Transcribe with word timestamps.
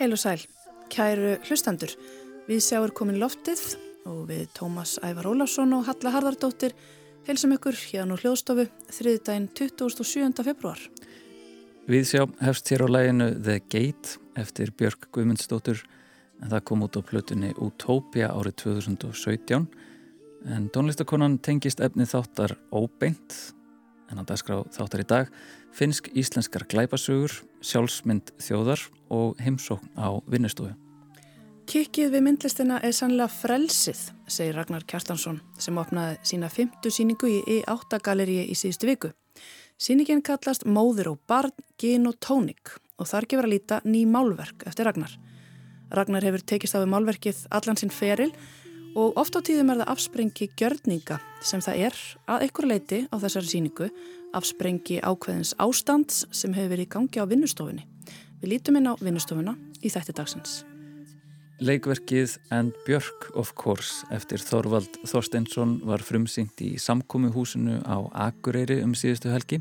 Heil 0.00 0.14
og 0.16 0.20
sæl, 0.22 0.40
kæru 0.88 1.34
hlustandur. 1.44 1.90
Við 2.48 2.62
sjáum 2.64 2.92
komin 2.96 3.18
loftið 3.20 3.60
og 4.08 4.22
við 4.30 4.46
Tómas 4.56 4.94
Ævar 5.04 5.26
Ólafsson 5.28 5.74
og 5.76 5.82
Halla 5.90 6.14
Harðardóttir 6.14 6.72
helsum 7.26 7.52
ykkur 7.52 7.76
hérna 7.76 8.16
úr 8.16 8.22
hljóðstofu 8.24 8.64
þriðdægin 8.96 9.50
27. 9.52 10.40
februar. 10.46 10.80
Við 11.84 12.08
sjá 12.08 12.24
hefst 12.40 12.72
hér 12.72 12.86
á 12.86 12.94
læginu 12.96 13.28
The 13.44 13.58
Gate 13.60 14.16
eftir 14.40 14.72
Björk 14.72 15.10
Guðmundsdóttur 15.12 15.84
en 16.40 16.48
það 16.48 16.64
kom 16.72 16.88
út 16.88 16.96
á 16.96 17.04
plötunni 17.04 17.52
Utopia 17.60 18.32
árið 18.32 18.56
2017 18.64 19.68
en 20.48 20.72
tónlistakonan 20.72 21.36
tengist 21.44 21.84
efni 21.84 22.08
þáttar 22.08 22.56
óbeint 22.72 23.36
en 24.10 24.20
að 24.22 24.30
dagskrá 24.32 24.60
þáttar 24.74 25.02
í 25.02 25.08
dag 25.08 25.32
finsk 25.76 26.10
íslenskar 26.18 26.66
glæpasugur, 26.70 27.32
sjálfsmynd 27.62 28.32
þjóðar 28.42 28.82
og 29.14 29.40
heimsókn 29.42 29.92
á 29.94 30.18
vinnustofu. 30.30 30.74
Kikkið 31.70 32.14
við 32.16 32.24
myndlistina 32.26 32.80
er 32.82 32.94
sannlega 32.96 33.30
frelsið, 33.30 34.00
segir 34.26 34.56
Ragnar 34.58 34.82
Kjartansson 34.90 35.38
sem 35.60 35.76
opnaði 35.78 36.16
sína 36.26 36.48
fymtu 36.50 36.90
síningu 36.90 37.30
í 37.30 37.60
E8 37.60 38.00
galeríi 38.02 38.48
í 38.50 38.56
síðustu 38.58 38.88
viku. 38.90 39.12
Síningin 39.80 40.24
kallast 40.26 40.66
Móður 40.66 41.12
og 41.12 41.20
barn, 41.30 41.54
gin 41.78 42.10
og 42.10 42.18
tónik 42.18 42.74
og 42.98 43.06
þar 43.08 43.28
gefur 43.30 43.46
að 43.46 43.54
líta 43.54 43.78
ný 43.86 44.02
málverk 44.10 44.66
eftir 44.66 44.90
Ragnar. 44.90 45.14
Ragnar 45.94 46.26
hefur 46.26 46.42
tekist 46.42 46.74
á 46.74 46.82
við 46.82 46.90
málverkið 46.92 47.46
allan 47.54 47.78
sinn 47.78 47.94
feril 47.94 48.32
og 48.34 48.42
oft 48.94 49.36
á 49.36 49.40
tíðum 49.44 49.70
er 49.70 49.82
það 49.82 49.92
afsprengi 49.92 50.48
gjörninga 50.58 51.20
sem 51.46 51.62
það 51.62 51.84
er 51.86 52.00
að 52.26 52.46
einhver 52.46 52.66
leiti 52.66 52.98
á 53.06 53.16
þessari 53.22 53.50
síningu 53.50 53.90
afsprengi 54.36 54.98
ákveðins 55.02 55.54
ástands 55.58 56.24
sem 56.30 56.54
hefur 56.54 56.74
verið 56.74 56.88
í 56.88 56.90
gangi 56.94 57.22
á 57.22 57.30
vinnustofunni. 57.30 57.86
Við 58.40 58.52
lítum 58.54 58.80
inn 58.80 58.90
á 58.90 58.94
vinnustofuna 59.00 59.54
í 59.82 59.92
þætti 59.92 60.16
dagsins. 60.16 60.60
Leikverkið 61.60 62.38
And 62.56 62.72
Björk 62.86 63.28
of 63.36 63.52
Course 63.54 64.06
eftir 64.14 64.40
Þorvald 64.40 64.96
Þorsteinsson 65.04 65.76
var 65.84 66.00
frumsyngt 66.00 66.62
í 66.64 66.72
samkómihúsinu 66.80 67.82
á 67.84 68.00
Akureyri 68.28 68.80
um 68.80 68.94
síðustu 68.96 69.28
helgi. 69.28 69.60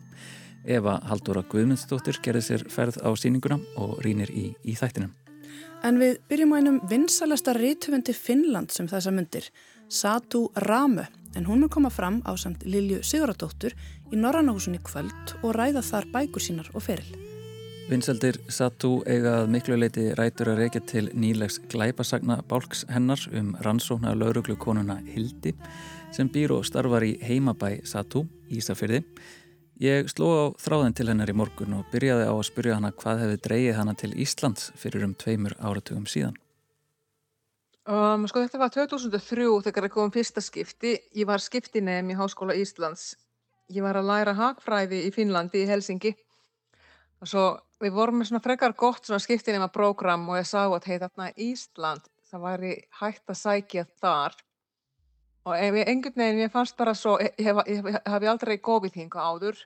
Eva 0.64 1.00
Haldóra 1.10 1.44
Guðmundsdóttir 1.44 2.22
gerði 2.24 2.46
sér 2.46 2.66
ferð 2.72 3.02
á 3.04 3.10
síninguna 3.20 3.60
og 3.80 4.00
rínir 4.06 4.32
í, 4.32 4.54
í 4.64 4.80
þættinum. 4.80 5.12
En 5.84 5.96
við 5.96 6.18
byrjum 6.28 6.52
á 6.52 6.56
einum 6.60 6.78
vinsalasta 6.92 7.54
rítuvendi 7.56 8.12
Finnland 8.12 8.74
sem 8.76 8.88
þessa 8.90 9.14
myndir, 9.16 9.46
Satu 9.88 10.50
Ramu 10.68 11.06
en 11.38 11.46
hún 11.48 11.62
mun 11.64 11.70
koma 11.72 11.90
fram 11.90 12.20
á 12.28 12.36
samt 12.38 12.66
Lilju 12.66 13.00
Siguradóttur 13.04 13.76
í 14.12 14.20
Norrannahúsunni 14.20 14.82
kvöld 14.84 15.38
og 15.40 15.56
ræða 15.56 15.82
þar 15.86 16.10
bækur 16.14 16.44
sínar 16.44 16.68
og 16.74 16.84
feril. 16.84 17.08
Vinseldir 17.90 18.38
Satú 18.54 19.00
eigað 19.10 19.48
miklu 19.50 19.78
leiti 19.80 20.12
rætur 20.18 20.52
að 20.52 20.60
reykja 20.66 20.82
til 20.86 21.08
nýlegs 21.16 21.58
glæpasagna 21.72 22.42
bálks 22.50 22.84
hennar 22.92 23.24
um 23.34 23.56
rannsóknar 23.66 24.20
lauruglu 24.20 24.60
konuna 24.60 25.00
Hildi 25.08 25.56
sem 26.14 26.30
býr 26.30 26.54
og 26.58 26.68
starfar 26.68 27.06
í 27.06 27.16
heimabæ 27.24 27.80
Satú, 27.88 28.28
Ísafyrði. 28.50 29.04
Ég 29.80 30.10
sló 30.12 30.28
á 30.28 30.44
þráðin 30.60 30.92
til 30.98 31.06
hennar 31.08 31.30
í 31.32 31.34
morgun 31.40 31.78
og 31.78 31.86
byrjaði 31.94 32.26
á 32.28 32.36
að 32.36 32.48
spyrja 32.50 32.76
hana 32.76 32.92
hvað 32.92 33.22
hefði 33.24 33.38
dreyið 33.46 33.78
hana 33.78 33.94
til 33.96 34.10
Íslands 34.12 34.74
fyrir 34.76 35.06
um 35.08 35.14
tveimur 35.16 35.56
áratugum 35.56 36.04
síðan. 36.04 36.36
Um, 37.88 38.28
sko 38.28 38.44
þetta 38.44 38.60
var 38.60 38.74
2003 38.76 39.46
þegar 39.70 39.88
ég 39.88 39.94
kom 39.94 40.12
fyrsta 40.12 40.44
skipti. 40.44 40.98
Ég 41.16 41.30
var 41.30 41.40
skiptinegjum 41.40 42.12
í 42.12 42.18
Háskóla 42.20 42.58
Íslands. 42.60 43.14
Ég 43.72 43.86
var 43.86 43.96
að 43.96 44.10
læra 44.12 44.36
hagfræði 44.36 45.00
í 45.08 45.14
Finnlandi, 45.16 45.64
í 45.64 45.72
Helsingi. 45.72 46.12
Og 47.24 47.32
svo 47.32 47.46
við 47.80 47.96
vorum 47.96 48.20
með 48.20 48.34
svona 48.34 48.44
frekar 48.44 48.76
gott 48.76 49.08
svona 49.08 49.24
skiptinema 49.24 49.72
program 49.72 50.28
og 50.28 50.42
ég 50.42 50.50
sá 50.50 50.66
að 50.66 50.92
hei 50.92 51.00
þarna 51.00 51.32
Ísland, 51.40 52.12
það 52.28 52.46
væri 52.50 52.76
hægt 53.00 53.32
að 53.32 53.42
sækja 53.46 53.88
þar. 54.04 54.36
Og 55.50 55.58
ef 55.58 55.76
ég 55.80 55.88
einhvern 55.90 56.22
veginn, 56.22 56.44
ég 56.44 56.52
fannst 56.54 56.78
bara 56.78 56.94
svo, 56.94 57.16
ég 57.18 57.34
hef, 57.42 57.60
ég 57.66 57.82
hef, 57.82 57.96
hef 58.06 58.26
aldrei 58.30 58.60
gófið 58.62 59.00
hinga 59.02 59.24
áður. 59.32 59.58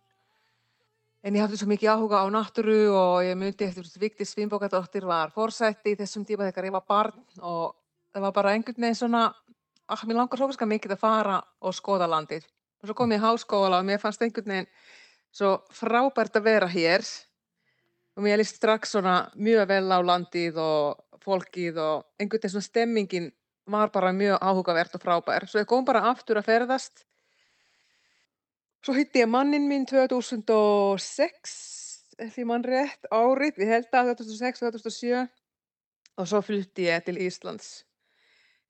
En 1.23 1.35
ég 1.35 1.43
hafði 1.43 1.59
svo 1.59 1.67
mikið 1.67 1.91
áhuga 1.91 2.21
á 2.23 2.27
náttúru 2.31 2.77
og 2.95 3.17
ég 3.27 3.35
myndi 3.39 3.67
eftir 3.67 3.89
Vigdís 3.99 4.31
Svimbókadóttir 4.31 5.03
var 5.07 5.31
fórsætti 5.35 5.91
í 5.91 5.99
þessum 5.99 6.23
tíma 6.27 6.47
þegar 6.47 6.69
ég 6.69 6.75
var 6.75 6.85
barn 6.87 7.19
og 7.39 7.75
það 8.15 8.25
var 8.27 8.35
bara 8.37 8.55
einhvern 8.55 8.79
veginn 8.85 8.99
svona 8.99 9.25
að 9.91 10.07
mér 10.07 10.19
langar 10.21 10.39
svo 10.39 10.49
fiskar 10.51 10.71
mikið 10.71 10.95
að 10.95 11.03
fara 11.03 11.37
og 11.59 11.75
skoða 11.75 12.07
landið. 12.11 12.47
Og 12.79 12.89
svo 12.89 12.97
kom 12.99 13.15
ég 13.15 13.19
í 13.19 13.23
háskóla 13.23 13.79
og 13.79 13.87
mér 13.87 13.99
fannst 14.03 14.23
einhvern 14.23 14.55
veginn 14.55 14.71
svo 15.35 15.53
frábært 15.75 16.39
að 16.39 16.47
vera 16.47 16.71
hér 16.71 17.03
og 18.15 18.23
mér 18.23 18.39
líst 18.39 18.59
strax 18.59 18.95
svona 18.95 19.17
mjög 19.35 19.67
vel 19.71 19.87
á 19.91 19.99
landið 19.99 20.59
og 20.63 21.23
fólkið 21.23 21.79
og 21.79 22.03
einhvern 22.19 22.39
veginn 22.39 22.55
svona 22.55 22.71
stemmingin 22.71 23.31
var 23.65 23.89
bara 23.93 24.11
mjög 24.11 24.37
áhugavert 24.43 24.95
og 24.97 25.01
frábær. 25.03 25.45
Svo 25.47 25.61
ég 25.61 25.67
kom 25.69 25.85
bara 25.87 26.01
aftur 26.11 26.39
að 26.41 26.47
ferðast. 26.49 27.05
Svo 28.83 28.93
hitti 28.97 29.21
ég 29.23 29.29
mannin 29.31 29.67
minn 29.69 29.85
2006, 29.87 31.53
ef 32.19 32.35
ég 32.37 32.45
mann 32.49 32.65
rétt, 32.67 33.07
árið, 33.15 33.61
ég 33.63 33.71
held 33.71 33.95
að 33.95 34.11
2006-2007 34.19 35.23
og 36.19 36.27
svo 36.29 36.41
flytti 36.45 36.89
ég 36.89 37.05
til 37.07 37.15
Íslands 37.23 37.83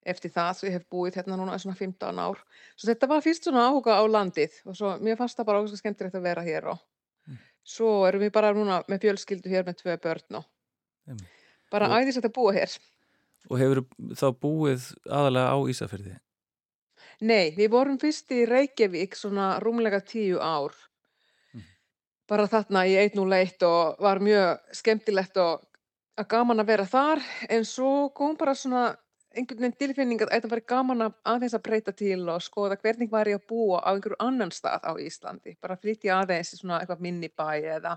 eftir 0.05 0.31
það, 0.35 0.51
svo 0.59 0.67
ég 0.67 0.73
hef 0.77 0.85
búið 0.91 1.15
hérna 1.17 1.37
núna 1.39 1.55
svona 1.59 1.77
15 1.79 2.19
ár. 2.19 2.39
Svo 2.75 2.89
þetta 2.91 3.07
var 3.07 3.21
fyrst 3.23 3.45
svona 3.47 3.65
áhuga 3.71 3.95
á 3.95 4.03
landið 4.03 4.57
og 4.67 4.75
svo 4.75 4.93
mér 4.99 5.15
fannst 5.19 5.37
það 5.39 5.47
bara 5.47 5.61
ógæslega 5.63 5.79
skemmtilegt 5.81 6.17
að 6.19 6.25
vera 6.29 6.43
hér 6.45 6.69
og 6.75 6.81
Mm. 7.23 7.37
svo 7.63 8.03
erum 8.05 8.19
við 8.19 8.31
bara 8.35 8.49
núna 8.51 8.81
með 8.91 8.99
fjölskyldu 9.05 9.47
hér 9.47 9.63
með 9.63 9.77
tvö 9.79 9.93
börn 10.03 10.35
og 10.35 10.45
bara 11.71 11.87
Og- 11.87 11.93
æðis 12.03 12.17
að 12.19 12.33
búa 12.35 12.51
hér. 12.51 12.67
Og 13.51 13.59
hefur 13.59 13.83
þá 14.15 14.27
búið 14.39 14.87
aðalega 15.09 15.51
á 15.51 15.57
Ísafyrði? 15.73 16.15
Nei, 17.23 17.53
við 17.55 17.69
vorum 17.71 17.99
fyrst 18.01 18.31
í 18.35 18.43
Reykjavík 18.47 19.15
svona 19.15 19.57
rúmlega 19.63 20.01
tíu 20.03 20.39
ár. 20.39 20.73
Mhm. 21.53 21.67
Bara 22.27 22.47
þarna 22.47 22.85
í 22.87 22.95
101 22.97 23.63
og 23.63 23.99
var 23.99 24.19
mjög 24.19 24.59
skemmtilegt 24.71 25.37
og 25.37 25.63
að 26.17 26.27
gaman 26.27 26.59
að 26.59 26.69
vera 26.69 26.85
þar 26.85 27.21
en 27.49 27.65
svo 27.65 28.09
kom 28.13 28.35
bara 28.37 28.53
svona 28.53 28.95
einhvern 29.33 29.63
veginn 29.63 29.77
tilfinning 29.77 30.21
að 30.21 30.31
þetta 30.35 30.49
væri 30.51 30.65
gaman 30.69 31.05
að 31.07 31.13
aðeins 31.25 31.55
að 31.57 31.63
breyta 31.65 31.93
til 31.97 32.19
og 32.29 32.41
skoða 32.45 32.77
hvernig 32.77 33.09
var 33.09 33.29
ég 33.31 33.39
að 33.39 33.47
búa 33.49 33.79
á 33.81 33.89
einhverju 33.93 34.19
annan 34.21 34.51
stað 34.53 34.85
á 34.85 34.93
Íslandi. 35.01 35.55
Bara 35.61 35.77
flytja 35.77 36.19
aðeins 36.19 36.53
í 36.53 36.59
svona 36.59 36.81
eitthvað 36.81 37.01
minni 37.01 37.29
bæ 37.33 37.49
eða 37.77 37.95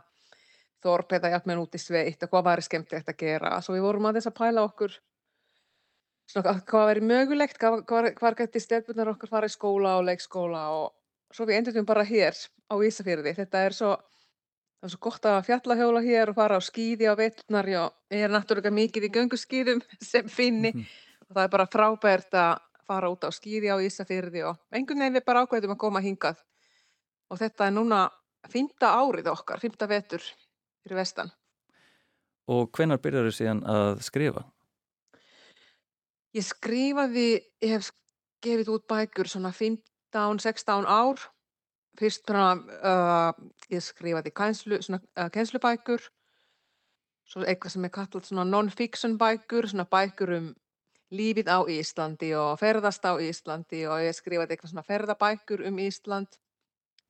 þorp 0.85 1.13
eða 1.19 1.35
jafnvel 1.35 1.59
út 1.61 1.77
í 1.77 1.83
sveit 1.83 2.23
og 2.25 2.33
hvað 2.33 2.49
var 2.49 2.65
skemmtilegt 2.65 3.13
að 3.13 3.21
gera. 3.21 3.61
Svo 3.61 3.77
við 3.77 3.85
vorum 3.85 4.09
aðeins 4.09 4.31
að 4.31 4.39
pæla 4.41 4.65
okkur 4.65 4.97
svona 6.27 6.53
að- 6.55 6.65
hvað 6.67 6.87
væri 6.91 7.03
mögulegt, 7.07 7.59
hvað, 7.59 7.85
hvað, 7.87 8.11
hvað 8.19 8.37
geti 8.43 8.61
stelpunar 8.61 9.09
okkar 9.15 9.29
fara 9.31 9.47
í 9.47 9.53
skóla 9.55 9.97
og 9.99 10.05
leikskóla 10.09 10.63
og 10.75 10.93
svo 11.33 11.47
við 11.47 11.59
endur 11.61 11.85
bara 11.87 12.05
hér 12.05 12.35
á 12.71 12.75
Ísafirði. 12.83 13.35
Þetta 13.37 13.65
er 13.67 13.71
svo, 13.77 13.93
það 14.81 14.85
er 14.89 14.93
svo 14.95 14.99
gott 15.01 15.23
að 15.31 15.45
fjallahjóla 15.47 16.03
hér 16.05 16.29
og 16.31 16.35
fara 16.35 16.57
á 16.59 16.63
skíði 16.63 17.07
á 17.11 17.15
veturnar 17.19 17.67
og 17.85 17.93
ég 18.11 18.25
er 18.27 18.31
náttúrulega 18.31 18.73
mikið 18.75 19.09
í 19.09 19.13
gönguskíðum 19.17 19.83
sem 20.01 20.29
finni 20.29 20.73
Mhm. 20.75 20.87
og 21.31 21.37
það 21.37 21.45
er 21.45 21.49
bara 21.49 21.67
frábært 21.67 22.31
að 22.35 22.59
fara 22.87 23.11
út 23.11 23.25
á 23.27 23.31
skíði 23.35 23.71
á 23.71 23.77
Ísafirði 23.83 24.45
og 24.47 24.59
einhvern 24.73 24.99
veginn 25.03 25.17
við 25.21 25.25
bara 25.27 25.47
ákveðum 25.47 25.75
að 25.75 25.79
koma 25.79 26.01
hingað 26.01 26.37
og 27.31 27.39
þetta 27.39 27.67
er 27.67 27.73
núna 27.75 28.11
fymta 28.49 28.93
árið 28.95 29.27
okkar, 29.33 29.59
fymta 29.59 29.89
vetur 29.91 30.23
fyrir 30.23 30.97
vestan. 31.01 31.33
Og 32.47 32.71
hvenar 32.71 32.99
byrjar 33.03 33.27
þau 33.27 33.35
síðan 33.35 33.63
að 33.67 34.03
skrifa? 34.07 34.45
Ég 36.37 36.45
skrifaði, 36.45 37.29
ég 37.65 37.71
hef 37.73 37.87
gefið 38.45 38.69
út 38.75 38.85
bækur 38.91 39.29
svona 39.31 39.55
15-16 39.57 40.85
ár. 40.85 41.23
Fyrst 41.97 42.27
bara, 42.29 42.51
uh, 42.61 43.47
ég 43.73 43.81
skrifaði 43.81 44.35
kænslu, 44.37 44.77
svona, 44.85 45.01
uh, 45.17 45.31
kænslubækur, 45.33 46.03
svo 47.25 47.41
eitthvað 47.41 47.73
sem 47.73 47.87
er 47.89 47.93
kallað 47.95 48.29
svona 48.29 48.45
non-fiction 48.45 49.15
bækur, 49.17 49.71
svona 49.71 49.87
bækur 49.89 50.35
um 50.37 50.51
lífið 51.17 51.49
á 51.49 51.59
Íslandi 51.73 52.35
og 52.37 52.59
ferðast 52.61 53.09
á 53.09 53.17
Íslandi 53.17 53.87
og 53.89 54.05
ég 54.05 54.19
skrifaði 54.19 54.57
eitthvað 54.57 54.75
svona 54.75 54.85
ferðabækur 54.91 55.65
um 55.71 55.81
Ísland, 55.87 56.37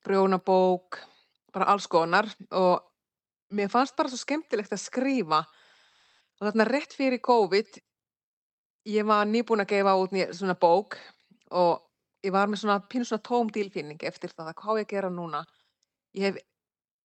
brjónabók, 0.07 1.01
bara 1.51 1.73
alls 1.73 1.91
konar. 1.91 2.31
Og 2.55 2.79
mér 3.51 3.75
fannst 3.75 3.99
bara 3.99 4.13
svo 4.13 4.23
skemmtilegt 4.23 4.71
að 4.71 4.85
skrifa. 4.87 5.43
Og 6.39 6.47
þarna 6.47 6.71
rétt 6.71 6.95
fyrir 6.95 7.19
COVID 7.19 7.83
ég 8.87 9.07
var 9.07 9.27
nýbúin 9.27 9.65
að 9.65 9.73
gefa 9.75 9.95
út 9.99 10.15
svona 10.37 10.55
bók 10.59 10.97
og 11.51 11.83
ég 12.25 12.35
var 12.35 12.51
með 12.51 12.63
svona 12.63 12.81
pínu 12.91 13.07
svona 13.07 13.25
tóm 13.27 13.51
tilfinning 13.53 14.03
eftir 14.07 14.33
það 14.35 14.53
að 14.53 14.59
hvað 14.61 14.81
ég 14.83 14.91
gera 14.93 15.11
núna. 15.11 15.45
Ég 16.17 16.29
hef 16.29 16.39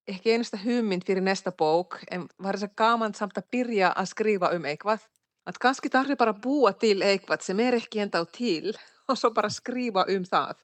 ekki 0.10 0.34
einasta 0.34 0.60
hugmynd 0.62 1.06
fyrir 1.06 1.26
næsta 1.26 1.54
bók 1.58 2.00
en 2.12 2.28
var 2.42 2.58
þess 2.58 2.70
að 2.70 2.78
gaman 2.82 3.16
samt 3.18 3.38
að 3.38 3.50
byrja 3.54 3.94
að 3.94 4.12
skrifa 4.14 4.52
um 4.56 4.68
eitthvað. 4.70 5.06
Að 5.50 5.58
kannski 5.62 5.90
þarf 5.90 6.14
ég 6.14 6.20
bara 6.22 6.36
að 6.36 6.44
búa 6.44 6.74
til 6.78 7.00
eitthvað 7.02 7.46
sem 7.46 7.62
er 7.64 7.78
ekki 7.80 8.04
enda 8.04 8.22
á 8.22 8.26
til 8.30 8.74
og 9.10 9.18
svo 9.18 9.34
bara 9.34 9.50
skrifa 9.50 10.06
um 10.14 10.26
það. 10.26 10.62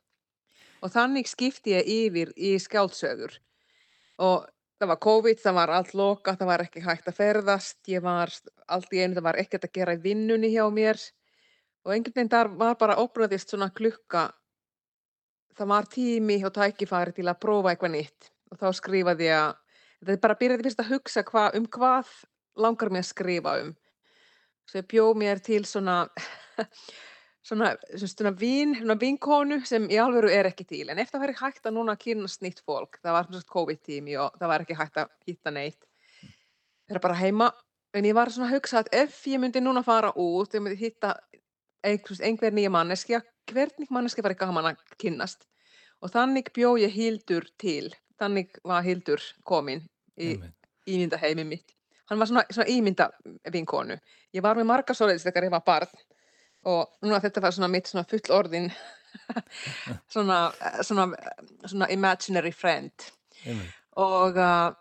Og 0.86 0.94
þannig 0.94 1.30
skipti 1.30 1.74
ég 1.74 1.90
yfir 1.90 2.34
í 2.38 2.54
skjáldsögur. 2.62 3.34
Og 4.22 4.46
það 4.78 4.92
var 4.92 5.00
COVID, 5.02 5.40
það 5.42 5.56
var 5.58 5.74
allt 5.74 5.94
loka, 5.98 6.36
það 6.38 6.52
var 6.52 6.64
ekki 6.66 6.84
hægt 6.86 7.08
að 7.10 7.18
ferðast, 7.18 7.80
ég 7.90 8.04
var 8.06 8.34
allt 8.68 8.94
í 8.94 9.02
einu, 9.02 9.16
það 9.18 9.28
var 9.30 9.40
ekkert 9.42 9.68
að 9.68 9.74
gera 9.80 9.96
í 9.98 10.02
vinnunni 10.04 10.52
hjá 10.54 10.66
mér 10.74 11.02
og 11.88 11.94
einhvern 11.94 12.18
veginn 12.18 12.34
þar 12.34 12.52
var 12.60 12.78
bara 12.80 12.98
opnaðist 13.02 13.54
svona 13.54 13.70
klukka, 13.74 14.28
það 15.58 15.72
var 15.74 15.90
tími 15.94 16.40
og 16.46 16.54
tækifæri 16.58 17.16
til 17.18 17.28
að 17.28 17.42
prófa 17.42 17.74
eitthvað 17.74 17.96
nýtt 17.96 18.32
og 18.52 18.62
þá 18.62 18.68
skrifaði 18.78 19.30
ég 19.30 19.42
að, 19.42 19.58
er 20.08 20.24
bara 20.24 20.40
byrjaði 20.40 20.68
fyrst 20.68 20.84
að 20.84 20.92
hugsa 20.94 21.26
hva, 21.28 21.50
um 21.58 21.66
hvað 21.66 22.14
langar 22.58 22.94
mér 22.94 23.06
að 23.06 23.12
skrifa 23.12 23.58
um. 23.64 23.76
Svo 24.68 24.82
ég 24.82 24.90
bjóð 24.92 25.14
mér 25.22 25.42
til 25.44 25.64
svona 25.66 26.02
svona, 27.48 27.76
svona, 27.96 28.32
vín, 28.40 28.76
svona 28.78 28.98
vinkonu 29.00 29.60
sem 29.66 29.88
í 29.92 30.00
alveru 30.02 30.30
er 30.34 30.50
ekki 30.50 30.66
til. 30.68 30.86
En 30.92 31.00
ef 31.00 31.12
það 31.12 31.24
væri 31.26 31.38
hægt 31.40 31.70
að 31.70 31.78
núna 31.78 31.96
kynast 32.00 32.44
nýtt 32.44 32.64
fólk 32.68 33.00
það 33.04 33.16
var 33.18 33.48
COVID-tími 33.54 34.18
og 34.22 34.36
það 34.40 34.52
var 34.52 34.66
ekki 34.66 34.78
hægt 34.78 35.00
að 35.04 35.14
hitta 35.28 35.54
neitt. 35.56 35.80
Það 36.88 37.00
er 37.00 37.04
bara 37.04 37.20
heima. 37.22 37.52
En 37.96 38.06
ég 38.06 38.16
var 38.16 38.32
svona 38.32 38.50
að 38.50 38.58
hugsa 38.58 38.82
að 38.82 38.92
ef 39.04 39.22
ég 39.28 39.42
myndi 39.42 39.64
núna 39.64 39.84
fara 39.84 40.12
út 40.12 40.52
og 40.52 40.58
ég 40.58 40.64
myndi 40.64 40.80
hitta 40.82 41.16
einhver, 41.88 42.52
nýja 42.54 42.72
manneskja 42.74 43.22
hvernig 43.48 43.92
manneskja 43.94 44.26
var 44.26 44.36
ekki 44.36 44.44
gaman 44.44 44.74
að 44.74 44.84
kynast 45.00 45.48
og 46.04 46.12
þannig 46.12 46.52
bjóð 46.54 46.84
ég 46.84 46.94
Hildur 46.94 47.48
til. 47.58 47.94
Þannig 48.20 48.60
var 48.66 48.84
Hildur 48.84 49.24
komin 49.46 49.84
í 50.18 50.36
ímynda 50.90 51.20
heimi 51.22 51.46
mitt. 51.46 51.72
Hann 52.10 52.20
var 52.20 52.30
svona, 52.30 52.44
svona 52.52 52.70
ímynda 52.72 53.10
vinkonu 53.54 53.98
ég 54.36 54.44
var 54.44 54.58
með 54.58 54.70
marga 54.70 54.96
soliðist 54.96 55.28
þegar 55.28 55.48
ég 55.48 55.54
var 55.54 55.64
barn 55.66 56.06
og 56.68 57.06
núna 57.06 57.22
þetta 57.24 57.44
var 57.44 57.56
svona 57.56 57.72
mitt 57.72 57.90
svona 57.90 58.08
full 58.10 58.34
orðin. 58.38 58.72
Svona, 60.14 60.52
svona, 60.86 61.06
svona 61.66 61.88
imaginary 61.90 62.52
friend. 62.54 63.08
Einmitt. 63.48 63.72
og 63.98 64.38
uh, 64.38 64.76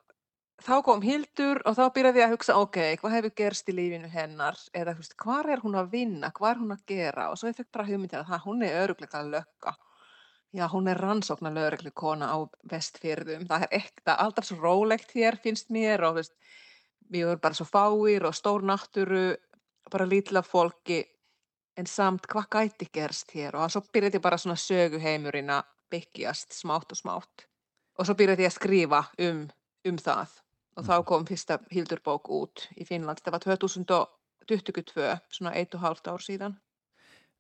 þá 0.67 0.75
kom 0.85 1.01
Hildur 1.03 1.63
og 1.65 1.77
þá 1.79 1.87
byrjaði 1.95 2.21
ég 2.21 2.27
að 2.27 2.35
hugsa 2.35 2.57
ok, 2.61 2.79
hvað 3.01 3.15
hefur 3.17 3.35
gerst 3.41 3.71
í 3.73 3.77
lífinu 3.79 4.11
hennar? 4.13 4.59
Eða 4.77 4.97
veist, 4.99 5.17
hvað 5.23 5.55
er 5.55 5.63
hún 5.65 5.79
að 5.81 5.95
vinna, 5.95 6.31
hvað 6.37 6.51
er 6.51 6.61
hún 6.61 6.77
að 6.77 6.85
gera? 6.91 7.31
Og 7.31 7.41
svo 7.41 7.49
ég 7.49 7.57
fekk 7.57 7.71
bara 7.79 7.89
hugmyndið 7.89 8.21
að 8.21 8.31
það, 8.35 8.45
hún 8.45 8.67
er 8.67 8.79
öruglega 8.83 9.23
að 9.23 9.33
lökka 9.39 9.77
já, 10.57 10.69
hún 10.73 10.89
er 10.89 10.99
rannsóknar 11.01 11.53
lögreglu 11.53 11.91
kona 11.95 12.31
á 12.33 12.39
vestfyrðum 12.71 13.47
það 13.49 13.67
er 13.67 13.75
ekta, 13.81 14.17
alltaf 14.17 14.49
svo 14.49 14.59
rólegt 14.63 15.13
hér 15.17 15.39
finnst 15.43 15.71
mér 15.75 16.05
og 16.09 16.21
veist, 16.21 16.33
við 17.13 17.27
erum 17.33 17.43
bara 17.43 17.59
svo 17.59 17.67
fáir 17.69 18.27
og 18.27 18.37
stór 18.37 18.65
náttúru 18.67 19.37
bara 19.93 20.09
lítila 20.09 20.43
fólki 20.43 21.03
en 21.77 21.89
samt 21.91 22.27
hvað 22.31 22.49
gæti 22.57 22.89
gerst 22.93 23.35
hér 23.37 23.59
og 23.59 23.71
svo 23.73 23.83
byrjaði 23.93 24.19
ég 24.19 24.25
bara 24.25 24.41
svona 24.41 24.59
söguheimurinn 24.61 25.53
að 25.53 25.69
byggjast 25.93 26.57
smátt 26.57 26.93
og 26.93 27.01
smátt 27.01 27.47
og 27.97 28.09
svo 28.09 28.17
byrjaði 28.19 28.47
ég 28.47 28.53
að 28.53 28.59
skrifa 28.59 29.03
um, 29.29 29.47
um 29.89 29.99
það 30.01 30.35
og 30.77 30.85
þá 30.85 30.95
mhm. 30.97 31.07
kom 31.09 31.27
fyrsta 31.29 31.59
Hildurbók 31.73 32.31
út 32.37 32.67
í 32.77 32.87
Finnland, 32.89 33.23
það 33.25 33.37
var 33.37 33.45
2022, 33.49 35.11
svona 35.33 35.55
1,5 35.57 36.11
ár 36.13 36.25
síðan. 36.25 36.57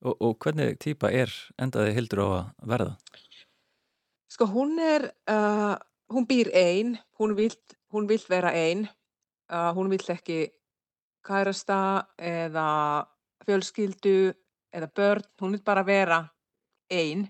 Og, 0.04 0.16
og 0.20 0.36
hvernig 0.42 0.76
týpa 0.82 1.10
er 1.12 1.32
endaði 1.60 1.94
Hildur 1.96 2.22
á 2.24 2.28
að 2.28 2.70
verða? 2.72 2.94
Sko 4.32 4.48
hún 4.50 4.76
er, 4.82 5.08
uh, 5.30 5.76
hún 6.12 6.26
býr 6.28 6.50
einn, 6.56 6.96
hún 7.20 7.36
vill, 7.38 7.56
hún 7.94 8.08
vill 8.08 8.24
vera 8.28 8.52
einn, 8.56 8.84
uh, 9.52 9.70
hún 9.76 9.88
vill 9.92 10.04
ekki 10.12 10.40
kærasta 11.26 11.78
eða 12.18 12.66
fjölskyldu 13.46 14.34
eða 14.74 14.88
börn, 14.90 15.24
hún 15.40 15.54
vil 15.54 15.62
bara 15.64 15.84
vera 15.86 16.20
einn. 16.90 17.26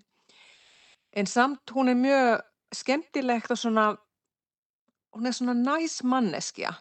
En 1.13 1.27
samt 1.27 1.71
hún 1.73 1.89
er 1.89 1.97
mjög 1.97 2.43
skemmtilegt 2.75 3.51
og 3.51 3.59
svona, 3.59 3.87
hún 5.15 5.27
er 5.27 5.33
svona 5.37 5.55
næs 5.55 6.03
manneskja. 6.05 6.75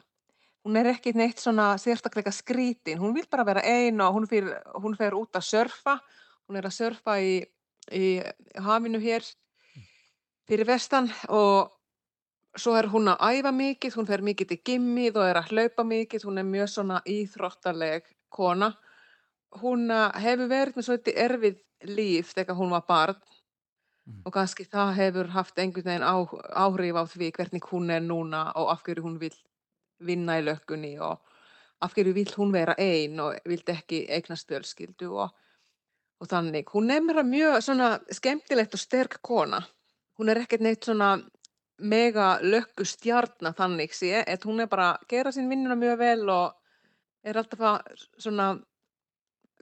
Hún 0.65 0.77
er 0.79 0.89
ekki 0.89 1.13
neitt 1.13 1.39
svona 1.39 1.75
sérstaklega 1.77 2.31
skrítin, 2.33 2.99
hún 2.99 3.13
vil 3.13 3.27
bara 3.29 3.45
vera 3.45 3.61
einn 3.61 4.01
og 4.01 4.15
hún 4.15 4.27
fer, 4.27 4.49
hún 4.81 4.97
fer 4.97 5.13
út 5.13 5.37
að 5.37 5.45
surfa. 5.45 5.99
Hún 6.47 6.57
er 6.57 6.65
að 6.65 6.77
surfa 6.77 7.19
í, 7.21 7.37
í 7.93 8.21
hafinu 8.61 8.99
hér 9.01 9.25
fyrir 10.45 10.67
vestan 10.67 11.09
og 11.29 11.71
svo 12.57 12.75
er 12.77 12.87
hún 12.89 13.11
að 13.11 13.39
æfa 13.39 13.51
mikið, 13.51 13.95
hún 13.97 14.07
fer 14.09 14.23
mikið 14.25 14.51
til 14.51 14.59
gimmið 14.69 15.17
og 15.19 15.29
er 15.29 15.39
að 15.39 15.53
hlaupa 15.53 15.85
mikið, 15.85 16.25
hún 16.27 16.41
er 16.41 16.47
mjög 16.49 16.71
svona 16.71 17.01
íþróttaleg 17.05 18.09
kona 18.29 18.73
hún 19.61 19.89
uh, 19.91 20.11
hefur 20.21 20.49
verið 20.51 20.77
með 20.77 20.87
svolítið 20.87 21.21
erfið 21.25 21.61
líf 21.95 22.33
þegar 22.35 22.57
hún 22.59 22.73
var 22.75 22.85
barn 22.87 23.19
mm. 24.05 24.21
og 24.25 24.33
kannski 24.33 24.65
það 24.69 24.93
hefur 24.99 25.31
haft 25.35 25.59
einhvern 25.59 25.89
veginn 25.89 26.07
á, 26.07 26.15
áhrif 26.65 26.99
á 26.99 27.03
því 27.11 27.31
hvernig 27.37 27.69
hún 27.71 27.93
er 27.93 28.03
núna 28.03 28.47
og 28.55 28.71
af 28.73 28.83
hverju 28.85 29.05
hún 29.05 29.19
vil 29.21 29.33
vinna 30.05 30.39
í 30.39 30.45
lökkunni 30.45 30.95
og 30.99 31.21
af 31.83 31.93
hverju 31.93 32.13
vil 32.15 32.33
hún 32.37 32.53
vera 32.55 32.75
einn 32.79 33.19
og 33.19 33.37
vilt 33.45 33.69
ekki 33.69 34.05
eignast 34.09 34.47
fjölskyldu 34.49 35.11
og, 35.11 35.31
og 36.21 36.29
þannig. 36.31 36.69
Hún 36.71 36.91
mér 36.91 37.21
að 37.21 37.31
mjög 37.31 37.57
svona 37.63 37.89
skemmtilegt 38.11 38.75
og 38.75 38.81
sterk 38.81 39.19
kona. 39.21 39.61
Hún 40.19 40.31
er 40.31 40.39
ekkert 40.43 40.63
neitt 40.63 40.87
svona 40.87 41.17
mega 41.79 42.37
lökku 42.41 42.85
stjarnar 42.87 43.55
þannig 43.57 43.91
sé, 43.93 44.23
en 44.23 44.45
hún 44.45 44.63
er 44.63 44.69
bara 44.71 44.93
að 44.93 45.07
gera 45.11 45.33
sín 45.35 45.49
vinnuna 45.51 45.75
mjög 45.75 45.97
vel 45.99 46.29
og 46.31 46.53
er 47.25 47.37
alltaf 47.41 47.59
að 47.59 48.05
svona 48.17 48.53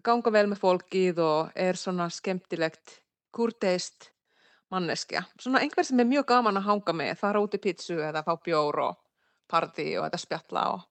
ganga 0.04 0.34
vel 0.34 0.48
með 0.52 0.62
fólkið 0.62 1.22
og 1.24 1.54
er 1.56 1.80
svona 1.80 2.10
skemmtilegt, 2.12 3.00
kurteist 3.34 4.10
manneskja. 4.74 5.24
Svona 5.40 5.62
einhver 5.64 5.86
sem 5.86 6.00
er 6.02 6.10
mjög 6.10 6.28
gaman 6.34 6.60
að 6.60 6.68
hanga 6.70 6.96
með, 6.98 7.14
fara 7.20 7.42
út 7.44 7.56
í 7.56 7.62
pítsu 7.62 8.00
eða 8.02 8.24
fá 8.26 8.34
bjór 8.44 8.80
og 8.88 8.98
party 9.50 9.94
og 9.98 10.08
þetta 10.08 10.22
spjalla 10.22 10.66
og 10.74 10.84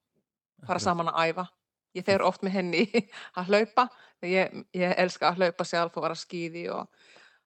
fara 0.67 0.81
saman 0.81 1.11
að 1.11 1.29
æfa. 1.29 1.45
Ég 1.93 2.05
fer 2.07 2.23
oft 2.25 2.41
með 2.45 2.57
henni 2.57 2.83
að 3.37 3.51
hlaupa, 3.51 3.87
ég, 4.25 4.53
ég 4.73 4.95
elska 5.03 5.29
að 5.29 5.43
hlaupa 5.43 5.67
sjálf 5.67 5.97
og 5.97 6.07
vara 6.07 6.17
skýði 6.17 6.67
og 6.73 6.87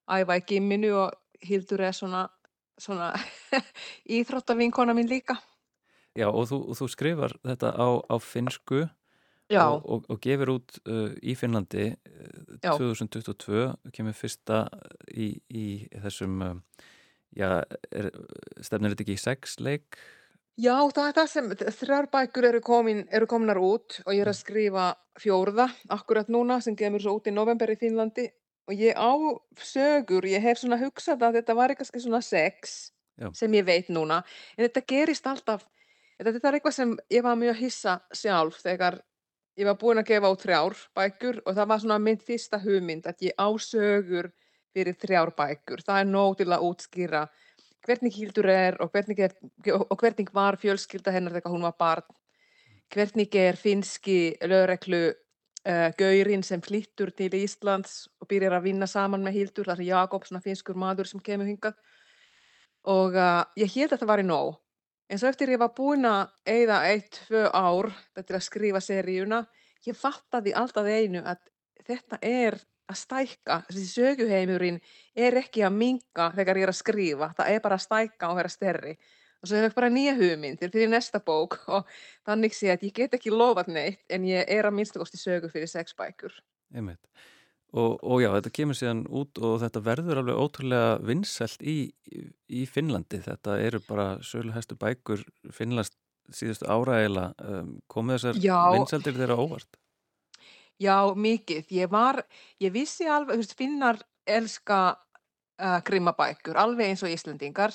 æfa 0.08 0.38
í 0.40 0.46
gimminu 0.48 0.94
og 1.04 1.44
Hildur 1.44 1.84
er 1.86 1.94
svona, 1.94 2.24
svona 2.80 3.12
íþróttavinkona 4.18 4.96
mín 4.96 5.10
líka. 5.10 5.36
Já 6.18 6.26
og 6.32 6.48
þú, 6.50 6.58
þú 6.74 6.88
skrifar 6.90 7.34
þetta 7.46 7.74
á, 7.78 7.88
á 8.10 8.16
finsku 8.18 8.86
og, 9.56 9.86
og, 9.88 10.04
og 10.12 10.20
gefur 10.20 10.54
út 10.58 10.76
uh, 10.84 11.08
í 11.24 11.34
Finnlandi 11.38 11.88
uh, 11.94 12.58
2022 12.66 13.64
kemur 13.96 14.16
fyrsta 14.16 14.66
í, 15.08 15.32
í 15.48 15.66
þessum 16.02 16.42
uh, 16.44 16.54
já, 17.36 17.64
er, 17.90 18.10
stefnir 18.60 18.92
þetta 18.92 19.06
ekki 19.06 19.16
í 19.16 19.22
sexleik? 19.22 20.00
Já, 20.58 20.74
það 20.90 21.04
er 21.06 21.16
það 21.20 21.30
sem 21.30 21.50
þrjár 21.78 22.08
bækur 22.10 22.48
eru, 22.48 22.60
komin, 22.66 23.04
eru 23.14 23.28
kominar 23.30 23.60
út 23.62 24.00
og 24.04 24.12
ég 24.12 24.24
er 24.24 24.32
að 24.32 24.40
skrifa 24.40 24.88
fjórða 25.22 25.68
akkurat 25.94 26.30
núna 26.34 26.58
sem 26.64 26.76
kemur 26.78 27.02
svo 27.02 27.14
út 27.20 27.30
í 27.30 27.34
november 27.34 27.70
í 27.70 27.78
Finnlandi 27.78 28.26
og 28.68 28.76
ég 28.76 28.98
á 28.98 29.12
sögur, 29.64 30.26
ég 30.28 30.42
hef 30.44 30.60
svona 30.60 30.80
hugsað 30.80 31.22
að 31.24 31.40
þetta 31.40 31.56
var 31.56 31.72
eitthvað 31.72 32.02
svona 32.02 32.20
sex 32.26 32.78
Já. 33.18 33.30
sem 33.34 33.54
ég 33.54 33.66
veit 33.66 33.88
núna 33.90 34.20
en 34.56 34.66
þetta 34.66 34.84
gerist 34.90 35.26
alltaf 35.30 35.64
þetta 36.18 36.50
er 36.50 36.58
eitthvað 36.58 36.74
sem 36.76 36.96
ég 37.14 37.24
var 37.24 37.38
mjög 37.38 37.62
hissa 37.62 37.98
sjálf 38.14 38.58
þegar 38.64 38.98
Ég 39.58 39.66
var 39.66 39.74
búin 39.80 39.98
að 39.98 40.12
gefa 40.12 40.30
út 40.30 40.42
þrjár 40.44 40.74
bækur 40.94 41.40
og 41.42 41.54
það 41.56 41.68
var 41.72 41.80
svona 41.82 41.98
minn 41.98 42.20
fyrsta 42.22 42.60
hugmynd 42.62 43.08
að 43.10 43.24
ég 43.26 43.34
á 43.34 43.48
sögur 43.58 44.28
fyrir 44.70 44.94
þrjár 44.94 45.32
bækur. 45.34 45.82
Það 45.82 46.02
er 46.02 46.10
nóg 46.12 46.36
til 46.38 46.46
að 46.52 46.66
útskýra 46.68 47.22
hvernig 47.86 48.14
Hildur 48.14 48.48
er 48.52 48.76
og 48.82 48.92
hvernig, 48.92 49.18
er, 49.18 49.34
og 49.74 49.96
hvernig 49.98 50.30
var 50.34 50.58
fjölskylda 50.60 51.14
hennar 51.14 51.34
þegar 51.34 51.54
hún 51.54 51.66
var 51.66 51.74
barn. 51.78 52.06
Hvernig 52.94 53.34
er 53.34 53.58
finski 53.58 54.36
lögreglu 54.46 55.02
uh, 55.10 55.88
gaurinn 55.98 56.44
sem 56.46 56.62
flyttur 56.64 57.10
til 57.16 57.34
Íslands 57.36 58.06
og 58.20 58.30
byrjar 58.30 58.58
að 58.60 58.70
vinna 58.70 58.86
saman 58.86 59.24
með 59.26 59.40
Hildur. 59.40 59.68
Það 59.68 59.82
er 59.82 59.90
Jakob, 59.90 60.24
svona 60.28 60.44
finskur 60.44 60.78
maður 60.78 61.10
sem 61.10 61.20
kemur 61.24 61.50
hingað. 61.50 61.76
Og 62.88 63.18
uh, 63.18 63.42
ég 63.58 63.74
held 63.74 63.92
að 63.92 64.04
það 64.04 64.12
var 64.14 64.22
í 64.22 64.28
nóg. 64.28 64.56
En 65.08 65.20
svo 65.20 65.30
eftir 65.30 65.54
ég 65.54 65.60
var 65.60 65.72
búin 65.76 66.04
að 66.04 66.32
eyða 66.44 66.82
eitt, 66.90 67.22
tvö 67.28 67.46
ár 67.56 67.88
til 68.18 68.36
að 68.36 68.44
skrifa 68.44 68.80
seríuna, 68.84 69.44
ég 69.88 69.96
fattaði 69.96 70.52
alltaf 70.52 70.84
einu 70.84 71.22
að 71.24 71.46
þetta 71.88 72.18
er 72.20 72.58
að 72.88 72.98
stækka, 73.02 73.62
þessi 73.68 73.86
söguheimurinn 73.92 74.80
er 75.16 75.38
ekki 75.40 75.64
að 75.64 75.76
minga 75.76 76.28
þegar 76.36 76.60
ég 76.60 76.68
er 76.68 76.72
að 76.72 76.80
skrifa, 76.80 77.30
það 77.38 77.54
er 77.54 77.64
bara 77.64 77.78
að 77.78 77.86
stækka 77.86 78.30
og 78.30 78.38
vera 78.40 78.52
stærri. 78.52 78.94
Og 79.38 79.48
svo 79.48 79.58
hef 79.58 79.68
ég 79.68 79.76
bara 79.76 79.90
nýja 79.92 80.14
hugmyndir 80.18 80.72
fyrir 80.74 80.90
næsta 80.90 81.20
bók 81.24 81.60
og 81.76 81.88
þannig 82.26 82.56
sé 82.56 82.72
að 82.72 82.88
ég 82.88 82.96
get 82.96 83.18
ekki 83.18 83.32
lofað 83.32 83.72
neitt 83.76 84.04
en 84.12 84.28
ég 84.28 84.48
er 84.50 84.68
að 84.68 84.76
minnstakosti 84.76 85.20
sögu 85.20 85.52
fyrir 85.52 85.70
sex 85.70 85.96
bækur. 85.96 86.34
Einmitt. 86.74 87.00
Og, 87.76 87.98
og 88.00 88.22
já, 88.22 88.30
þetta 88.32 88.52
kemur 88.56 88.76
síðan 88.78 89.02
út 89.12 89.38
og 89.44 89.58
þetta 89.60 89.82
verður 89.84 90.22
alveg 90.22 90.38
ótrúlega 90.40 90.92
vinnselt 91.04 91.60
í, 91.60 91.90
í 92.48 92.62
Finnlandi. 92.64 93.20
Þetta 93.26 93.58
eru 93.60 93.82
bara 93.84 94.06
söluhæstu 94.24 94.78
bækur 94.80 95.24
Finnlands 95.52 95.92
síðustu 96.32 96.68
áraægila. 96.68 97.26
Um, 97.44 97.74
komið 97.92 98.22
þessar 98.22 98.72
vinnseldir 98.72 99.18
þeirra 99.20 99.36
óvart? 99.36 99.78
Já, 100.80 101.12
mikið. 101.12 101.68
Ég 101.74 101.92
var, 101.92 102.22
ég 102.62 102.72
vissi 102.72 103.08
alveg, 103.10 103.44
finnar 103.58 104.00
elska 104.28 104.80
uh, 104.94 105.78
grimmabækur, 105.84 106.56
alveg 106.56 106.92
eins 106.92 107.04
og 107.04 107.12
Íslandingar 107.12 107.74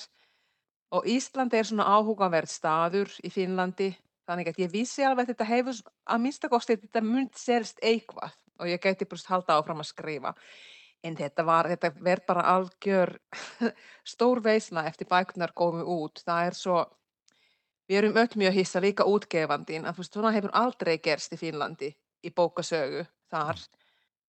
og 0.93 1.07
Íslandi 1.09 1.57
er 1.57 1.67
svona 1.67 1.89
áhugavert 1.89 2.51
staður 2.51 3.11
í 3.25 3.31
Finnlandi 3.33 3.91
þannig 4.29 4.51
að 4.51 4.61
ég 4.63 4.73
vissi 4.73 5.03
alveg 5.05 5.25
að 5.25 5.33
þetta 5.33 5.49
hefur 5.49 5.79
að 6.13 6.23
minnstakosti 6.23 6.77
þetta 6.79 7.01
mynd 7.05 7.33
selst 7.39 7.81
eitthvað 7.83 8.35
og 8.59 8.69
ég 8.69 8.81
gæti 8.81 9.07
bara 9.09 9.29
halda 9.29 9.57
áfram 9.57 9.83
að 9.83 9.89
skrifa. 9.91 10.33
En 11.03 11.17
þetta 11.19 11.43
var, 11.43 11.67
þetta 11.67 11.91
verð 11.99 12.25
bara 12.27 12.43
algjör 12.53 13.11
stór 14.13 14.43
veisla 14.43 14.85
eftir 14.87 15.09
bækunar 15.09 15.51
komið 15.55 15.89
út, 15.91 16.23
það 16.23 16.47
er 16.47 16.57
svo 16.57 16.77
við 17.89 17.99
erum 17.99 18.19
öll 18.21 18.39
mjög 18.39 18.59
hissa 18.59 18.81
líka 18.83 19.07
útgefandin 19.09 19.85
að 19.85 19.97
þú 19.97 20.03
veist, 20.03 20.13
svona 20.13 20.31
hefur 20.35 20.53
aldrei 20.55 20.97
gerst 21.03 21.33
í 21.35 21.39
Finnlandi 21.39 21.89
í 22.23 22.31
bókasögu 22.31 23.03
þar. 23.31 23.59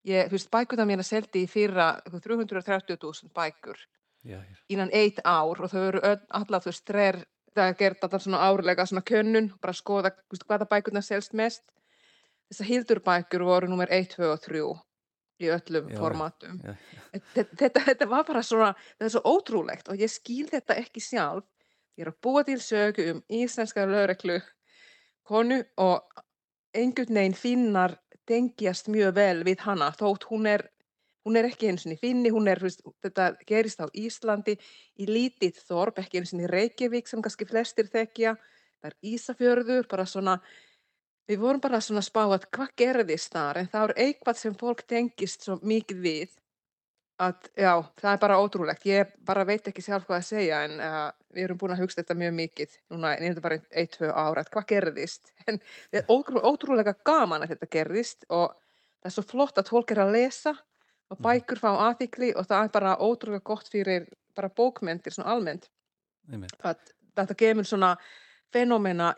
Ég, 0.04 0.26
þú 0.28 0.37
veist, 0.37 0.50
bækunar 0.50 0.88
mína 0.88 1.07
seldi 1.07 1.45
í 1.45 1.50
fyrra 1.50 1.93
330.000 2.11 3.31
bækur 3.35 3.78
Já, 4.25 4.40
hér. 4.40 4.59
innan 4.69 4.90
eitt 4.93 5.21
ár 5.25 5.62
og 5.62 5.71
þau 5.71 5.81
eru 5.85 6.02
allar 6.04 6.64
þú 6.64 6.73
veist, 6.73 6.85
þreir 6.88 7.23
það 7.54 7.71
er 7.71 7.78
gert 7.78 8.04
alltaf 8.04 8.25
svona 8.25 8.43
árlega 8.43 8.87
svona 8.88 9.04
könnun 9.07 9.50
bara 9.62 9.76
skoða 9.76 10.12
veist, 10.33 10.45
hvaða 10.49 10.69
bækurnar 10.71 11.07
selst 11.07 11.35
mest 11.38 11.64
þessar 12.50 12.70
hildurbækur 12.70 13.44
voru 13.46 13.70
nummer 13.70 13.90
1, 13.92 14.16
2 14.16 14.28
og 14.30 14.42
3 14.44 14.64
í 15.44 15.50
öllum 15.50 15.88
Já, 15.90 15.98
formátum. 15.98 16.60
já, 16.62 16.74
þetta, 17.12 17.56
þetta, 17.62 17.84
þetta 17.88 18.08
var 18.10 18.26
bara 18.28 18.42
svona 18.46 18.70
þetta 18.78 19.08
er 19.08 19.14
svo 19.16 19.22
ótrúlegt 19.34 19.90
og 19.90 20.00
ég 20.00 20.12
skil 20.12 20.46
þetta 20.50 20.78
ekki 20.78 21.02
sjálf. 21.02 21.46
Ég 21.98 22.06
er 22.06 22.10
að 22.10 22.20
búa 22.26 22.42
til 22.46 22.58
sögu 22.62 23.08
um 23.12 23.24
íslenska 23.30 23.86
lögreglu 23.86 24.40
konu 25.26 25.60
og 25.80 26.22
einhvern 26.74 27.18
veginn 27.20 27.38
finnar 27.38 27.96
tengjast 28.28 28.88
mjög 28.90 29.14
vel 29.18 29.44
við 29.46 29.66
hana 29.66 29.90
þótt 29.94 30.26
hún 30.30 30.48
er 30.50 30.68
hún 31.24 31.38
er 31.40 31.48
ekki 31.48 31.70
eins 31.70 31.86
og 31.88 31.96
finni, 32.00 32.30
hún 32.32 32.48
er, 32.52 32.60
þetta 33.04 33.30
gerist 33.48 33.80
á 33.80 33.88
Íslandi 33.96 34.58
í 35.00 35.08
lítið 35.08 35.60
þorp, 35.64 36.02
ekki 36.02 36.20
eins 36.20 36.34
og 36.36 36.44
Reykjavík 36.52 37.08
sem 37.08 37.22
kannski 37.24 37.48
flestir 37.48 37.88
þekkja, 37.92 38.34
það 38.82 38.90
er 38.90 38.96
Ísafjörður, 39.14 39.88
bara 39.88 40.04
svona, 40.08 40.36
við 41.28 41.38
vorum 41.40 41.61
bara 41.64 41.81
svona 41.81 42.02
að 42.02 42.09
spá 42.11 42.23
að 42.26 42.47
hvað 42.52 42.73
gerðist 42.76 43.33
þar, 43.33 43.59
en 43.62 43.69
það 43.73 43.85
er 43.90 43.95
eitthvað 44.07 44.40
sem 44.40 44.54
fólk 44.61 44.83
tengist 44.90 45.47
svo 45.47 45.59
mikið 45.62 46.00
við, 46.04 46.35
að 47.25 47.47
já, 47.57 47.73
það 48.02 48.11
er 48.12 48.21
bara 48.25 48.38
ótrúlegt, 48.43 48.85
ég 48.90 49.12
bara 49.25 49.45
veit 49.47 49.69
ekki 49.71 49.83
sjálf 49.87 50.04
hvað 50.09 50.19
að 50.19 50.26
segja, 50.28 50.59
en 50.66 50.75
uh, 50.83 51.11
við 51.35 51.45
erum 51.47 51.61
búin 51.61 51.73
að 51.76 51.83
hugsa 51.85 52.00
þetta 52.02 52.16
mjög 52.19 52.35
mikið, 52.40 52.76
núna 52.90 53.12
er 53.14 53.23
þetta 53.28 53.45
bara 53.45 53.59
ein, 53.71 53.88
tvö 53.95 54.11
ára, 54.11 54.43
að 54.43 54.50
hvað 54.57 54.66
gerðist, 54.75 55.33
en 55.49 55.61
það 55.62 56.00
er 56.02 56.11
ótrú- 56.12 56.43
ótrúlega 56.50 56.97
gaman 57.07 57.47
að 57.47 57.54
þetta 57.54 57.71
gerðist 57.78 58.26
og 58.28 58.50
það 59.00 59.11
er 59.12 59.14
svo 59.19 59.26
flott 59.31 59.61
að 59.62 59.71
fólk 59.71 59.95
er 59.95 60.02
að 60.07 60.14
lesa 60.19 60.54
og 61.12 61.19
Mhm. 61.21 61.25
bækur 61.28 61.59
fá 61.61 61.71
aðþykli 61.85 62.31
og 62.40 62.47
það 62.49 62.64
er 62.64 62.71
bara 62.75 62.97
ótrúlega 62.99 63.45
gott 63.45 63.69
fyrir 63.71 64.07
bara 64.35 64.49
bókmyndir 64.49 65.12
svona 65.14 65.35
almennt 65.37 65.69
að 66.64 66.78
þetta 67.14 67.35
gefur 67.38 67.66
svona 67.69 67.90
fenómena 68.54 69.11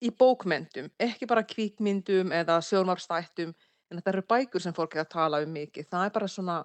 í 0.00 0.10
bókmyndum 0.16 0.90
ekki 1.00 1.28
bara 1.28 1.46
kvíkmyndum 1.46 2.32
eða 2.36 2.60
sjónvarpstættum 2.64 3.52
en 3.52 3.98
þetta 3.98 4.12
eru 4.14 4.26
bækur 4.32 4.64
sem 4.64 4.76
fólk 4.76 4.96
er 4.96 5.04
að 5.04 5.12
tala 5.14 5.42
um 5.44 5.52
mikið 5.54 5.88
það 5.90 6.06
er 6.06 6.14
bara 6.16 6.30
svona 6.30 6.56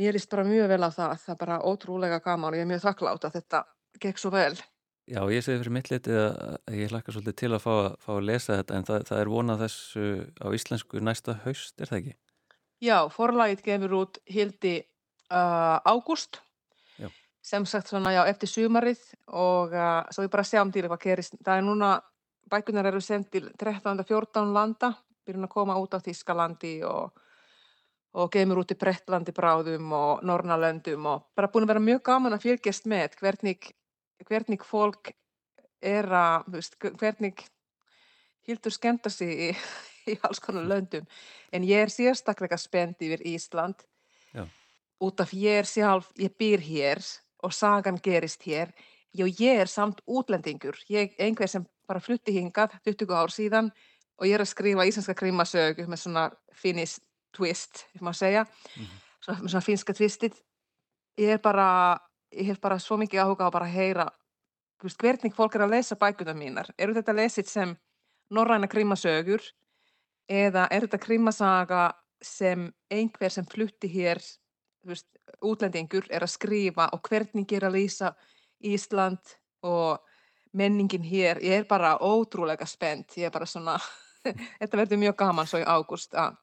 mér 0.00 0.16
líst 0.16 0.30
bara 0.32 0.46
mjög 0.48 0.70
vel 0.74 0.82
á 0.84 0.90
það 0.92 1.16
það 1.24 1.34
er 1.34 1.40
bara 1.40 1.58
ótrúlega 1.64 2.20
gaman 2.24 2.52
og 2.52 2.58
ég 2.58 2.66
er 2.66 2.70
mjög 2.72 2.84
þakklátt 2.84 3.28
að 3.28 3.36
þetta 3.38 3.64
gekk 4.02 4.22
svo 4.22 4.32
vel 4.34 4.54
Já, 5.04 5.20
ég 5.28 5.44
segi 5.44 5.60
fyrir 5.60 5.74
mitt 5.76 5.90
litið 5.92 6.18
að 6.18 6.78
ég 6.78 6.92
hlakka 6.92 7.12
svolítið 7.12 7.34
til 7.36 7.50
að 7.52 7.60
fá, 7.60 7.72
fá 8.00 8.12
að 8.14 8.26
lesa 8.30 8.54
þetta 8.56 8.78
en 8.78 8.86
það, 8.88 9.02
það 9.10 9.18
er 9.20 9.30
vonað 9.34 9.64
þessu 9.66 10.06
á 10.40 10.46
íslensku 10.56 11.02
næsta 11.04 11.34
haust, 11.42 11.74
er 11.76 11.90
það 11.90 11.98
ekki? 11.98 12.14
Já, 12.84 12.96
forlagið 13.12 13.64
gefur 13.66 13.96
út 13.98 14.20
hildi 14.32 14.78
uh, 15.28 15.76
ágúst 15.84 16.40
sem 17.44 17.66
sagt 17.68 17.90
svona 17.92 18.14
já 18.14 18.22
eftir 18.24 18.48
sumarið 18.48 19.02
og 19.28 19.74
uh, 19.76 20.00
svo 20.08 20.24
við 20.24 20.32
bara 20.32 20.46
sjáum 20.48 20.70
til 20.72 20.86
hvað 20.88 21.02
gerist. 21.02 21.36
Það 21.44 21.60
er 21.60 21.66
núna, 21.66 21.90
bækunar 22.50 22.88
eru 22.90 23.00
sendt 23.00 23.30
til 23.32 23.50
13-14 23.60 24.52
landa, 24.54 24.92
byrjun 25.24 25.46
að 25.46 25.54
koma 25.54 25.76
út 25.80 25.96
á 25.96 25.98
Þískalandi 26.04 26.74
og, 26.88 27.14
og 28.14 28.30
gefur 28.32 28.62
út 28.62 28.74
í 28.74 28.78
Brettlandi 28.78 29.34
bráðum 29.36 29.92
og 29.96 30.24
Norrnalöndum 30.26 31.08
og 31.10 31.28
bara 31.36 31.50
búin 31.52 31.66
að 31.66 31.74
vera 31.74 31.84
mjög 31.88 32.04
gaman 32.10 32.36
að 32.36 32.46
fylgjast 32.48 32.88
með 32.90 33.18
hvernig, 33.20 33.70
hvernig 34.28 34.66
fólk 34.66 35.14
er 35.84 36.08
að, 36.08 36.48
veist, 36.54 36.78
hvernig 36.80 37.44
hildur 38.48 38.74
skemmta 38.74 39.12
sig 39.12 39.32
í, 39.48 39.50
í 40.12 40.18
alls 40.22 40.42
konar 40.42 40.68
löndum. 40.68 41.06
En 41.52 41.66
ég 41.66 41.86
er 41.86 41.92
sérstaklega 41.92 42.58
spennt 42.60 43.02
yfir 43.04 43.24
Ísland 43.28 43.84
Já. 44.34 44.44
út 45.00 45.20
af 45.20 45.32
ég 45.36 45.62
er 45.62 45.68
sjálf, 45.68 46.10
ég 46.20 46.34
býr 46.38 46.64
hér 46.64 47.04
og 47.44 47.52
sagan 47.52 48.00
gerist 48.02 48.44
hér. 48.44 48.72
Já, 49.14 49.26
ég 49.28 49.60
er 49.62 49.70
samt 49.70 50.00
útlendingur. 50.10 50.74
Ég 50.90 51.14
einhver 51.22 51.48
sem 51.48 51.66
bara 51.86 52.00
flutti 52.00 52.32
hingað 52.32 52.74
20 52.84 53.14
ár 53.14 53.32
síðan 53.32 53.70
og 54.18 54.26
ég 54.26 54.34
er 54.34 54.44
að 54.44 54.52
skrifa 54.52 54.86
íslenska 54.86 55.14
krímasögu 55.18 55.86
með 55.90 56.02
svona 56.04 56.24
finnish 56.52 57.00
twist, 57.34 57.86
ef 57.94 58.00
maður 58.00 58.20
segja, 58.20 58.44
Mhm. 58.76 59.00
svona, 59.24 59.38
með 59.40 59.50
svona 59.50 59.64
finska 59.64 59.92
twistið. 59.92 60.34
Ég 61.18 61.28
er 61.34 61.38
bara, 61.38 61.98
ég 62.32 62.46
hef 62.46 62.60
bara 62.60 62.76
svo 62.78 62.96
mikið 62.96 63.20
áhuga 63.24 63.46
á 63.46 63.50
bara 63.50 63.66
að 63.66 63.72
heyra 63.74 64.10
veist, 64.82 64.98
hvernig 64.98 65.32
fólk 65.34 65.54
er 65.54 65.62
að 65.64 65.70
lesa 65.70 65.96
bækuna 65.96 66.34
mínar. 66.36 66.68
Eru 66.78 66.92
þetta 66.92 67.14
lesið 67.14 67.46
sem 67.48 67.76
norræna 68.30 68.68
krímasögur 68.68 69.40
eða 70.28 70.68
er 70.70 70.80
þetta 70.86 70.98
krímasaga 71.00 71.92
sem 72.22 72.72
einhver 72.90 73.30
sem 73.30 73.44
flutti 73.46 73.88
hér, 73.88 74.20
veist, 74.84 75.06
útlendingur 75.42 76.06
er 76.10 76.20
að 76.20 76.34
skrifa 76.36 76.90
og 76.92 77.02
hvernig 77.08 77.50
er 77.52 77.60
að 77.68 77.74
lýsa 77.78 78.14
Ísland 78.62 79.18
og 79.62 80.00
menningin 80.54 81.02
hér. 81.02 81.42
Ég 81.42 81.62
er 81.62 81.68
bara 81.68 81.96
ótrúlega 82.00 82.66
spennt. 82.66 83.16
Ég 83.18 83.28
er 83.28 83.34
bara 83.34 83.46
svona, 83.46 83.76
þetta 84.60 84.80
verður 84.80 85.02
mjög 85.02 85.16
gaman 85.20 85.50
svo 85.50 85.60
í 85.62 85.66
ágúst 85.66 86.14
að, 86.14 86.38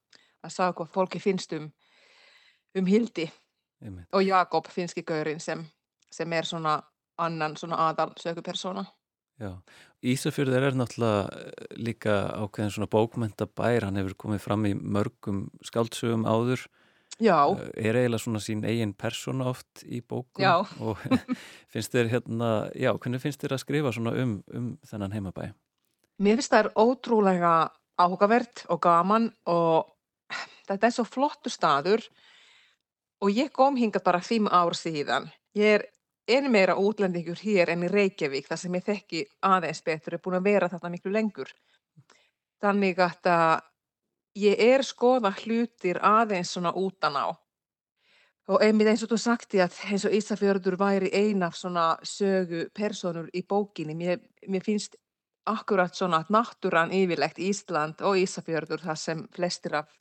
sá 0.47 0.71
hvað 0.71 0.93
fólki 0.93 1.21
finnst 1.21 1.53
um, 1.57 1.69
um 2.77 2.87
Hildi 2.87 3.29
Einmitt. 3.81 4.07
og 4.13 4.23
Jakob 4.25 4.69
finski 4.71 5.03
gaurinn 5.05 5.39
sem, 5.39 5.63
sem 6.11 6.33
er 6.33 6.47
svona 6.49 6.79
annan 7.21 7.55
svona 7.57 7.79
aðal 7.89 8.11
sögupersona. 8.19 8.85
Já, 9.41 9.55
Ísafjörður 10.05 10.67
er 10.67 10.75
náttúrulega 10.77 11.77
líka 11.77 12.15
ákveðin 12.43 12.73
svona 12.75 12.89
bókmentabær, 12.91 13.87
hann 13.87 13.97
hefur 13.97 14.17
komið 14.25 14.43
fram 14.43 14.67
í 14.69 14.75
mörgum 14.77 15.47
skáldsögum 15.65 16.27
áður, 16.29 16.67
Já, 17.21 17.37
Eh, 17.53 17.89
er 17.89 17.99
eiginlega 17.99 18.23
svona 18.23 18.39
sín 18.41 18.63
eigin 18.65 18.93
persóna 18.97 19.45
oft 19.51 19.83
í 19.85 20.01
bókum 20.01 20.41
Já. 20.41 20.55
og 20.85 20.97
finnst 21.69 21.93
þér 21.93 22.09
hérna, 22.15 22.49
já, 22.75 22.91
hvernig 22.97 23.21
finnst 23.21 23.41
þér 23.43 23.55
að 23.57 23.63
skrifa 23.65 23.91
svona 23.93 24.15
um, 24.17 24.39
um 24.53 24.71
þennan 24.89 25.13
heimabæ? 25.13 25.51
mér 26.21 26.37
finnst 26.37 26.51
það 26.53 26.65
er 26.65 26.71
ótrúlega 26.77 27.53
áhugavert 28.01 28.65
og 28.69 28.81
gaman 28.81 29.31
og 29.49 29.89
þetta 30.67 30.87
er 30.87 30.93
svo 30.93 31.05
flottu 31.05 31.49
staður 31.49 32.03
og 33.21 33.29
ég 33.33 33.49
kom 33.53 33.75
hingað 33.77 34.03
bara 34.05 34.21
fimm 34.21 34.47
ár 34.49 34.73
síðan. 34.77 35.29
Ég 35.57 35.79
er 35.79 35.85
enn 36.31 36.49
meira 36.53 36.75
útlendingur 36.77 37.37
hér 37.41 37.69
enn 37.73 37.83
í 37.85 37.89
Reykjavík 37.91 38.47
þar 38.47 38.57
sem 38.61 38.77
ég 38.77 38.85
þekki 38.85 39.23
aðeins 39.45 39.81
betur, 39.85 40.15
er 40.15 40.21
búin 40.23 40.37
að 40.39 40.47
vera 40.47 40.69
þarna 40.69 40.93
miklu 40.93 41.11
lengur. 41.13 41.49
Þannig 42.61 42.99
að 43.01 43.17
ég 44.37 44.59
er 44.59 44.83
skoða 44.87 45.33
hlutir 45.41 45.99
aðeins 46.03 46.53
svona 46.55 46.73
útan 46.77 47.17
á. 47.17 47.27
Og 48.51 48.63
einmitt 48.63 48.89
eins 48.91 49.03
og 49.05 49.11
þú 49.11 49.19
sagti 49.21 49.61
að 49.63 49.77
eins 49.91 50.05
og 50.07 50.15
Ísafjörður 50.17 50.77
væri 50.79 51.11
ein 51.13 51.43
af 51.43 51.55
svona 51.55 51.93
sögu 52.03 52.65
personur 52.73 53.29
í 53.33 53.43
bókinni. 53.47 53.95
Mér, 53.95 54.19
mér 54.47 54.63
finnst 54.65 54.97
akkurat 55.47 55.95
svona 55.95 56.21
að 56.21 56.33
náttúran 56.35 56.93
yfirlegt 56.95 57.39
Ísland 57.39 58.01
og 58.01 58.17
Ísafjörður 58.19 58.83
þar 58.85 58.99
sem 58.99 59.23
flestir 59.35 59.77
af 59.81 59.93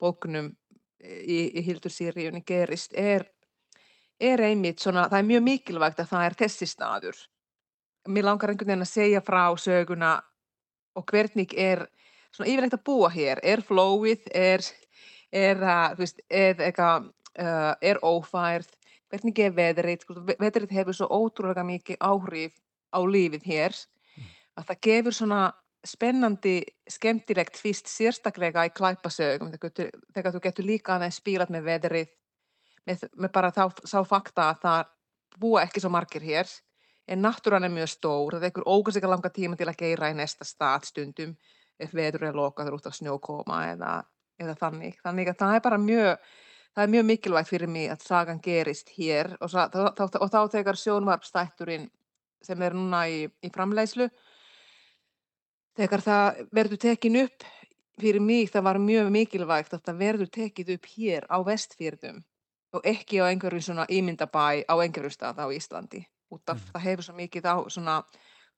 bókunum 0.00 0.50
í, 1.00 1.38
í 1.58 1.62
Hildur 1.64 1.92
Sýriunni 1.92 2.42
gerist 2.46 2.94
er, 2.96 3.26
er 4.20 4.42
einmitt 4.48 4.80
svona, 4.80 5.08
það 5.10 5.18
er 5.18 5.30
mjög 5.30 5.46
mikilvægt 5.46 6.00
að 6.02 6.12
það 6.12 6.26
er 6.26 6.38
þessi 6.42 6.68
staður. 6.70 7.22
Mér 8.06 8.28
langar 8.28 8.52
einhvern 8.52 8.72
veginn 8.72 8.86
að 8.86 8.92
segja 8.92 9.22
frá 9.24 9.44
söguna 9.58 10.16
og 10.96 11.06
hvernig 11.10 11.52
er 11.58 11.86
svona 12.36 12.50
yfirlegt 12.52 12.76
að 12.76 12.84
búa 12.86 13.10
hér. 13.12 13.40
Er 13.42 13.62
flóið, 13.64 14.26
er, 14.36 14.64
er, 15.32 15.62
er, 16.28 16.62
uh, 16.66 17.74
er 17.80 18.00
ófærð, 18.04 18.70
hvernig 19.12 19.42
er 19.44 19.54
veðrið, 19.56 20.04
sko, 20.04 20.18
ve- 20.26 20.38
veðrið 20.40 20.74
hefur 20.80 20.96
svo 20.98 21.08
ótrúlega 21.10 21.64
mikið 21.66 22.00
áhrif 22.00 22.56
á 22.92 23.00
lífið 23.02 23.46
hér 23.46 23.76
að 24.56 24.68
það 24.70 24.82
gefur 24.88 25.14
svona 25.14 25.40
spennandi, 25.86 26.60
skemmtilegt 26.90 27.58
fyrst 27.60 27.90
sérstaklega 27.90 28.64
í 28.66 28.72
klæpasögum 28.74 29.52
þegar, 29.52 30.32
þú- 30.32 30.42
getur 30.42 30.66
líka 30.66 30.96
aðeins 30.96 31.20
spílat 31.20 31.52
með 31.52 31.68
veðrið 31.68 32.08
með, 32.86 33.04
með 33.14 33.32
bara 33.32 33.52
þá, 33.54 33.70
sá 33.86 34.00
fakta 34.06 34.50
að 34.50 34.62
það 34.64 34.86
búa 35.38 35.62
ekki 35.62 35.82
svo 35.82 35.92
margir 35.92 36.24
hér 36.26 36.50
en 37.06 37.22
náttúran 37.22 37.66
er 37.66 37.70
mjög 37.70 37.92
stór 37.92 38.34
það 38.36 38.48
tekur 38.48 38.66
ógæslega 38.66 39.12
langa 39.12 39.30
tíma 39.30 39.58
til 39.58 39.68
að 39.70 39.78
geira 39.78 40.10
í 40.10 40.16
næsta 40.18 40.46
stað 40.48 40.88
stundum 40.90 41.36
lokaður 41.78 42.78
út 42.78 42.86
af 42.86 42.94
snjókoma 42.94 43.62
eða, 43.72 43.92
eða 44.38 44.54
þannig 44.60 45.00
þannig 45.02 45.28
að 45.28 45.40
það 45.42 45.54
er 45.54 45.64
bara 45.64 45.78
mjög 45.78 46.18
það 46.76 46.84
er 46.84 46.92
mjög 46.92 47.06
mikilvægt 47.08 47.48
fyrir 47.48 47.70
mig 47.72 47.90
að 47.90 48.02
sagan 48.04 48.40
gerist 48.44 48.90
hér 48.98 49.32
og, 49.40 49.48
sa- 49.50 49.70
þá, 49.72 49.96
þá, 49.96 50.18
og 50.20 50.30
þá 50.32 50.40
þegar 50.52 50.80
sjónvarpstætturinn 50.80 51.86
sem 52.44 52.62
er 52.62 52.76
núna 52.76 53.06
í, 53.08 53.22
í 53.40 53.50
framleiðslu. 53.52 54.10
Þegar 55.76 56.04
það 56.04 56.42
verður 56.56 56.80
tekin 56.84 57.16
upp 57.24 57.46
fyrir 58.00 58.20
mig, 58.20 58.50
það 58.52 58.66
var 58.68 58.80
mjög 58.80 59.08
mikilvægt 59.12 59.72
að 59.72 59.86
það 59.88 60.02
verður 60.02 60.32
tekið 60.36 60.74
upp 60.76 60.90
hér 60.92 61.26
á 61.32 61.36
vestfjörðum 61.48 62.20
og 62.76 62.84
ekki 62.84 63.22
á 63.24 63.28
einhverju 63.30 63.62
svona 63.64 63.88
ímyndabæ 63.88 64.68
á 64.68 64.74
einhverju 64.76 65.14
stað 65.14 65.40
á 65.40 65.48
Íslandi. 65.48 66.04
Út 66.28 66.44
af 66.52 66.60
mm. 66.60 66.72
það 66.74 66.86
hefur 66.90 67.06
svo 67.06 67.16
mikið 67.16 67.48
á 67.48 67.56
svona, 67.72 67.96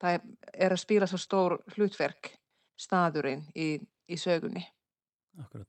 það 0.02 0.20
er 0.54 0.74
að 0.74 0.82
spila 0.82 1.06
svo 1.06 1.20
stór 1.22 1.58
hlutverk 1.76 2.32
staðurinn 2.78 3.44
í, 3.58 3.74
í 4.08 4.18
sögunni. 4.20 4.64
Akkurat. 5.38 5.68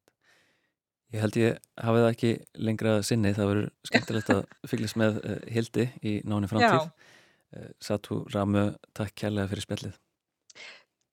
Ég 1.10 1.24
held 1.24 1.38
ég 1.42 1.56
hafið 1.82 2.04
það 2.04 2.12
ekki 2.14 2.34
lengra 2.62 2.92
sinni, 3.06 3.32
það 3.34 3.50
verður 3.50 3.70
skemmtilegt 3.90 4.30
að 4.36 4.44
fylgjast 4.70 5.00
með 5.02 5.18
uh, 5.24 5.40
Hildi 5.50 5.88
í 6.06 6.20
náni 6.30 6.50
framtíð. 6.52 6.92
Uh, 7.50 7.72
Satu 7.82 8.22
Ramu, 8.30 8.68
takk 8.98 9.16
kærlega 9.18 9.50
fyrir 9.50 9.66
spjallið. 9.66 9.98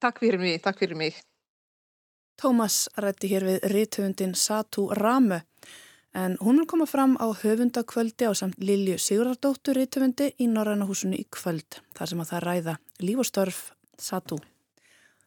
Takk 0.04 0.20
fyrir 0.20 0.42
mig, 0.42 0.60
takk 0.64 0.82
fyrir 0.82 1.00
mig. 1.00 1.16
Tómas 2.36 2.84
rætti 3.00 3.30
hér 3.32 3.46
við 3.48 3.64
rítuundin 3.72 4.34
Satu 4.36 4.90
Ramu 4.92 5.40
en 6.16 6.36
hún 6.40 6.60
vil 6.60 6.68
koma 6.68 6.86
fram 6.88 7.16
á 7.16 7.32
höfundakvöldi 7.32 8.28
á 8.28 8.32
samt 8.36 8.60
Lilju 8.60 8.98
Sigurardóttur 9.00 9.76
rítuundi 9.76 10.30
í 10.40 10.48
Norrannahúsinu 10.48 11.16
í 11.16 11.24
kvöld, 11.32 11.80
þar 11.96 12.12
sem 12.12 12.20
að 12.20 12.30
það 12.32 12.44
ræða 12.44 12.76
líf 13.04 13.24
og 13.24 13.28
störf 13.28 13.62
Satu. 13.96 14.40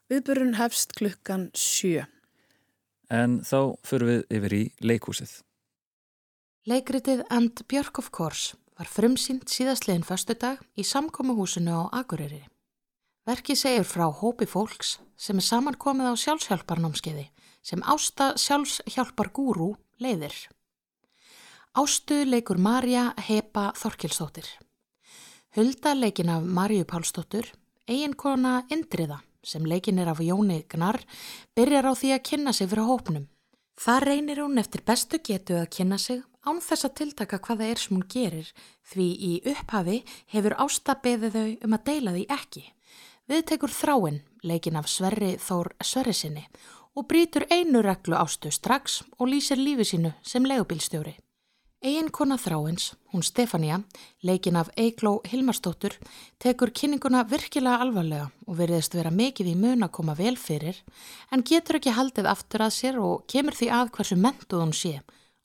Viðburun 0.09 0.55
hefst 0.57 0.95
klukkan 0.97 1.51
sjö. 1.53 2.07
En 3.13 3.43
þá 3.45 3.77
fyrir 3.85 4.07
við 4.09 4.23
yfir 4.39 4.55
í 4.57 4.61
leikúsið. 4.81 5.33
Leikritið 6.65 7.21
And 7.29 7.61
Björk 7.69 8.01
of 8.01 8.09
Course 8.09 8.57
var 8.79 8.89
frumsýnt 8.89 9.53
síðastlegin 9.53 10.05
förstu 10.07 10.33
dag 10.33 10.63
í 10.73 10.85
samkómuhúsinu 10.85 11.77
á 11.77 12.01
Akureyri. 12.01 12.41
Verkið 13.29 13.61
segir 13.61 13.85
frá 13.85 14.07
hópi 14.09 14.49
fólks 14.49 14.97
sem 15.13 15.37
er 15.37 15.45
samankomið 15.45 16.09
á 16.09 16.13
sjálfshjálparnámskeiði 16.23 17.29
sem 17.61 17.85
Ásta 17.85 18.31
sjálfshjálpar 18.33 19.29
gúrú 19.29 19.75
leiðir. 20.01 20.33
Ástu 21.77 22.23
leikur 22.25 22.57
Marja 22.57 23.11
Hepa 23.29 23.69
Þorkilstóttir. 23.77 24.49
Hulda 25.53 25.93
leikin 25.93 26.33
af 26.33 26.41
Marju 26.45 26.85
Pálstóttur, 26.89 27.45
eiginkona 27.85 28.63
Indriða 28.73 29.21
sem 29.49 29.65
leikin 29.65 29.99
er 29.99 30.11
af 30.13 30.21
Jóni 30.21 30.61
Gnar, 30.69 31.01
byrjar 31.57 31.89
á 31.89 31.93
því 31.97 32.13
að 32.15 32.25
kynna 32.29 32.53
sig 32.53 32.69
fyrir 32.69 32.85
hópnum. 32.85 33.27
Það 33.79 34.03
reynir 34.05 34.41
hún 34.43 34.59
eftir 34.61 34.83
bestu 34.85 35.17
getu 35.23 35.55
að 35.57 35.71
kynna 35.75 35.97
sig 35.97 36.21
án 36.45 36.59
þess 36.63 36.87
að 36.87 36.95
tiltaka 36.99 37.39
hvaða 37.43 37.69
er 37.71 37.79
sem 37.81 37.95
hún 37.95 38.07
gerir 38.11 38.49
því 38.91 39.07
í 39.29 39.31
upphafi 39.53 40.01
hefur 40.33 40.57
ástabeðið 40.65 41.37
þau 41.37 41.67
um 41.67 41.77
að 41.77 41.85
deila 41.89 42.15
því 42.15 42.25
ekki. 42.35 42.65
Við 43.29 43.45
tekur 43.51 43.73
þráinn, 43.73 44.21
leikin 44.43 44.79
af 44.79 44.89
Sverri 44.89 45.35
Þór 45.37 45.73
Sverrisinni 45.85 46.45
og 46.97 47.07
brítur 47.07 47.45
einu 47.53 47.83
reglu 47.85 48.17
ástu 48.17 48.51
strax 48.51 49.03
og 49.17 49.29
lýsir 49.31 49.59
lífi 49.61 49.85
sínu 49.93 50.13
sem 50.23 50.45
legubílstjóri. 50.45 51.15
Eiginkona 51.79 52.35
þráins, 52.35 52.89
hún 53.13 53.23
Stefania, 53.23 53.77
leikin 54.27 54.57
af 54.59 54.67
Eikló 54.75 55.21
Hilmarsdóttur, 55.23 55.93
tekur 56.35 56.73
kynninguna 56.75 57.21
virkilega 57.23 57.79
alvarlega 57.85 58.25
og 58.43 58.57
veriðist 58.59 58.97
vera 58.97 59.13
mikið 59.15 59.53
í 59.53 59.55
mun 59.55 59.87
að 59.87 59.93
koma 59.95 60.17
vel 60.19 60.35
fyrir 60.35 60.81
en 61.31 61.45
getur 61.47 61.79
ekki 61.79 61.95
haldið 61.95 62.27
aftur 62.33 62.65
að 62.67 62.75
sér 62.81 62.99
og 62.99 63.23
kemur 63.31 63.55
því 63.55 63.71
að 63.77 63.93
hversu 63.95 64.19
mentuð 64.19 64.65
hún 64.65 64.75
sé, 64.75 64.93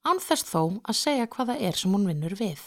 ánþest 0.02 0.50
þó 0.50 0.60
að 0.82 1.00
segja 1.04 1.30
hvaða 1.30 1.60
er 1.70 1.78
sem 1.78 1.94
hún 1.94 2.10
vinnur 2.10 2.34
við. 2.42 2.58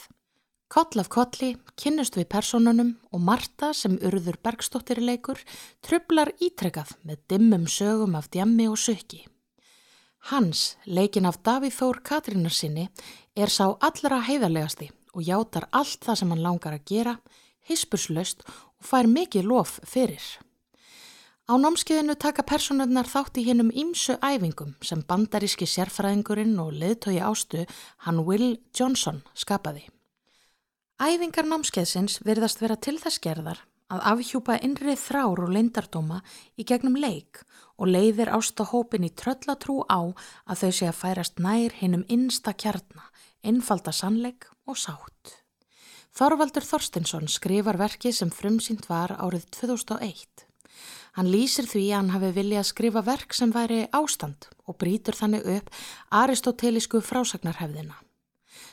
Koll 0.71 1.03
af 1.03 1.12
kolli 1.12 1.58
kynnust 1.75 2.15
við 2.15 2.32
personunum 2.32 2.95
og 3.12 3.19
Marta 3.19 3.73
sem 3.75 3.99
urður 3.99 4.39
Bergstóttir 4.47 5.03
leikur 5.03 5.43
trublar 5.84 6.32
ítrekað 6.39 6.95
með 7.03 7.25
dimmum 7.34 7.67
sögum 7.67 8.15
af 8.15 8.32
djammi 8.32 8.71
og 8.71 8.80
söki. 8.80 9.25
Hans, 10.27 10.75
leikin 10.84 11.27
af 11.30 11.38
Davíð 11.39 11.75
Þór 11.77 12.01
Katrínarsinni, 12.03 12.89
er 13.38 13.54
sá 13.54 13.69
allra 13.69 14.23
heiðarlegasti 14.26 14.89
og 15.13 15.23
játar 15.26 15.67
allt 15.71 16.02
það 16.06 16.19
sem 16.19 16.34
hann 16.34 16.43
langar 16.43 16.76
að 16.78 16.88
gera, 16.89 17.15
hispurslaust 17.69 18.43
og 18.47 18.89
fær 18.89 19.10
mikið 19.10 19.50
lof 19.52 19.78
fyrir. 19.86 20.23
Á 21.47 21.56
námskeiðinu 21.56 22.17
taka 22.19 22.43
personurnar 22.43 23.08
þátt 23.08 23.38
í 23.39 23.45
hinnum 23.47 23.69
ímsu 23.71 24.17
æfingum 24.19 24.73
sem 24.84 25.00
bandaríski 25.08 25.67
sérfræðingurinn 25.69 26.58
og 26.60 26.73
leðtögi 26.76 27.21
ástu 27.23 27.63
hann 28.04 28.26
Will 28.28 28.58
Johnson 28.76 29.21
skapaði. 29.32 29.86
Æfingar 31.00 31.47
námskeiðsins 31.47 32.19
virðast 32.26 32.60
vera 32.60 32.76
til 32.76 32.97
þess 33.00 33.21
gerðar 33.23 33.62
að 33.93 34.04
afhjúpa 34.12 34.58
innrið 34.65 35.00
þrár 35.00 35.45
og 35.45 35.54
leindardóma 35.56 36.19
í 36.60 36.65
gegnum 36.67 36.97
leik 37.00 37.45
og 37.78 37.93
leiðir 37.93 38.34
ástahópin 38.36 39.06
í 39.08 39.13
tröllatrú 39.15 39.84
á 39.88 40.12
að 40.50 40.63
þau 40.63 40.71
sé 40.71 40.89
að 40.89 41.00
færast 41.00 41.39
nær 41.39 41.76
hinnum 41.80 42.04
innsta 42.12 42.52
kjarna, 42.52 43.08
einfalda 43.47 43.93
sannleik 43.95 44.49
og 44.67 44.77
sátt. 44.79 45.38
Þorvaldur 46.17 46.65
Þorstinsson 46.65 47.27
skrifar 47.29 47.77
verki 47.77 48.12
sem 48.15 48.31
frumsýnt 48.33 48.88
var 48.89 49.13
árið 49.21 49.47
2001. 49.60 50.47
Hann 51.17 51.29
lýsir 51.33 51.65
því 51.65 51.83
að 51.89 51.97
hann 51.97 52.12
hafi 52.13 52.31
viljað 52.36 52.67
skrifa 52.69 53.01
verk 53.05 53.33
sem 53.33 53.53
væri 53.53 53.86
ástand 53.95 54.49
og 54.69 54.77
brítur 54.81 55.17
þannig 55.17 55.47
upp 55.57 55.71
aristotelisku 56.13 57.01
frásagnarhefðina. 57.05 57.95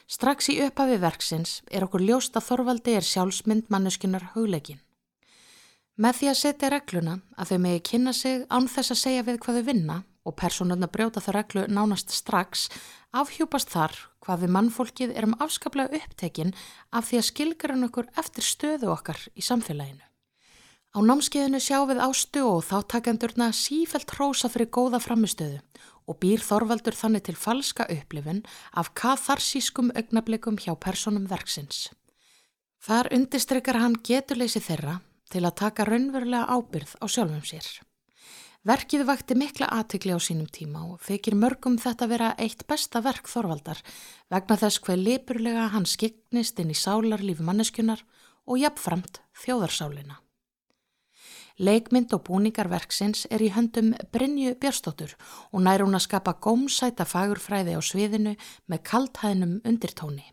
Strax 0.09 0.51
í 0.53 0.59
upphafi 0.65 0.99
verksins 1.01 1.61
er 1.73 1.87
okkur 1.87 2.05
ljóst 2.05 2.37
að 2.37 2.49
Þorvaldi 2.51 2.97
er 2.99 3.07
sjálfsmynd 3.09 3.71
manneskunar 3.73 4.31
hugleikin. 4.35 4.81
Með 5.97 6.19
því 6.19 6.29
að 6.33 6.41
setja 6.41 6.73
regluna 6.73 7.19
að 7.39 7.53
þau 7.53 7.59
megi 7.65 7.85
kynna 7.89 8.13
sig 8.13 8.45
án 8.51 8.69
þess 8.69 8.93
að 8.93 9.03
segja 9.05 9.27
við 9.29 9.41
hvað 9.45 9.61
þau 9.61 9.67
vinna 9.69 9.99
og 10.25 10.37
personurna 10.41 10.89
brjóta 10.89 11.21
það 11.21 11.37
reglu 11.39 11.67
nánast 11.69 12.13
strax 12.15 12.69
afhjúpast 13.13 13.71
þar 13.71 13.95
hvað 14.25 14.45
við 14.45 14.55
mannfólkið 14.57 15.15
erum 15.15 15.37
afskaplega 15.45 16.01
upptekinn 16.01 16.55
af 16.91 17.11
því 17.11 17.21
að 17.21 17.29
skilgarinn 17.29 17.89
okkur 17.89 18.11
eftir 18.21 18.47
stöðu 18.47 18.91
okkar 18.95 19.21
í 19.37 19.45
samfélaginu. 19.45 20.03
Á 20.95 20.99
námskeiðinu 21.03 21.59
sjá 21.59 21.81
við 21.91 22.01
ástu 22.07 22.45
og 22.47 22.63
þáttakendurna 22.69 23.51
sífelt 23.53 24.15
hrósa 24.15 24.49
fyrir 24.49 24.71
góða 24.71 25.01
framistöðu 25.03 25.59
og 26.07 26.19
býr 26.23 26.43
Þorvaldur 26.45 26.95
þannig 26.95 27.25
til 27.27 27.35
falska 27.35 27.87
upplifun 27.91 28.45
af 28.79 28.93
katharsískum 28.95 29.91
augnablikum 29.97 30.61
hjá 30.61 30.75
personum 30.79 31.27
verksins. 31.27 31.89
Þar 32.85 33.11
undistrykkar 33.17 33.81
hann 33.81 33.97
geturleysi 34.05 34.61
þeirra 34.63 35.01
til 35.33 35.43
að 35.43 35.57
taka 35.65 35.89
raunverulega 35.89 36.47
ábyrð 36.53 36.95
á 37.01 37.05
sjálfum 37.09 37.43
sér. 37.49 37.67
Verkið 38.65 39.03
vakti 39.05 39.35
mikla 39.37 39.67
aðtökli 39.77 40.15
á 40.17 40.21
sínum 40.25 40.49
tíma 40.49 40.87
og 40.89 41.03
þykir 41.05 41.35
mörgum 41.37 41.75
þetta 41.77 42.07
vera 42.09 42.31
eitt 42.41 42.63
besta 42.65 43.03
verk 43.05 43.29
Þorvaldar 43.29 43.83
vegna 44.33 44.57
þess 44.57 44.81
hver 44.87 44.97
lipurlega 44.97 45.67
hann 45.75 45.85
skiknist 45.85 46.63
inn 46.63 46.73
í 46.73 46.79
sálarlífi 46.81 47.45
manneskunar 47.45 48.01
og 48.49 48.63
jafnframt 48.63 49.21
þjóðarsálina. 49.45 50.17
Leikmynd 51.61 52.17
og 52.17 52.25
búningar 52.27 52.71
verksins 52.73 53.29
er 53.31 53.45
í 53.45 53.53
höndum 53.53 53.93
Brynju 54.17 54.57
Björnstóttur 54.57 55.13
og 55.53 55.61
nær 55.61 55.85
hún 55.85 56.01
að 56.01 56.07
skapa 56.09 56.33
gómsæta 56.41 57.05
fagurfræði 57.05 57.77
á 57.77 57.81
sviðinu 57.85 58.33
með 58.65 58.83
kalthæðnum 58.89 59.61
undirtóni. 59.61 60.25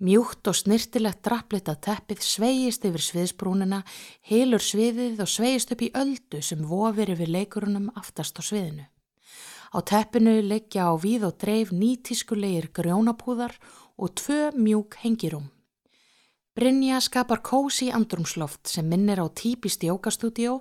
Mjúkt 0.00 0.48
og 0.48 0.56
snirtilegt 0.56 1.20
drapplitað 1.26 1.82
teppið 1.84 2.22
sveigist 2.24 2.86
yfir 2.88 3.02
sviðsbrúnina, 3.04 3.82
heilur 4.24 4.62
sviðið 4.64 5.20
og 5.20 5.28
sveigist 5.28 5.74
upp 5.74 5.84
í 5.84 5.90
öldu 5.92 6.40
sem 6.40 6.62
vofir 6.64 7.12
yfir 7.12 7.28
leikurunum 7.28 7.90
aftast 8.00 8.40
á 8.40 8.42
sviðinu. 8.42 8.86
Á 9.76 9.78
teppinu 9.84 10.38
leggja 10.40 10.88
á 10.88 10.96
víð 10.96 11.28
og 11.28 11.36
dreif 11.44 11.68
nýtískulegir 11.76 12.70
grjónapúðar 12.72 13.52
og 14.00 14.16
tvö 14.16 14.48
mjúk 14.56 14.96
hengirúm. 15.04 15.50
Brynja 16.60 16.98
skapar 17.00 17.40
kósi 17.40 17.86
andrumsloft 17.88 18.68
sem 18.68 18.84
minnir 18.84 19.16
á 19.16 19.24
típist 19.32 19.80
jókastúdíó 19.80 20.58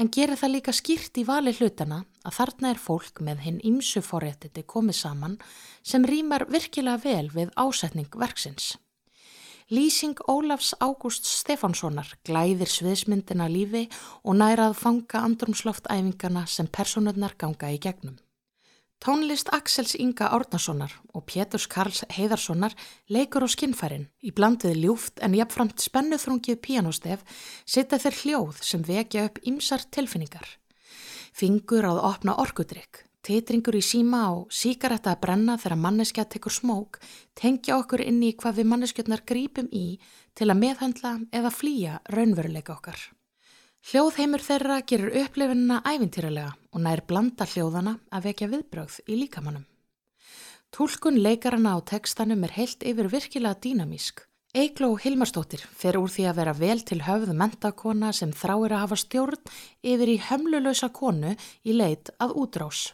en 0.00 0.08
gerir 0.08 0.40
það 0.40 0.52
líka 0.54 0.72
skýrt 0.72 1.20
í 1.20 1.24
vali 1.28 1.52
hlutana 1.52 1.98
að 2.24 2.36
þarna 2.38 2.70
er 2.72 2.80
fólk 2.80 3.20
með 3.20 3.42
hinn 3.44 3.58
ymsu 3.60 4.00
forréttiti 4.00 4.64
komið 4.64 4.96
saman 5.02 5.36
sem 5.84 6.08
rýmar 6.08 6.46
virkilega 6.48 7.04
vel 7.04 7.28
við 7.36 7.52
ásetning 7.60 8.16
verksins. 8.16 8.78
Lýsing 9.68 10.24
Ólafs 10.24 10.72
Ágúst 10.80 11.28
Stefánssonar 11.28 12.16
glæðir 12.24 12.72
sviðsmyndina 12.72 13.52
lífi 13.52 13.90
og 14.24 14.40
nærað 14.40 14.80
fanga 14.80 15.26
andrumsloftæfingana 15.28 16.48
sem 16.48 16.64
personurnar 16.64 17.36
ganga 17.36 17.68
í 17.68 17.76
gegnum. 17.76 18.16
Tónlist 19.02 19.48
Axels 19.50 19.96
Inga 19.98 20.28
Árnasonar 20.30 20.92
og 21.10 21.24
Péturs 21.26 21.64
Karls 21.66 22.04
Heiðarssonar 22.14 22.76
leikur 23.10 23.42
á 23.42 23.50
skinnfærin 23.50 24.04
í 24.22 24.30
blandið 24.30 24.76
ljúft 24.78 25.18
en 25.26 25.34
jafnframt 25.34 25.82
spennuþrungið 25.82 26.60
pianostef 26.62 27.24
setja 27.66 27.98
þeir 27.98 28.18
hljóð 28.20 28.60
sem 28.62 28.84
vekja 28.86 29.24
upp 29.26 29.40
ymsar 29.42 29.82
tilfinningar. 29.90 30.46
Fingur 31.34 31.88
að 31.90 31.98
opna 32.12 32.36
orkudrykk, 32.44 33.02
Titringur 33.26 33.80
í 33.80 33.82
síma 33.82 34.22
og 34.36 34.54
síkaretta 34.54 35.16
að 35.16 35.20
brenna 35.26 35.58
þegar 35.58 35.82
manneskja 35.82 36.28
tekur 36.30 36.54
smók 36.54 37.02
tengja 37.34 37.82
okkur 37.82 38.06
inn 38.06 38.22
í 38.22 38.36
hvað 38.38 38.62
við 38.62 38.70
manneskjötnar 38.70 39.26
grípum 39.26 39.66
í 39.74 39.98
til 40.38 40.46
að 40.46 40.62
meðhandla 40.62 41.16
eða 41.34 41.50
flýja 41.50 41.98
raunveruleika 42.06 42.78
okkar. 42.78 43.02
Hljóðheimur 43.90 44.46
þeirra 44.46 44.82
gerur 44.86 45.24
upplifinuna 45.24 45.82
æfintýralega 45.90 46.54
og 46.72 46.82
nær 46.84 47.04
blanda 47.06 47.46
hljóðana 47.46 47.98
að 48.10 48.28
vekja 48.28 48.48
viðbrögð 48.52 48.98
í 49.06 49.18
líkamannum. 49.22 49.64
Tólkun 50.72 51.20
leikarana 51.20 51.76
á 51.76 51.78
tekstanum 51.84 52.44
er 52.46 52.54
heilt 52.56 52.84
yfir 52.88 53.10
virkilega 53.12 53.60
dýnamísk. 53.60 54.24
Eigló 54.52 54.94
Hilmarsdóttir 55.00 55.62
fer 55.64 55.96
úr 55.96 56.10
því 56.12 56.24
að 56.28 56.38
vera 56.40 56.52
vel 56.56 56.80
til 56.84 56.98
höfðu 57.04 57.36
mentakona 57.36 58.10
sem 58.16 58.32
þráir 58.36 58.74
að 58.76 58.82
hafa 58.84 58.98
stjórn 59.00 59.52
yfir 59.80 60.10
í 60.12 60.16
hömlulösa 60.28 60.88
konu 60.92 61.34
í 61.64 61.76
leit 61.76 62.12
að 62.20 62.34
útrás. 62.40 62.90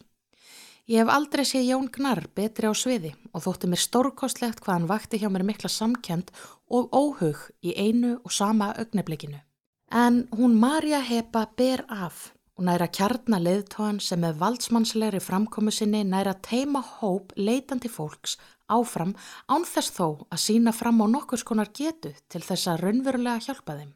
Ég 0.89 1.03
hef 1.03 1.11
aldrei 1.13 1.45
séð 1.45 1.67
Jón 1.69 1.91
Gnar 1.93 2.23
betri 2.35 2.71
á 2.71 2.75
sviði 2.79 3.11
og 3.35 3.43
þótti 3.45 3.69
mér 3.69 3.83
stórkostlegt 3.83 4.63
hvað 4.63 4.75
hann 4.77 4.89
vakti 4.89 5.19
hjá 5.21 5.29
mér 5.29 5.45
mikla 5.51 5.69
samkend 5.69 6.31
og 6.73 6.95
óhug 6.95 7.43
í 7.61 7.75
einu 7.77 8.15
og 8.23 8.33
sama 8.33 8.71
augneblikinu. 8.79 9.43
En 9.91 10.29
hún 10.33 10.55
Marja 10.57 11.03
Hepa 11.05 11.47
ber 11.59 11.85
af 11.91 12.31
og 12.59 12.65
næra 12.67 12.89
kjarnar 12.91 13.39
leiðtóðan 13.45 14.01
sem 14.03 14.19
með 14.19 14.41
valdsmannslegri 14.41 15.21
framkomu 15.23 15.71
sinni 15.71 16.01
næra 16.03 16.33
teima 16.43 16.81
hóp 16.83 17.31
leitandi 17.39 17.87
fólks 17.87 18.35
áfram 18.67 19.15
án 19.47 19.63
þess 19.63 19.95
þó 19.95 20.27
að 20.27 20.43
sína 20.43 20.75
fram 20.75 20.99
á 20.99 21.07
nokkur 21.07 21.39
skonar 21.39 21.71
getu 21.71 22.11
til 22.27 22.43
þess 22.43 22.67
að 22.73 22.83
raunverulega 22.83 23.47
hjálpa 23.47 23.79
þeim. 23.79 23.95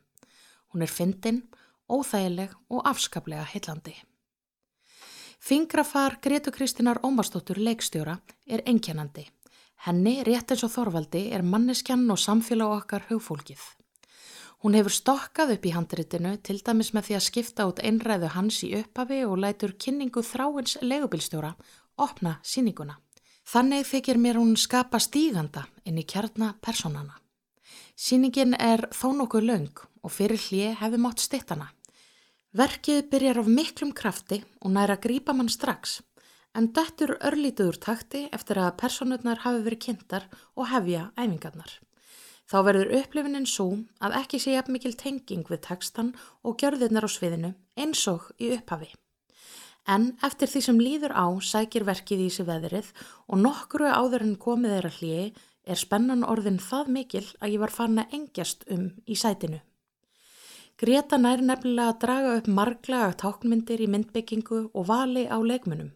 Hún 0.71 0.87
er 0.87 0.95
fyndin, 0.95 1.43
óþægileg 1.91 2.55
og 2.71 2.87
afskaplega 2.87 3.45
heillandi. 3.51 3.97
Fingrafar 5.43 6.21
Gretu 6.23 6.55
Kristínar 6.55 7.03
Ómarsdóttur 7.03 7.59
leikstjóra 7.59 8.21
er 8.47 8.63
enkjænandi. 8.63 9.27
Henni, 9.83 10.21
rétt 10.23 10.55
eins 10.55 10.63
og 10.63 10.71
Þorvaldi, 10.71 11.33
er 11.35 11.43
manneskjann 11.43 12.07
og 12.15 12.21
samfélag 12.23 12.79
okkar 12.79 13.09
hugfólkið. 13.11 13.82
Hún 14.63 14.77
hefur 14.79 14.95
stokkað 14.95 15.57
upp 15.57 15.65
í 15.67 15.73
handritinu 15.75 16.37
til 16.47 16.61
dæmis 16.63 16.93
með 16.95 17.09
því 17.09 17.15
að 17.17 17.25
skipta 17.27 17.65
út 17.67 17.81
einræðu 17.83 18.29
hans 18.31 18.61
í 18.63 18.69
upphafi 18.79 19.25
og 19.27 19.41
lætur 19.43 19.73
kynningu 19.75 20.23
þráins 20.23 20.77
legubilstjóra 20.83 21.57
opna 21.99 22.37
síninguna. 22.47 22.95
Þannig 23.43 23.89
þykir 23.91 24.23
mér 24.23 24.39
hún 24.39 24.55
skapa 24.55 25.01
stíganda 25.03 25.67
inn 25.83 25.99
í 25.99 26.07
kjarna 26.07 26.53
personana. 26.63 27.19
Síningin 27.99 28.55
er 28.55 28.87
þó 28.95 29.11
nokkuð 29.19 29.49
laung 29.51 29.85
og 30.03 30.15
fyrir 30.15 30.39
hlið 30.47 30.79
hefði 30.79 31.03
mátt 31.03 31.27
stittana. 31.27 31.69
Verkið 32.55 33.09
byrjar 33.11 33.43
af 33.43 33.51
miklum 33.51 33.91
krafti 33.91 34.45
og 34.63 34.77
næra 34.77 34.95
grípa 34.95 35.35
mann 35.35 35.51
strax, 35.51 36.03
en 36.55 36.71
dættur 36.71 37.17
örlítuður 37.19 37.83
takti 37.83 38.29
eftir 38.31 38.63
að 38.63 38.77
personurnar 38.79 39.43
hafi 39.43 39.65
verið 39.67 39.87
kynntar 39.89 40.29
og 40.55 40.69
hefja 40.71 41.09
æfingarnar. 41.17 41.81
Þá 42.51 42.59
verður 42.67 42.93
upplifininn 42.99 43.47
svo 43.49 43.69
að 44.03 44.17
ekki 44.23 44.41
sé 44.43 44.57
jafn 44.57 44.75
mikil 44.77 44.95
tenging 44.99 45.47
við 45.49 45.63
tekstan 45.69 46.13
og 46.43 46.59
gjörðirnar 46.61 47.07
á 47.07 47.11
sviðinu 47.11 47.55
eins 47.79 48.03
og 48.11 48.29
í 48.39 48.53
upphafi. 48.57 48.91
En 49.89 50.13
eftir 50.23 50.51
því 50.51 50.61
sem 50.67 50.79
líður 50.79 51.15
á 51.17 51.27
sækir 51.43 51.87
verkið 51.89 52.27
í 52.27 52.31
sig 52.31 52.47
veðrið 52.47 52.93
og 53.27 53.41
nokkru 53.43 53.89
áður 53.91 54.27
en 54.29 54.37
komið 54.39 54.77
er 54.79 54.89
að 54.89 54.99
hliði 55.01 55.25
er 55.63 55.79
spennan 55.79 56.27
orðin 56.27 56.61
það 56.63 56.91
mikil 56.97 57.27
að 57.41 57.55
ég 57.55 57.63
var 57.63 57.75
fann 57.75 57.99
að 58.03 58.15
engjast 58.19 58.67
um 58.71 58.91
í 59.07 59.17
sætinu. 59.19 59.63
Greta 60.83 61.19
nær 61.19 61.43
nefnilega 61.47 61.93
að 61.93 61.99
draga 62.03 62.37
upp 62.39 62.49
marglaga 62.51 63.17
táknmyndir 63.23 63.83
í 63.85 63.91
myndbyggingu 63.91 64.63
og 64.73 64.87
vali 64.89 65.29
á 65.31 65.39
leikmunum. 65.39 65.93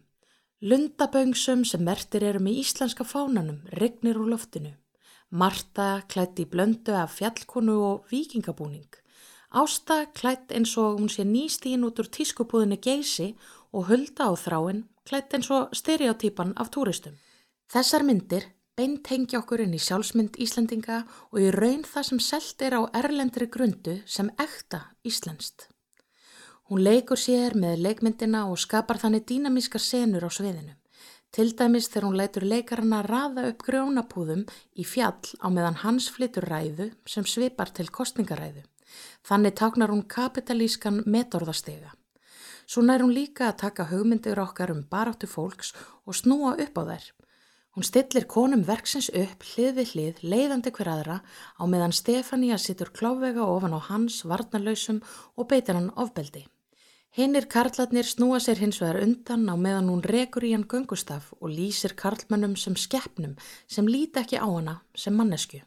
Lundaböngsum 0.63 1.65
sem 1.67 1.83
mertir 1.83 2.23
eru 2.23 2.39
með 2.41 2.61
íslenska 2.63 3.03
fánanum, 3.05 3.59
regnir 3.81 4.17
úr 4.17 4.31
loftinu. 4.31 4.71
Marta 5.29 6.03
klætt 6.07 6.39
í 6.39 6.45
blöndu 6.47 6.93
af 6.95 7.17
fjallkonu 7.19 7.73
og 7.83 8.05
vikingabúning. 8.07 8.87
Ásta 9.51 10.05
klætt 10.15 10.53
eins 10.55 10.77
og 10.79 11.01
hún 11.01 11.11
sé 11.11 11.27
nýstíðin 11.27 11.83
út 11.83 11.99
úr 11.99 12.07
tískupúðinu 12.07 12.79
geysi 12.79 13.35
og 13.75 13.89
hulda 13.89 14.31
á 14.31 14.33
þráin 14.39 14.85
klætt 15.03 15.35
eins 15.35 15.51
og 15.51 15.75
stereotýpan 15.75 16.55
af 16.55 16.71
túristum. 16.71 17.19
Þessar 17.67 18.07
myndir 18.07 18.47
beintengja 18.79 19.41
okkur 19.41 19.65
inn 19.65 19.75
í 19.75 19.83
sjálfsmynd 19.83 20.39
Íslandinga 20.39 21.03
og 21.33 21.43
í 21.43 21.51
raun 21.51 21.83
það 21.83 22.07
sem 22.07 22.23
selt 22.23 22.63
er 22.63 22.79
á 22.79 22.81
erlendri 22.95 23.51
grundu 23.51 23.99
sem 24.05 24.31
ekta 24.39 24.93
Íslandst. 25.03 25.67
Hún 26.71 26.87
leikur 26.87 27.19
sér 27.19 27.55
með 27.59 27.83
leikmyndina 27.83 28.47
og 28.47 28.59
skapar 28.63 28.95
þannig 28.95 29.27
dýnamískar 29.27 29.83
senur 29.83 30.23
á 30.23 30.31
sviðinu. 30.31 30.76
Til 31.37 31.51
dæmis 31.53 31.85
þegar 31.93 32.05
hún 32.07 32.15
leitur 32.17 32.43
leikarana 32.49 33.03
að 33.03 33.07
raða 33.11 33.41
upp 33.51 33.59
grjónapúðum 33.67 34.39
í 34.73 34.85
fjall 34.89 35.35
á 35.37 35.53
meðan 35.53 35.75
hans 35.83 36.07
flytur 36.09 36.47
ræðu 36.49 36.87
sem 37.05 37.27
svipar 37.29 37.69
til 37.77 37.85
kostningaræðu. 37.93 38.63
Þannig 39.21 39.53
taknar 39.59 39.93
hún 39.93 40.01
kapitalískan 40.09 41.03
metorðastega. 41.05 41.93
Svo 42.65 42.81
nær 42.81 43.05
hún 43.05 43.13
líka 43.13 43.51
að 43.51 43.59
taka 43.67 43.85
hugmyndir 43.91 44.41
okkar 44.41 44.73
um 44.73 44.81
baráttu 44.89 45.29
fólks 45.29 45.75
og 46.09 46.17
snúa 46.17 46.57
upp 46.57 46.81
á 46.81 46.83
þær. 46.89 47.07
Hún 47.77 47.85
stillir 47.85 48.25
konum 48.25 48.65
verksins 48.65 49.13
upp 49.13 49.45
hlið 49.53 49.73
við 49.77 49.93
hlið, 49.93 50.25
leiðandi 50.25 50.73
hver 50.73 50.89
aðra 50.95 51.21
á 51.21 51.63
meðan 51.69 51.93
Stefania 51.93 52.57
sittur 52.57 52.89
kláfvega 52.89 53.45
ofan 53.45 53.77
á 53.77 53.81
hans 53.93 54.23
varnarlausum 54.25 55.03
og 55.37 55.53
beitir 55.53 55.77
hann 55.77 55.93
ofbeldi. 55.93 56.47
Hinnir 57.15 57.47
karlatnir 57.49 58.05
snúa 58.05 58.39
sér 58.43 58.59
hins 58.61 58.81
vegar 58.81 58.99
undan 59.01 59.47
á 59.49 59.55
meðan 59.57 59.87
hún 59.89 60.03
rekur 60.03 60.43
í 60.45 60.51
hann 60.53 60.67
göngustaf 60.69 61.31
og 61.39 61.49
lýsir 61.49 61.95
karlmannum 61.97 62.53
sem 62.55 62.75
skeppnum 62.75 63.33
sem 63.67 63.87
líti 63.87 64.21
ekki 64.21 64.37
á 64.37 64.45
hana 64.45 64.81
sem 64.93 65.15
mannesku. 65.17 65.63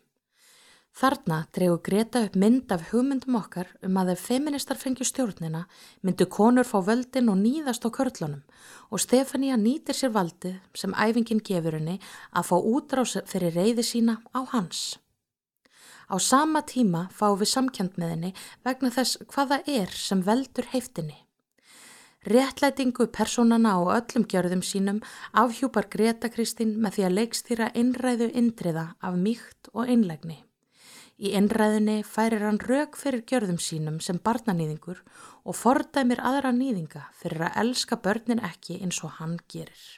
Þarna 1.00 1.44
dregu 1.54 1.78
Greta 1.86 2.20
upp 2.26 2.36
mynd 2.36 2.72
af 2.74 2.90
hugmyndum 2.90 3.36
okkar 3.38 3.68
um 3.86 3.98
að 4.00 4.12
ef 4.14 4.24
feministar 4.26 4.78
fengju 4.78 5.06
stjórnina 5.06 5.62
myndu 6.02 6.26
konur 6.26 6.66
fá 6.66 6.78
völdin 6.86 7.30
og 7.30 7.38
nýðast 7.38 7.86
á 7.86 7.90
körlunum 7.94 8.42
og 8.90 9.02
Stefania 9.02 9.56
nýtir 9.56 9.96
sér 9.96 10.12
valdið 10.14 10.58
sem 10.74 10.94
æfingin 10.94 11.42
gefur 11.46 11.78
henni 11.78 12.00
að 12.34 12.50
fá 12.50 12.56
útrás 12.58 13.16
fyrir 13.30 13.54
reyði 13.54 13.86
sína 13.86 14.18
á 14.34 14.40
hans. 14.52 14.98
Á 16.10 16.18
sama 16.18 16.62
tíma 16.66 17.06
fá 17.14 17.30
við 17.38 17.52
samkjönd 17.54 17.96
með 17.96 18.14
henni 18.14 18.32
vegna 18.66 18.90
þess 18.90 19.22
hvaða 19.30 19.62
er 19.66 19.94
sem 19.94 20.22
veldur 20.26 20.66
heiftinni. 20.74 21.20
Réttlætingu 22.20 23.06
personana 23.08 23.70
á 23.72 23.80
öllum 23.96 24.26
gjörðum 24.28 24.60
sínum 24.60 24.98
afhjúpar 25.32 25.86
Greta 25.88 26.28
Kristín 26.28 26.74
með 26.76 26.98
því 26.98 27.04
að 27.06 27.14
leikstýra 27.16 27.68
innræðu 27.72 28.28
indriða 28.36 28.84
af 29.00 29.16
mýkt 29.16 29.70
og 29.72 29.88
einlegni. 29.88 30.36
Í 31.16 31.32
innræðinni 31.32 32.02
færir 32.04 32.44
hann 32.44 32.60
rauk 32.60 33.00
fyrir 33.00 33.24
gjörðum 33.24 33.56
sínum 33.56 33.96
sem 34.04 34.20
barnanýðingur 34.20 35.00
og 35.48 35.56
fordæmir 35.56 36.20
aðra 36.20 36.52
nýðinga 36.52 37.06
fyrir 37.16 37.46
að 37.48 37.58
elska 37.64 37.96
börnin 38.04 38.44
ekki 38.44 38.76
eins 38.84 39.00
og 39.00 39.16
hann 39.16 39.38
gerir. 39.48 39.88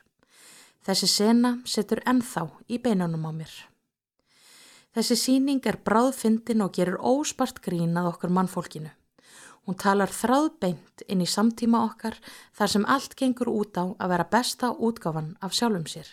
Þessi 0.87 1.11
sena 1.11 1.57
setur 1.67 2.07
ennþá 2.07 2.47
í 2.71 2.79
beinunum 2.79 3.27
á 3.27 3.33
mér. 3.35 3.53
Þessi 4.95 5.19
síning 5.19 5.63
er 5.67 5.83
bráðfindin 5.83 6.63
og 6.63 6.75
gerir 6.79 7.03
óspart 7.03 7.59
grínað 7.67 8.15
okkur 8.15 8.31
mannfólkinu. 8.31 8.95
Hún 9.63 9.79
talar 9.79 10.11
þráðbeint 10.11 11.05
inn 11.07 11.23
í 11.23 11.29
samtíma 11.29 11.85
okkar 11.87 12.17
þar 12.59 12.73
sem 12.73 12.87
allt 12.91 13.15
gengur 13.19 13.51
út 13.53 13.79
á 13.79 13.95
að 13.95 14.11
vera 14.15 14.27
besta 14.33 14.73
útgáfan 14.75 15.37
af 15.41 15.55
sjálfum 15.55 15.87
sér. 15.87 16.09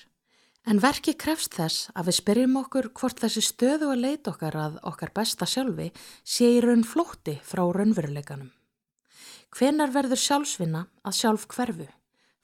En 0.70 0.82
verki 0.84 1.16
krefst 1.18 1.56
þess 1.58 1.90
að 1.98 2.12
við 2.12 2.18
spyrjum 2.20 2.58
okkur 2.60 2.90
hvort 2.94 3.22
þessi 3.24 3.42
stöðu 3.42 3.90
að 3.90 4.04
leita 4.04 4.34
okkar 4.36 4.58
að 4.60 4.76
okkar 4.92 5.14
besta 5.16 5.48
sjálfi 5.50 5.88
sé 6.22 6.50
í 6.58 6.60
raun 6.62 6.86
flótti 6.86 7.40
frá 7.42 7.64
raunveruleikanum. 7.74 8.52
Hvenar 9.50 9.90
verður 9.96 10.22
sjálfsvinna 10.22 10.84
að 11.02 11.18
sjálf 11.18 11.48
hverfu? 11.50 11.88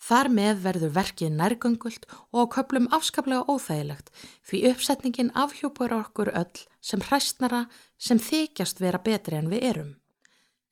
Þar 0.06 0.30
með 0.38 0.64
verður 0.64 0.96
verkið 0.96 1.36
nærgöngult 1.38 2.08
og 2.34 2.50
köplum 2.56 2.88
afskaplega 2.94 3.46
óþægilegt 3.46 4.10
því 4.50 4.64
uppsetningin 4.72 5.32
afhjúpar 5.38 5.94
okkur 6.00 6.34
öll 6.34 6.66
sem 6.82 7.02
hræstnara 7.06 7.66
sem 7.98 8.22
þykjast 8.22 8.82
vera 8.82 9.02
betri 9.06 9.38
en 9.38 9.54
við 9.54 9.70
erum. 9.70 9.94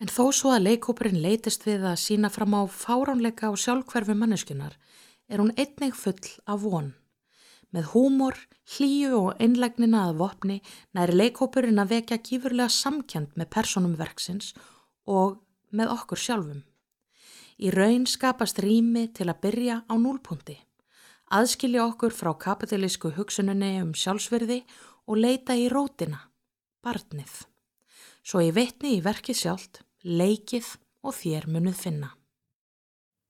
En 0.03 0.09
þó 0.11 0.33
svo 0.35 0.49
að 0.51 0.65
leikópurinn 0.65 1.21
leitist 1.23 1.61
við 1.63 1.85
að 1.87 2.01
sína 2.01 2.27
fram 2.27 2.57
á 2.59 2.67
fáránleika 2.67 3.47
og 3.47 3.61
sjálfhverfi 3.61 4.11
manneskunar 4.19 4.73
er 5.31 5.39
hún 5.39 5.53
einnig 5.55 5.93
full 5.95 6.25
af 6.43 6.59
von. 6.59 6.89
Með 7.71 7.87
húmor, 7.93 8.35
hlýju 8.75 9.13
og 9.15 9.39
einlegnina 9.39 10.01
að 10.09 10.17
vopni 10.19 10.57
næri 10.91 11.15
leikhópurinn 11.15 11.79
að 11.79 11.93
vekja 11.93 12.17
gífurlega 12.19 12.73
samkjönd 12.75 13.37
með 13.39 13.49
personum 13.55 13.93
verksins 14.01 14.51
og 15.07 15.39
með 15.71 15.93
okkur 15.95 16.19
sjálfum. 16.19 16.59
Í 17.63 17.71
raun 17.71 18.03
skapast 18.03 18.59
rými 18.59 19.05
til 19.15 19.29
að 19.31 19.39
byrja 19.47 19.79
á 19.87 19.93
núlpunkti, 19.95 20.57
aðskilja 21.31 21.87
okkur 21.87 22.11
frá 22.11 22.33
kapitalísku 22.43 23.13
hugsununni 23.15 23.77
um 23.79 23.95
sjálfsverði 23.95 24.65
og 25.07 25.23
leita 25.23 25.55
í 25.55 25.71
rótina, 25.71 26.19
barnið. 26.83 27.47
Svo 28.23 28.43
ég 28.43 28.51
veitni 28.59 28.97
í 28.97 29.01
verkið 29.03 29.39
sjálft, 29.39 29.81
leikið 30.03 30.75
og 31.03 31.15
þér 31.15 31.47
munuð 31.51 31.79
finna. 31.79 32.11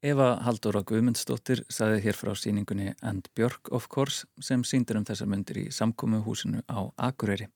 Eva 0.03 0.33
Halldóra 0.43 0.81
Guðmundsdóttir 0.83 1.61
saði 1.71 2.01
hér 2.03 2.17
frá 2.19 2.33
síningunni 2.35 2.91
And 2.99 3.29
Björk 3.37 3.69
of 3.71 3.87
Course 3.87 4.27
sem 4.43 4.65
síndur 4.67 4.99
um 4.99 5.05
þessar 5.07 5.29
myndir 5.31 5.61
í 5.61 5.69
samkómuhúsinu 5.71 6.65
á 6.67 6.91
Akureyri. 6.97 7.47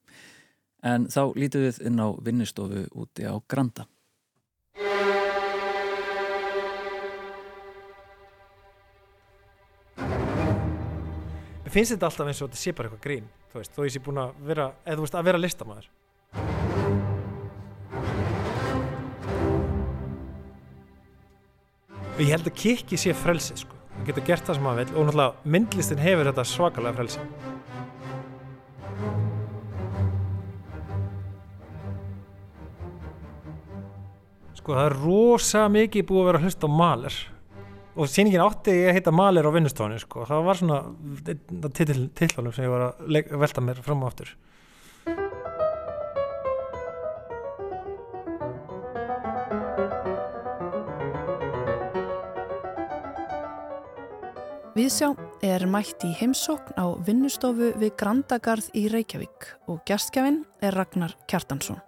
En 0.80 1.10
þá 1.12 1.34
lítum 1.36 1.66
við 1.66 1.82
inn 1.90 2.00
á 2.00 2.08
vinnustofu 2.24 2.86
úti 2.96 3.28
á 3.28 3.36
Granda. 3.52 3.90
Mér 11.68 11.74
finnst 11.74 11.98
þetta 11.98 12.08
alltaf 12.08 12.30
eins 12.32 12.40
og 12.40 12.48
þetta 12.48 12.62
sé 12.62 12.72
bara 12.72 12.88
eitthvað 12.88 13.04
grín, 13.04 13.26
þú 13.52 13.60
veist, 13.60 13.74
þó 13.76 13.84
ég 13.84 13.92
sé 13.92 14.00
búin 14.06 14.24
að 14.24 14.38
vera, 14.48 14.70
eða 14.86 15.02
þú 15.02 15.04
veist, 15.04 15.18
að 15.20 15.28
vera 15.28 15.42
listamæður. 15.42 15.90
Og 22.18 22.24
ég 22.26 22.34
held 22.34 22.48
að 22.50 22.58
kikki 22.58 22.98
sé 22.98 23.14
frelsið 23.14 23.62
sko. 23.62 23.76
Það 23.94 24.08
getur 24.10 24.24
gert 24.26 24.48
það 24.50 24.58
sem 24.58 24.66
maður 24.66 24.80
vil 24.80 24.98
og 24.98 25.08
náttúrulega 25.08 25.54
myndlistin 25.54 26.02
hefur 26.02 26.30
þetta 26.32 26.46
svakalega 26.50 26.98
frelsið 26.98 27.56
sko 34.68 34.76
það 34.76 34.90
er 34.90 34.98
rosa 35.00 35.62
mikið 35.72 36.08
búið 36.10 36.22
að 36.22 36.28
vera 36.28 36.42
hlust 36.44 36.66
á 36.66 36.70
maler 36.70 37.18
og 37.98 38.10
síningin 38.12 38.44
átti 38.44 38.74
ég 38.76 38.90
að 38.92 38.98
heita 38.98 39.14
maler 39.16 39.48
á 39.48 39.52
vinnustofunni 39.56 40.02
sko. 40.02 40.26
Það 40.28 40.44
var 40.46 40.60
svona 40.60 40.82
titlalum 42.18 42.54
sem 42.54 42.68
ég 42.68 42.74
var 42.74 42.90
að 42.90 43.32
velta 43.42 43.64
mér 43.64 43.80
fram 43.86 44.04
á 44.04 44.10
aftur 44.10 44.34
Viðsjá 54.78 55.08
er 55.42 55.64
mætt 55.66 56.04
í 56.06 56.12
heimsókn 56.20 56.76
á 56.78 56.86
vinnustofu 57.02 57.72
við 57.82 57.96
Grandagarð 57.98 58.68
í 58.78 58.84
Reykjavík 58.94 59.48
og 59.74 59.80
gæstgjafinn 59.90 60.44
er 60.62 60.78
Ragnar 60.78 61.16
Kjartansson. 61.26 61.80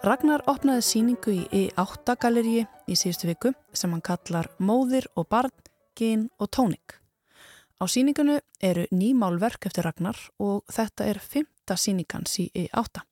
Ragnar 0.00 0.46
opnaði 0.48 0.86
síningu 0.88 1.34
í 1.36 1.44
E8 1.52 2.16
galeríi 2.22 2.64
í 2.88 2.96
síðustu 2.96 3.28
viku 3.28 3.52
sem 3.76 3.92
hann 3.92 4.00
kallar 4.00 4.48
Móðir 4.56 5.10
og 5.20 5.28
barn, 5.28 5.52
gen 5.92 6.30
og 6.40 6.48
tónik. 6.56 6.96
Á 7.76 7.84
síningunu 7.84 8.40
eru 8.64 8.88
nýmálverk 8.88 9.68
eftir 9.68 9.84
Ragnar 9.84 10.16
og 10.40 10.64
þetta 10.72 11.12
er 11.12 11.20
fymta 11.20 11.76
síningans 11.76 12.40
í 12.40 12.50
E8. 12.56 13.04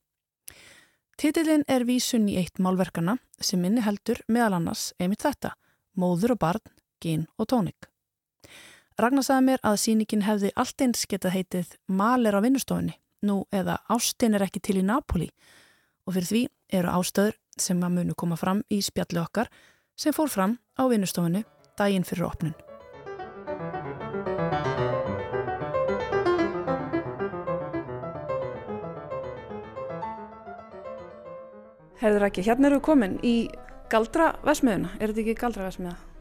Titilinn 1.21 1.69
er 1.69 1.85
vísun 1.85 2.31
í 2.33 2.41
eitt 2.41 2.57
málverkana 2.57 3.21
sem 3.37 3.61
minni 3.61 3.85
heldur 3.85 4.25
meðal 4.25 4.63
annars 4.63 4.95
einmitt 4.97 5.29
þetta, 5.29 5.53
Móður 6.01 6.39
og 6.39 6.47
barn, 6.49 6.71
gen 7.05 7.29
og 7.37 7.53
tónik. 7.53 7.93
Ragnar 8.95 9.25
sagði 9.27 9.43
mér 9.49 9.63
að 9.67 9.81
síningin 9.83 10.23
hefði 10.23 10.53
allt 10.55 10.83
eins 10.85 11.01
getað 11.11 11.33
heitið 11.35 11.71
Maler 11.91 12.37
á 12.39 12.41
vinnustofunni, 12.45 12.93
nú 13.27 13.41
eða 13.51 13.81
Ástin 13.91 14.39
er 14.39 14.45
ekki 14.47 14.63
til 14.63 14.77
í 14.79 14.85
Napoli 14.87 15.27
og 16.07 16.15
fyrir 16.15 16.29
því 16.29 16.43
eru 16.79 16.93
ástöður 16.93 17.35
sem 17.59 17.83
að 17.83 17.97
munu 17.97 18.15
koma 18.15 18.39
fram 18.39 18.63
í 18.71 18.79
spjallu 18.87 19.25
okkar 19.25 19.51
sem 19.99 20.15
fór 20.15 20.31
fram 20.31 20.55
á 20.79 20.87
vinnustofunni 20.87 21.43
daginn 21.75 22.07
fyrir 22.07 22.29
opnun. 22.29 22.55
Herður 31.99 32.31
ekki, 32.31 32.47
hérna 32.47 32.71
eru 32.71 32.79
við 32.79 32.87
komin 32.93 33.21
í 33.27 33.37
Galdra 33.91 34.37
Vesmiðuna, 34.47 34.95
er 35.01 35.11
þetta 35.11 35.25
ekki 35.27 35.41
Galdra 35.43 35.67
Vesmiða? 35.73 36.14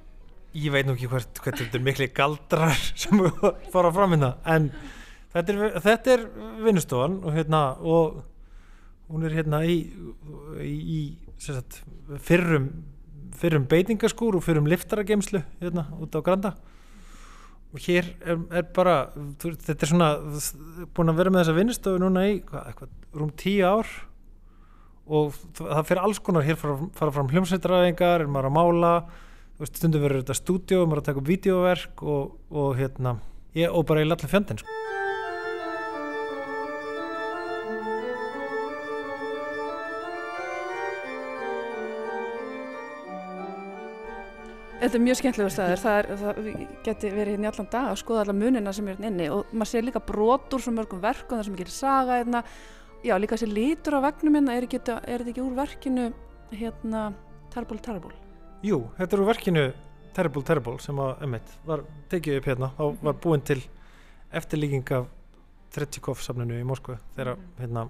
Ég 0.53 0.73
veit 0.73 0.87
nú 0.87 0.95
ekki 0.97 1.09
hvert, 1.11 1.41
hvert 1.43 1.61
þetta 1.61 1.79
er 1.79 1.85
miklu 1.87 2.09
galdrar 2.15 2.77
sem 3.01 3.23
fara 3.73 3.93
fram 3.93 4.15
hérna 4.15 4.35
en 4.55 4.69
þetta 5.33 5.53
er, 5.53 5.81
þetta 5.87 6.15
er 6.17 6.25
vinnustofan 6.63 7.19
og 7.23 7.35
hérna 7.37 7.65
og 7.81 8.21
hún 9.11 9.27
er 9.27 9.35
hérna 9.37 9.61
í, 9.67 9.77
í, 10.63 10.73
í 10.97 10.99
fyrrum 12.23 12.71
fyrrum 13.43 13.65
beitingaskúr 13.69 14.37
og 14.37 14.45
fyrrum 14.45 14.69
liftaragemslu 14.69 15.41
hérna 15.61 15.87
út 15.99 16.15
á 16.15 16.21
Granda. 16.23 16.53
Og 17.73 17.81
hér 17.81 18.11
er, 18.21 18.39
er 18.53 18.65
bara 18.75 18.95
þetta 19.41 19.73
er 19.73 19.89
svona 19.89 20.09
búin 20.93 21.09
að 21.09 21.19
vera 21.19 21.33
með 21.33 21.41
þessa 21.43 21.57
vinnustofu 21.57 22.01
núna 22.01 22.27
í 22.29 22.35
hvað, 22.45 22.67
eitthvað, 22.69 22.91
rúm 23.17 23.31
tíu 23.39 23.65
ár. 23.65 23.89
Og 25.03 25.35
það 25.57 25.87
fyrir 25.89 26.03
alls 26.05 26.21
konar 26.23 26.45
hér 26.47 26.59
fara, 26.59 26.77
fara 26.95 27.15
fram 27.15 27.31
hljómsveitræðingar 27.33 28.23
er 28.23 28.29
maður 28.31 28.51
að 28.51 28.57
mála 28.59 28.93
veist, 29.61 29.77
stundum 29.77 30.03
verður 30.03 30.23
þetta 30.23 30.39
stúdíu 30.39 30.85
maður 30.87 31.03
að 31.03 31.09
taka 31.09 31.21
upp 31.21 31.29
videóverk 31.29 32.05
og, 32.07 32.39
og 32.53 32.73
hérna, 32.79 33.17
ég, 33.57 33.69
og 33.69 33.85
bara 33.89 34.03
í 34.03 34.07
allir 34.07 34.31
fjöndin 34.31 34.61
sko. 34.61 34.79
Þetta 44.83 44.97
er 44.99 45.03
mjög 45.05 45.15
skemmtilega 45.15 45.51
staður, 45.53 45.79
það, 45.79 45.97
er, 45.97 46.07
það 46.19 46.47
geti 46.83 47.11
verið 47.13 47.37
hérna 47.37 47.45
í 47.45 47.49
allan 47.53 47.69
dag 47.71 47.85
að 47.87 47.99
skoða 48.01 48.25
alla 48.25 48.33
munina 48.35 48.73
sem 48.75 48.89
er 48.89 48.97
hérna 48.97 49.11
inni 49.13 49.27
og 49.31 49.53
maður 49.55 49.69
sé 49.69 49.83
líka 49.85 50.01
brotur 50.03 50.59
svo 50.59 50.73
mörgum 50.75 50.99
verkum 51.05 51.39
þar 51.39 51.47
sem 51.47 51.55
ekki 51.55 51.63
er 51.69 51.71
saga 51.71 52.17
hérna, 52.19 52.41
já 53.07 53.15
líka 53.15 53.37
þessi 53.37 53.53
lítur 53.53 53.95
á 53.95 54.05
vegnum 54.09 54.35
hérna, 54.41 54.57
er 54.57 54.67
þetta 54.67 55.31
ekki 55.31 55.45
úr 55.45 55.55
verkinu 55.61 56.09
hérna 56.51 57.05
Terrible 57.55 57.79
Terrible? 57.79 58.22
Jú, 58.63 58.77
þetta 58.95 59.17
er 59.17 59.19
úr 59.19 59.27
verkinu 59.27 59.63
Terrible 60.15 60.41
Terrible 60.47 60.77
sem 60.79 60.99
að, 61.03 61.09
emitt, 61.25 61.49
var 61.67 61.81
tekið 62.11 62.37
upp 62.39 62.45
hérna 62.47 62.69
og 62.79 63.01
var 63.03 63.17
búinn 63.19 63.43
til 63.43 63.57
eftirlíking 64.31 64.87
af 64.95 65.09
Tretjikov 65.75 66.21
samninu 66.23 66.55
í 66.61 66.67
Moskvu 66.67 66.95
þegar 67.17 67.33
mm. 67.33 67.49
hérna, 67.59 67.83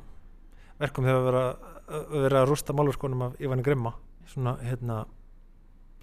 verkum 0.79 1.05
hefur 1.05 1.27
verið, 1.27 1.69
verið 2.15 2.39
að 2.39 2.47
rústa 2.49 2.73
málverkonum 2.73 3.21
af 3.27 3.37
Ívani 3.43 3.67
Grimma 3.67 3.93
svona 4.31 4.55
hérna 4.63 5.03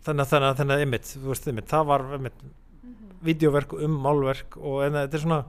þannig 0.04 0.22
að 0.22 0.33
þannig 0.37 0.48
að 0.52 0.62
þannig 0.62 0.76
að 0.76 0.87
emitt, 0.87 1.12
þú 1.16 1.33
veist 1.33 1.50
emitt, 1.50 1.70
það 1.74 1.90
var 1.90 2.06
emitt 2.20 2.40
mm 2.46 2.54
-hmm. 2.94 3.12
videoverk 3.33 3.72
um 3.72 4.00
málverk 4.06 4.56
og 4.56 4.85
en 4.87 5.00
þetta 5.00 5.16
er 5.16 5.26
svona 5.26 5.44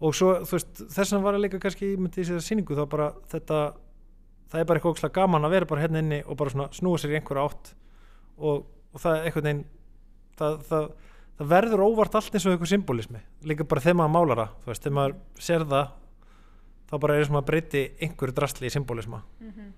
og 0.00 0.14
svo 0.14 0.34
þú 0.40 0.52
veist 0.56 0.84
þess 0.88 1.12
að 1.12 1.22
var 1.22 1.34
að 1.34 1.44
leika 1.44 1.60
kannski 1.60 1.92
í 1.92 1.96
þessari 2.16 2.40
síningu 2.40 2.74
þá 2.74 2.86
bara 2.88 3.12
þetta 3.28 3.74
það 4.48 4.60
er 4.60 4.64
bara 4.64 4.78
eitthvað 4.78 4.94
ógslag 4.94 5.12
gaman 5.12 5.44
að 5.44 5.50
vera 5.50 5.66
bara 5.66 5.80
hérna 5.80 5.98
inni 5.98 6.24
og 6.24 6.36
bara 6.36 6.50
svona 6.50 6.72
snúa 6.72 6.98
sér 6.98 7.10
í 7.10 7.20
einhverja 7.20 7.44
átt 7.44 7.74
og, 8.38 8.64
og 8.92 9.02
það 9.02 9.16
er 9.18 9.28
einhvern 9.28 9.48
veginn 9.48 9.64
það, 10.38 10.58
það, 10.68 10.88
það 11.38 11.52
verður 11.54 11.84
óvart 11.88 12.18
allt 12.18 12.34
eins 12.34 12.46
og 12.46 12.54
einhver 12.54 12.72
symbolismi. 12.72 13.22
Líka 13.44 13.68
bara 13.68 13.84
þegar 13.84 14.00
maður 14.02 14.14
málar 14.16 14.42
það 14.42 14.70
veist, 14.70 14.84
þegar 14.84 14.98
maður 14.98 15.16
ser 15.48 15.66
það 15.70 15.94
þá 16.84 16.98
bara 17.00 17.14
er 17.14 17.22
það 17.22 17.30
sem 17.30 17.40
að 17.40 17.48
breyti 17.50 17.84
einhverju 18.06 18.36
drastli 18.36 18.70
í 18.70 18.74
symbolisma. 18.74 19.22
Mm 19.40 19.52
-hmm. 19.52 19.72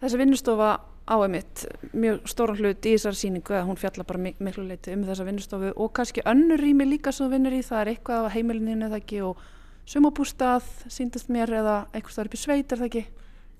Þessi 0.00 0.16
vinnustofa 0.16 0.68
á 1.10 1.16
emitt 1.26 1.66
mjög 1.92 2.22
stóran 2.30 2.56
hlut 2.56 2.86
í 2.88 2.94
þessar 2.94 3.16
síningu 3.18 3.52
að 3.52 3.66
hún 3.68 3.76
fjalla 3.76 4.04
bara 4.08 4.22
mik 4.22 4.38
miklu 4.40 4.62
leiti 4.64 4.94
um 4.94 5.02
þessa 5.04 5.26
vinnustofu 5.26 5.72
og 5.76 5.92
kannski 5.92 6.24
önnur 6.24 6.60
rými 6.62 6.86
líka 6.88 7.12
sem 7.12 7.26
þú 7.26 7.34
vinnur 7.34 7.56
í 7.56 7.62
það 7.66 7.80
er 7.80 7.90
eitthvað 7.92 8.28
á 8.30 8.32
heimilinu 8.32 8.86
eða 8.86 9.00
ekki 9.02 9.20
og 9.26 9.42
sumabústað 9.84 10.64
síndast 10.88 11.28
mér 11.28 11.52
eða 11.60 11.76
eitthvað 11.92 12.22
er 12.22 12.30
upp 12.30 12.36
í 12.38 12.40
sveit 12.40 12.72
er 12.72 12.80
það 12.80 12.88
ekki 12.88 13.04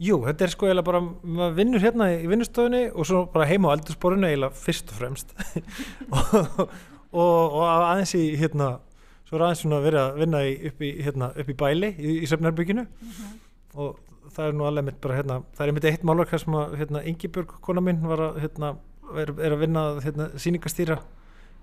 Jú, 0.00 0.22
þetta 0.24 0.46
er 0.46 0.52
sko 0.54 0.68
eiginlega 0.68 0.86
bara, 0.86 1.00
maður 1.04 1.56
vinnur 1.58 1.82
hérna 1.82 2.06
í 2.14 2.28
vinnustofunni 2.30 2.86
og 2.88 3.04
svo 3.04 3.26
bara 3.34 3.48
heima 3.50 3.68
á 3.68 3.76
eldursporinu 3.76 4.30
eiginlega 4.30 4.56
fyrst 4.56 4.92
og 4.94 4.96
fremst. 4.96 5.34
Og, 7.10 7.18
og, 7.18 7.54
og 7.58 7.64
aðeins 7.66 8.12
í 8.14 8.20
hérna, 8.38 8.68
svo 9.26 9.34
er 9.34 9.42
aðeins 9.48 9.62
svona 9.64 9.80
verið 9.82 9.98
að 9.98 10.18
vinna 10.20 10.42
í, 10.46 10.52
upp, 10.68 10.82
í, 10.86 10.90
hérna, 11.02 11.28
upp 11.42 11.48
í 11.50 11.56
bæli 11.58 11.88
í, 11.98 12.12
í 12.22 12.28
Söfnarbygginu 12.30 12.84
mm 12.84 13.08
-hmm. 13.16 13.32
og 13.82 14.28
það 14.30 14.46
er 14.46 14.54
nú 14.54 14.68
alveg 14.68 14.86
mitt 14.86 15.00
bara 15.02 15.16
hérna, 15.18 15.40
það 15.58 15.66
er 15.66 15.74
mitt 15.74 15.88
eitt 15.90 16.04
málverk 16.06 16.38
sem 16.38 16.54
að 16.54 16.76
hérna 16.78 17.02
Ingibjörg, 17.02 17.56
kona 17.66 17.82
mín, 17.82 17.98
var 18.06 18.22
að 18.28 18.38
hérna, 18.44 18.70
er, 19.16 19.34
er 19.40 19.56
að 19.56 19.62
vinna 19.64 19.82
hérna 20.04 20.28
síningastýra 20.36 21.00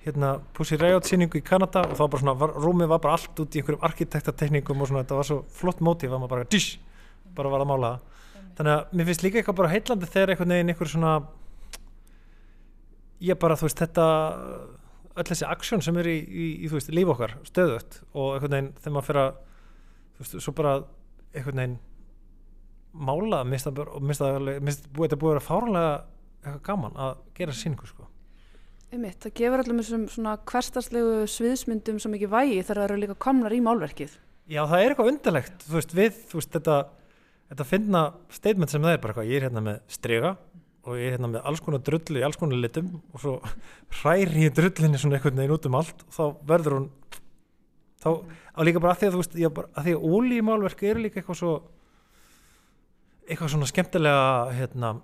hérna 0.04 0.34
Pussy 0.54 0.76
Riot 0.76 1.08
síningu 1.08 1.39
í 1.39 1.45
Kanada. 1.47 1.88
Og 1.88 1.95
þá 1.95 2.04
bara 2.10 2.21
svona, 2.21 2.36
var, 2.36 2.54
rúmið 2.60 2.91
var 2.91 3.00
bara 3.00 3.13
allt 3.13 3.39
út 3.39 3.56
í 3.56 3.62
einhverjum 3.62 3.88
arkitektateknikum 3.88 4.82
og 4.82 4.91
svona, 4.91 5.06
þetta 5.06 5.15
var 5.15 5.32
svo 5.32 5.39
flott 5.47 5.80
mótíf 5.80 6.12
að 6.12 6.19
maður 6.19 6.36
bara, 6.36 6.52
dish, 6.52 6.80
bara 7.36 7.50
var 7.50 7.63
að 7.63 7.71
mála 7.71 7.95
það 7.95 8.07
þannig 8.58 8.74
að 8.74 8.96
mér 8.98 9.10
finnst 9.10 9.26
líka 9.26 9.39
eitthvað 9.39 9.60
bara 9.62 9.74
heitlandi 9.74 10.10
þegar 10.12 10.34
einhvern 10.34 10.54
veginn 10.56 10.74
einhver 10.74 10.91
svona 10.91 11.13
ég 13.24 13.39
bara 13.41 13.58
þú 13.58 13.67
veist 13.67 13.82
þetta 13.82 14.08
öll 15.17 15.26
þessi 15.26 15.48
aksjón 15.50 15.84
sem 15.86 15.98
er 16.02 16.10
í, 16.12 16.17
í, 16.17 16.48
í 16.65 16.70
þú 16.70 16.78
veist 16.78 16.93
líf 16.93 17.12
okkar 17.13 17.38
stöðut 17.48 18.02
og 18.13 18.36
einhvern 18.36 18.56
veginn 18.58 18.74
þegar 18.82 18.96
maður 18.96 19.08
fyrir 19.10 19.24
að 19.24 19.39
þú 20.17 20.26
veist 20.26 20.38
svo 20.46 20.56
bara 20.58 20.74
einhvern 21.34 21.63
veginn 21.63 21.80
mála 22.98 23.43
mista, 23.46 23.72
og 23.72 24.04
mista, 24.04 24.30
mista 24.63 24.89
búið 24.93 25.12
þetta 25.12 25.20
búið 25.22 25.32
að 25.32 25.36
vera 25.36 25.48
fárlega 25.48 25.89
eitthvað 26.41 26.62
gaman 26.70 27.02
að 27.02 27.17
gera 27.38 27.56
síningu 27.56 27.89
sko. 27.89 28.08
Einmitt, 28.88 29.20
það 29.26 29.34
gefur 29.41 29.63
allum 29.63 29.82
þessum 29.82 30.06
svona 30.10 30.38
hverstarslegu 30.48 31.26
sviðsmyndum 31.30 31.98
sem 32.00 32.13
ekki 32.15 32.30
vægi 32.32 32.62
þegar 32.62 32.80
það 32.80 32.86
eru 32.88 33.00
líka 33.02 33.17
komnar 33.26 33.54
í 33.54 33.60
málverkið. 33.65 34.13
Já 34.48 34.62
það 34.63 34.80
er 34.80 34.93
eitthvað 34.93 35.12
undarlegt 35.12 35.65
þú 35.67 35.76
veist 35.76 35.96
við, 35.98 36.22
þú 36.30 36.39
veist 36.39 36.54
þetta 36.56 36.78
þetta 37.52 37.68
finna 37.68 38.04
statement 38.34 38.72
sem 38.72 38.84
það 38.84 38.96
er 38.96 39.02
bara 39.04 39.14
eitthvað, 39.14 39.32
ég 39.32 39.40
er 39.40 39.48
hérna 39.48 39.64
með 39.66 39.80
strega 39.92 40.36
og 40.88 40.96
ég 40.96 41.10
er 41.10 41.16
hérna 41.18 41.32
með 41.32 41.48
alls 41.50 41.64
konar 41.64 41.84
drullu 41.84 42.20
í 42.20 42.26
alls 42.26 42.40
konar 42.40 42.60
litum 42.62 42.92
og 43.14 43.24
svo 43.24 43.38
hræri 44.02 44.48
ég 44.48 44.56
drullinni 44.56 45.00
svona 45.02 45.20
einhvern 45.20 45.42
veginn 45.42 45.56
út 45.58 45.68
um 45.70 45.80
allt 45.80 46.06
og 46.08 46.16
þá 46.18 46.24
verður 46.52 46.78
hún 46.78 46.88
þá, 48.04 48.10
á 48.56 48.60
líka 48.64 48.84
bara 48.84 48.96
að 48.96 49.02
því 49.02 49.10
að 49.10 49.16
þú 49.16 49.22
veist 49.24 49.38
ég, 49.42 49.54
bara, 49.58 49.72
að 49.74 49.88
því 49.88 49.98
að 49.98 50.08
ólímálverk 50.14 50.84
eru 50.88 51.04
líka 51.04 51.22
eitthvað 51.22 51.42
svo 51.42 51.54
eitthvað 53.28 53.54
svona 53.54 53.70
skemmtilega 53.70 54.28
hérna 54.56 54.96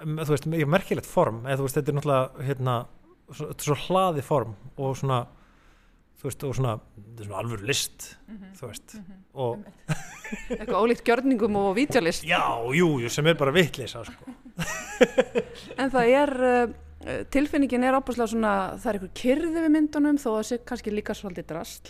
þú 0.00 0.32
veist, 0.32 0.48
ég 0.56 0.70
merkilegt 0.70 1.08
form 1.08 1.44
eða 1.46 1.60
þú 1.60 1.66
veist, 1.66 1.78
þetta 1.78 1.92
er 1.92 1.98
náttúrulega 1.98 2.48
hérna, 2.48 2.76
svo, 3.30 3.48
er 3.52 3.66
svo 3.66 3.78
hlaði 3.86 4.24
form 4.24 4.56
og 4.76 4.96
svona 5.00 5.20
þú 6.20 6.28
veist, 6.28 6.44
og 6.44 6.56
svona, 6.58 6.74
þetta 6.96 7.22
er 7.22 7.28
svona 7.28 7.40
alveg 7.40 7.62
list 7.68 8.06
mm 8.26 8.36
-hmm. 8.36 8.52
þú 8.58 8.66
veist 8.66 8.94
mm 8.94 9.04
-hmm. 9.04 9.20
og 9.32 9.58
eitthvað 10.50 10.82
ólíkt 10.82 11.04
gjörningum 11.04 11.56
og 11.56 11.76
vítjalist 11.76 12.24
já, 12.24 12.44
jú, 12.74 13.00
jú, 13.00 13.08
sem 13.08 13.26
er 13.26 13.34
bara 13.34 13.50
vittlisa 13.50 14.04
sko. 14.04 14.24
en 15.80 15.90
það 15.90 16.06
er 16.22 16.30
uh, 16.40 17.24
tilfinningin 17.30 17.84
er 17.84 17.94
ábúrslega 17.94 18.26
svona, 18.26 18.76
það 18.76 18.86
er 18.86 18.94
eitthvað 18.94 19.20
kyrði 19.22 19.60
við 19.60 19.70
myndunum 19.70 20.18
þó 20.18 20.28
að 20.30 20.36
það 20.36 20.46
sé 20.46 20.58
kannski 20.58 20.90
líka 20.90 21.14
svolítið 21.14 21.46
drasl 21.46 21.88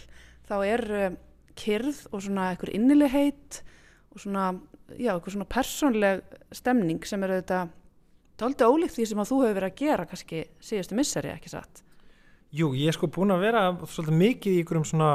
þá 0.49 0.57
er 0.65 0.83
uh, 0.91 1.17
kyrð 1.55 2.07
og 2.13 2.23
svona 2.23 2.51
eitthvað 2.51 2.75
innilegheit 2.75 3.63
og 4.11 4.21
svona, 4.21 4.61
já, 4.97 5.15
eitthvað 5.15 5.33
svona 5.33 5.55
persónleg 5.55 6.23
stemning 6.53 7.05
sem 7.07 7.23
eru 7.23 7.43
þetta 7.43 7.69
aldrei 8.41 8.69
ólíkt 8.69 8.95
því 8.95 9.07
sem 9.07 9.19
að 9.19 9.31
þú 9.31 9.43
hefur 9.43 9.55
verið 9.55 9.73
að 9.73 9.81
gera 9.81 10.07
kannski 10.07 10.45
síðustu 10.61 10.95
missari, 10.95 11.29
ekki 11.29 11.49
satt? 11.49 11.83
Jú, 12.51 12.73
ég 12.75 12.91
er 12.91 12.97
sko 12.97 13.07
búin 13.13 13.31
að 13.31 13.45
vera 13.45 13.65
svolítið 13.87 14.17
mikið 14.19 14.57
í 14.57 14.61
ykkurum 14.65 14.87
svona 14.89 15.11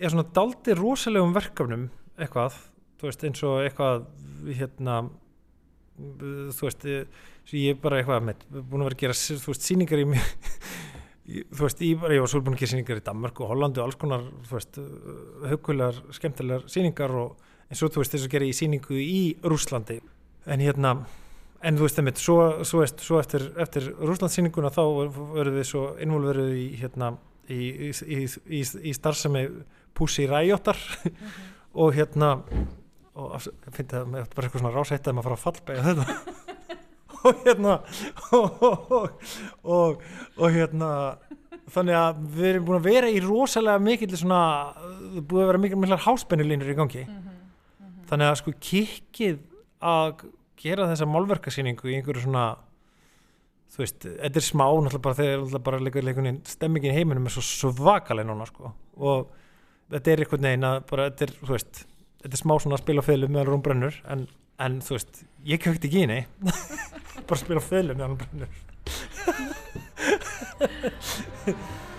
eða 0.00 0.14
svona 0.16 0.30
daldi 0.34 0.74
rosalegum 0.74 1.34
verkefnum 1.36 1.84
eitthvað, 2.18 2.56
þú 2.98 3.08
veist 3.08 3.26
eins 3.28 3.42
og 3.46 3.60
eitthvað 3.62 4.08
hérna 4.58 4.96
þú 5.94 6.66
veist, 6.66 6.88
ég 7.54 7.76
er 7.76 7.78
bara 7.78 8.00
eitthvað 8.00 8.26
með, 8.26 8.42
búin 8.58 8.82
að 8.82 8.88
vera 8.88 8.96
að 8.96 9.04
gera, 9.04 9.18
þú 9.44 9.52
veist, 9.52 9.68
síningar 9.68 10.02
í 10.02 10.08
mig 10.10 10.26
þú 11.54 11.62
veist, 11.62 11.86
ég, 11.86 11.94
ég 11.94 12.24
var 12.24 12.32
svolítið 12.32 12.46
búin 12.48 12.56
að 12.56 12.62
gera 12.64 12.72
síningar 12.74 13.02
í 13.02 13.06
Danmark 13.06 13.42
og 13.42 13.52
Hollandi 13.52 13.82
og 13.82 13.86
alls 13.86 14.00
konar 14.02 14.28
þú 14.48 14.58
veist, 14.58 14.82
haugulegar, 15.52 16.04
skemmtilegar 16.18 16.66
síningar 16.72 17.18
og 17.22 17.50
eins 17.68 17.86
og 17.86 17.94
þú 17.94 18.02
veist 18.02 18.16
þess 18.16 18.26
að 18.26 18.34
gera 18.34 18.50
í 18.50 18.56
síningu 18.56 18.98
í 18.98 19.20
Rúslandi 19.46 20.00
en 20.50 20.64
hérna 20.64 20.96
en 21.62 21.78
þú 21.78 21.86
veist 21.86 21.98
það 21.98 22.06
mitt, 22.08 22.20
svo, 22.22 22.38
svo, 22.68 22.84
svo 22.86 23.20
eftir, 23.22 23.46
eftir 23.62 23.88
rúslandsýninguna 24.00 24.72
þá 24.74 24.82
verður 25.36 25.56
við 25.56 25.68
svo 25.68 25.82
involverið 26.02 26.52
í, 26.58 26.66
hérna, 26.80 27.12
í, 27.48 27.60
í, 27.90 28.62
í 28.62 28.94
starfsemi 28.96 29.46
Pussy 29.94 30.26
Riottar 30.26 30.78
mm 30.78 31.10
-hmm. 31.10 31.50
og 31.74 31.94
hérna 31.94 32.30
og 33.14 33.34
ég 33.44 33.74
finnst 33.76 33.92
það 33.92 34.06
með 34.08 34.28
bara 34.34 34.46
eitthvað 34.46 34.62
svona 34.62 34.74
rásætt 34.76 35.08
að 35.08 35.14
maður 35.14 35.28
fara 35.28 35.36
að 35.36 35.44
fallbega 35.44 35.82
þetta 35.88 36.06
og 37.28 37.42
hérna 37.44 37.74
og, 38.32 38.62
og, 39.62 40.02
og 40.38 40.50
hérna 40.50 40.90
þannig 41.72 41.98
að 41.98 42.22
við 42.36 42.48
erum 42.48 42.64
búin 42.68 42.80
að 42.80 42.88
vera 42.88 43.10
í 43.12 43.20
rosalega 43.20 43.78
mikill 43.78 44.16
svona, 44.16 44.72
búin 45.20 45.44
að 45.44 45.50
vera 45.52 45.62
mikil 45.62 45.80
miklar 45.82 46.06
háspennulínur 46.06 46.72
í 46.72 46.78
gangi 46.78 47.04
mm 47.04 47.12
-hmm. 47.12 47.20
Mm 47.22 47.86
-hmm. 47.86 48.08
þannig 48.08 48.26
að 48.26 48.38
sko 48.40 48.52
kikkið 48.60 49.38
að 49.80 50.24
gera 50.60 50.88
þessa 50.90 51.08
málverkasýningu 51.10 51.90
í 51.90 51.96
einhverju 51.98 52.26
svona 52.26 52.44
þú 53.72 53.80
veist, 53.80 54.04
þetta 54.04 54.38
er 54.38 54.44
smá 54.44 54.64
náttúrulega 54.68 55.04
bara 55.06 55.18
þegar 55.18 55.62
bara 55.68 55.80
leikur 55.80 56.04
leikunni 56.04 56.32
stemmingin 56.48 56.96
heiminum 56.96 57.28
er 57.28 57.32
svo 57.32 57.44
svakaleg 57.46 58.28
núna 58.28 58.44
sko. 58.48 58.72
Og 59.00 59.30
þetta 59.92 60.12
er 60.12 60.24
einhvern 60.24 60.48
veginn 60.48 60.68
að 60.68 60.78
bara 60.90 61.08
þetta 61.08 61.22
er, 61.26 61.32
þú 61.40 61.52
veist, 61.54 61.74
þetta 62.24 62.34
er 62.36 62.42
smá 62.42 62.54
svona 62.56 62.76
að 62.76 62.84
spila 62.84 63.06
fylgum 63.06 63.32
meðal 63.36 63.54
hún 63.54 63.64
brennur 63.64 63.96
en, 64.12 64.26
en 64.60 64.72
þú 64.84 64.98
veist, 64.98 65.12
ég 65.48 65.62
kjökti 65.64 65.88
ekki 65.88 66.02
í 66.02 66.04
henni. 66.04 66.20
Bara 67.28 67.40
spila 67.40 67.62
fylgum 67.64 67.96
meðal 68.02 68.12
hún 68.12 68.20
brennur 68.26 68.50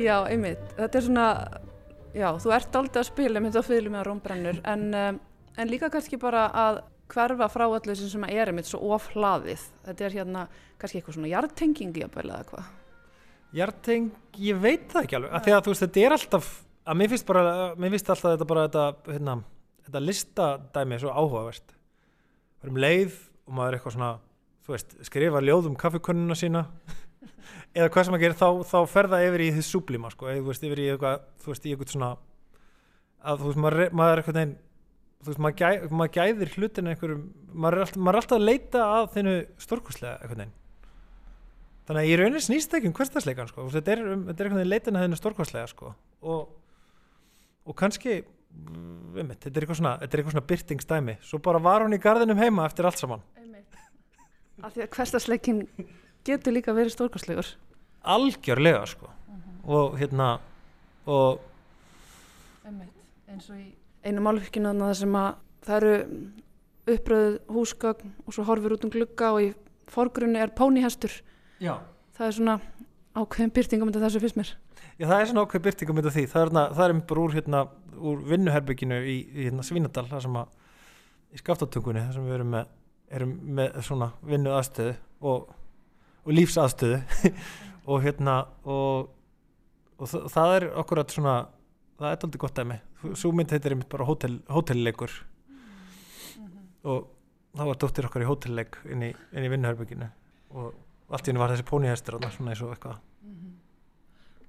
Já, 0.00 0.16
einmitt. 0.30 0.62
Þetta 0.78 0.98
er 0.98 1.04
svona, 1.04 1.26
já, 2.16 2.28
þú 2.40 2.54
ert 2.56 2.78
aldrei 2.80 3.02
að 3.02 3.10
spila 3.10 3.42
með 3.42 3.52
þetta 3.52 3.68
fylgum 3.68 3.96
með 3.96 4.06
rómbrennur 4.08 4.60
en, 4.72 4.86
um, 4.96 5.20
en 5.60 5.70
líka 5.70 5.90
kannski 5.92 6.18
bara 6.20 6.46
að 6.56 6.80
hverfa 7.10 7.48
frá 7.50 7.66
allir 7.66 7.98
sem 7.98 8.24
er 8.28 8.50
einmitt 8.52 8.70
svo 8.70 8.80
ofhlaðið. 8.96 9.66
Þetta 9.88 10.06
er 10.06 10.16
hérna 10.20 10.46
kannski 10.80 11.00
eitthvað 11.00 11.18
svona 11.18 11.32
hjartengingi 11.32 12.04
að 12.06 12.14
bæla 12.16 12.38
eða 12.38 12.48
hvað? 12.52 12.70
Hjarteng, 13.50 14.10
ég 14.38 14.58
veit 14.62 14.86
það 14.92 15.06
ekki 15.06 15.18
alveg. 15.18 15.32
Að 15.34 15.64
þú 15.66 15.72
veist, 15.72 15.84
þetta 15.84 16.02
er 16.04 16.16
alltaf, 16.16 16.50
að 16.86 17.00
mér 17.00 17.12
finnst 17.12 17.28
bara, 17.28 17.54
mér 17.74 17.94
finnst 17.96 18.12
alltaf 18.14 18.36
þetta 18.36 18.48
bara 18.52 18.66
þetta, 18.68 18.84
hérna, 19.10 19.36
þetta 19.88 20.04
listadæmi 20.06 20.96
er 20.96 21.02
svo 21.02 21.14
áhugavert. 21.16 21.74
Það 22.60 22.68
er 22.68 22.72
um 22.72 22.82
leið 22.86 23.16
og 23.18 23.56
maður 23.58 23.72
er 23.74 23.78
eitthvað 23.80 23.96
svona, 23.96 24.12
þú 24.64 24.76
veist, 24.76 24.98
skrifa 25.10 25.42
ljóð 25.42 25.70
um 25.72 25.78
kaffekönnuna 25.82 26.38
sína 26.38 26.64
eða 27.76 27.90
hvað 27.90 28.08
sem 28.08 28.18
að 28.18 28.24
gera 28.24 28.38
þá, 28.40 28.48
þá 28.70 28.78
ferða 28.94 29.22
yfir 29.26 29.44
í 29.46 29.52
því 29.56 29.66
súblíma 29.68 30.12
sko, 30.14 30.30
eða 30.30 30.40
þú 30.40 30.50
veist 30.50 30.66
yfir 30.68 30.82
í 30.82 30.88
eitthvað 30.94 31.28
þú 31.44 31.52
veist 31.52 31.66
í 31.66 31.74
eitthvað 31.74 31.94
svona 31.94 32.10
að 33.20 33.42
þú 33.42 33.50
veist 33.50 33.62
maður, 33.64 33.84
maður 34.00 34.14
er 34.14 34.22
eitthvað 34.22 34.40
neinn 34.40 34.56
þú 35.20 35.32
veist 35.32 35.44
maður, 35.44 35.58
gæ, 35.60 35.68
maður 35.92 36.14
gæðir 36.16 36.54
hlutinu 36.56 36.94
einhverjum 36.94 37.26
maður 37.52 37.76
er, 37.76 37.84
alltaf, 37.84 38.00
maður 38.00 38.16
er 38.16 38.22
alltaf 38.24 38.38
að 38.38 38.48
leita 38.48 38.86
að 38.86 39.12
þinnu 39.16 39.36
stórkoslega 39.66 40.16
eitthvað 40.20 40.42
neinn 40.44 40.56
þannig 41.90 42.04
að 42.04 42.10
ég 42.12 42.20
raunin 42.20 42.44
snýst 42.44 42.74
ekki 42.76 42.86
um 42.86 42.94
hverstasleikan 42.94 43.48
sko, 43.50 43.66
þetta 43.74 43.94
er, 43.96 44.02
um, 44.12 44.20
þetta 44.28 44.44
er 44.44 44.48
eitthvað 44.48 44.68
leitin 44.70 44.98
að 44.98 45.04
þinnu 45.06 45.16
stórkoslega 45.18 45.70
sko. 45.72 45.94
Og, 46.22 46.52
og 47.66 47.76
kannski 47.80 48.20
um, 48.20 49.32
þetta 49.32 49.50
er 49.50 49.64
eitthvað 49.64 49.80
svona, 49.80 49.94
svona 50.06 50.44
byrtingstæmi 50.52 51.16
svo 51.26 51.40
bara 51.42 51.62
var 51.62 51.82
hún 51.82 51.96
í 51.96 52.00
gardinum 52.02 52.38
heima 52.38 52.68
eftir 52.68 52.86
allt 52.86 53.00
saman. 53.02 53.24
Af 54.60 54.76
því 54.76 54.84
að 54.84 54.92
hverstasleikin 54.94 55.64
getur 56.24 56.56
líka 56.56 56.74
verið 56.76 56.94
stórkastlegur 56.96 57.54
algjörlega 58.02 58.86
sko 58.86 59.06
uh 59.06 59.34
mhm. 59.34 59.40
-huh. 59.40 59.70
og 59.76 59.98
hérna 59.98 60.38
og 61.06 61.40
eins 63.30 63.50
og 63.50 63.56
í 63.56 63.70
einu 64.04 64.22
málfyrkinu 64.24 64.72
það 64.74 64.94
sem 64.98 65.16
að 65.16 65.34
það 65.66 65.76
eru 65.76 65.94
uppröðuð 66.90 67.36
húsgagn 67.54 68.14
og 68.26 68.34
svo 68.34 68.44
horfur 68.48 68.76
út 68.76 68.86
um 68.86 68.92
glugga 68.92 69.32
og 69.34 69.42
í 69.44 69.50
forgrunni 69.90 70.40
er 70.40 70.52
pónihestur 70.56 71.12
Já. 71.60 71.78
það 72.16 72.26
er 72.26 72.36
svona 72.38 72.56
ákveðin 73.14 73.54
byrtingum 73.54 73.90
þetta 73.90 74.06
þessu 74.06 74.22
fyrst 74.24 74.40
mér 74.40 74.52
Já 75.00 75.06
það 75.06 75.20
er 75.20 75.30
svona 75.30 75.44
ákveðin 75.44 75.66
byrtingum 75.68 76.00
þetta 76.00 76.14
því 76.16 76.26
það 76.32 76.42
er, 76.42 76.74
það 76.78 76.84
er 76.86 76.96
bara 77.12 77.24
úr, 77.24 77.36
hérna, 77.36 77.62
úr 77.96 78.26
vinnuherbygginu 78.32 79.00
í, 79.00 79.16
í 79.28 79.46
hérna, 79.48 79.66
Svínadal 79.66 80.06
það 80.10 80.26
sem 80.26 80.40
að 80.40 80.58
í 81.30 81.40
skaftatungunni 81.40 82.04
það 82.06 82.18
sem 82.18 82.28
við 82.28 82.36
erum 82.38 82.52
með, 82.56 82.74
erum 83.20 83.34
með 83.60 83.80
svona 83.86 84.10
vinnu 84.26 84.54
aðstöðu 84.56 84.96
og 85.30 85.48
og 86.24 86.36
lífsaðstöðu. 86.36 87.00
Og 87.90 88.02
hérna 88.04 88.34
og, 88.68 89.08
og 89.98 90.06
það, 90.06 90.26
það 90.30 90.52
er 90.54 90.64
okkur 90.78 91.00
að 91.00 91.14
svona 91.14 91.32
það 91.98 92.10
er 92.10 92.24
aldrei 92.26 92.40
gott 92.44 92.58
að 92.60 92.68
mig 92.68 92.82
svo 93.16 93.32
mynd 93.34 93.52
heitir 93.54 93.74
einmitt 93.74 93.90
bara 93.92 94.06
hótel, 94.08 94.40
hótelleikur. 94.50 95.10
Mm 95.48 96.46
-hmm. 96.46 96.64
og 96.82 97.08
þá 97.56 97.64
var 97.66 97.76
dóttir 97.76 98.06
okkar 98.06 98.22
í 98.22 98.28
hótelleik 98.28 98.76
inn 98.84 99.02
í, 99.02 99.10
í 99.32 99.48
vinnuherbygginu 99.48 100.08
og 100.50 100.74
allt 101.10 101.26
í 101.26 101.30
henni 101.30 101.40
var 101.40 101.50
þessi 101.50 101.66
pónihestur 101.66 102.18
svona 102.30 102.50
eins 102.50 102.62
og 102.62 102.72
eitthvað. 102.74 102.98
Mm 103.22 103.34
-hmm. 103.34 103.52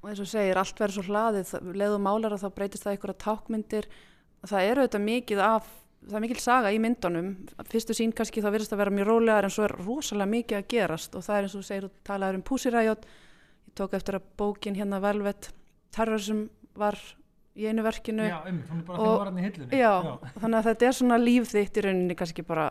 og 0.01 0.09
eins 0.09 0.19
og 0.19 0.27
segir 0.27 0.57
allt 0.57 0.79
verður 0.79 0.93
svo 0.93 1.03
hlaðið 1.03 1.75
leðum 1.75 2.01
málar 2.01 2.33
og 2.33 2.39
þá 2.39 2.49
breytist 2.55 2.83
það 2.83 2.91
einhverja 2.91 3.23
tákmyndir. 3.25 3.85
Það 4.45 4.61
eru 4.69 4.81
auðvitað 4.81 5.01
mikið 5.01 5.39
af 5.39 5.65
það 6.07 6.17
er 6.17 6.23
mikil 6.25 6.41
saga 6.41 6.71
í 6.73 6.79
myndunum. 6.81 7.31
Fyrstu 7.69 7.95
sín 7.97 8.13
kannski 8.15 8.43
það 8.43 8.55
verðist 8.57 8.75
að 8.75 8.81
vera 8.83 8.93
mjög 8.95 9.09
rólegar 9.09 9.47
en 9.47 9.53
svo 9.53 9.65
er 9.67 9.75
rosalega 9.79 10.31
mikið 10.31 10.59
að 10.59 10.69
gerast 10.73 11.17
og 11.17 11.25
það 11.25 11.37
er 11.37 11.47
eins 11.47 11.57
og 11.57 11.67
segir 11.67 11.87
og 11.87 11.93
talaður 12.07 12.39
um 12.39 12.45
púsiræjot 12.49 13.07
ég 13.67 13.75
tók 13.77 13.95
eftir 13.97 14.17
að 14.17 14.29
bókin 14.39 14.77
hérna 14.77 15.01
velvett 15.03 15.51
terror 15.95 16.21
sem 16.21 16.43
var 16.75 16.97
í 17.55 17.67
einu 17.67 17.83
verkinu. 17.85 18.25
Já, 18.27 18.39
um, 18.47 18.61
og, 18.95 19.39
já, 19.71 19.91
já. 19.91 20.13
þannig 20.39 20.59
að 20.59 20.67
þetta 20.69 20.87
er 20.87 20.97
svona 20.97 21.19
líf 21.21 21.49
þitt 21.51 21.77
í 21.77 21.85
rauninni 21.85 22.17
kannski 22.19 22.45
bara 22.47 22.69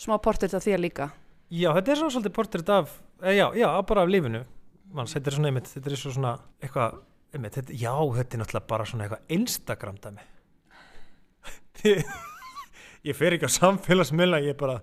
smá 0.00 0.16
portrétt 0.22 0.56
af 0.56 0.64
þér 0.64 0.80
líka. 0.82 1.10
Já, 1.48 1.70
þetta 1.76 1.92
er 1.92 2.00
svo 2.00 2.08
svolítið 2.12 2.36
portrétt 2.36 2.72
af 2.72 2.96
eh, 3.22 3.36
já, 3.36 3.46
já, 3.56 3.68
bara 3.88 4.04
af 4.04 4.12
lífinu. 4.12 4.42
Manns, 4.92 5.12
þetta 5.16 5.30
er 5.30 5.36
svona 5.36 5.52
einmitt, 5.52 5.68
þetta 5.68 5.92
er 5.92 6.00
svona 6.00 6.32
eitthvað 6.62 6.98
einmitt, 7.36 7.58
þetta, 7.58 7.76
já, 7.76 7.92
þetta 8.16 8.36
er 8.36 8.42
náttúrulega 8.42 8.70
bara 8.72 8.88
svona 8.88 9.06
eitthvað 9.06 9.36
Instagram 9.36 9.98
dæmi 10.04 10.26
ég 13.06 13.16
fer 13.16 13.36
ekki 13.36 13.50
á 13.50 13.58
samfélagsmiðla 13.60 14.42
ég 14.46 14.56
er 14.56 14.60
bara 14.60 14.80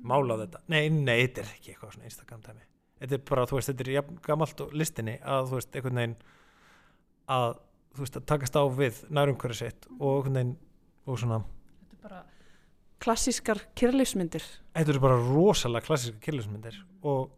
mála 0.00 0.38
á 0.38 0.40
þetta. 0.46 0.64
Nei, 0.72 0.88
nei, 0.88 1.26
þetta 1.26 1.44
er 1.44 1.54
ekki 1.56 1.74
eitthvað 1.74 1.96
svona 1.96 2.08
Instagram 2.08 2.44
tæmi 2.44 2.70
þetta 3.00 3.16
er 3.16 3.24
bara, 3.30 3.46
þú 3.48 3.58
veist, 3.58 3.70
þetta 3.72 3.86
er 3.86 3.92
ja, 3.94 4.02
gammalt 4.26 4.62
listinni 4.76 5.16
að, 5.24 5.48
þú 5.50 5.58
veist, 5.58 5.72
einhvern 5.76 6.00
veginn 6.00 6.16
að, 7.36 7.54
þú 7.96 8.04
veist, 8.04 8.18
að 8.20 8.26
takast 8.32 8.58
á 8.60 8.62
við 8.76 9.00
nærumhverju 9.16 9.58
sitt 9.60 9.88
og 9.96 10.10
einhvern 10.18 10.38
veginn 10.40 10.54
og 11.06 11.20
svona 11.22 11.40
Þetta 11.40 11.96
er 11.96 12.04
bara 12.04 12.22
klassískar 13.00 13.62
kyrlífsmyndir 13.80 14.46
Þetta 14.76 14.94
eru 14.94 15.04
bara 15.06 15.20
rosalega 15.24 15.88
klassískar 15.88 16.24
kyrlífsmyndir 16.26 16.80
og, 17.08 17.30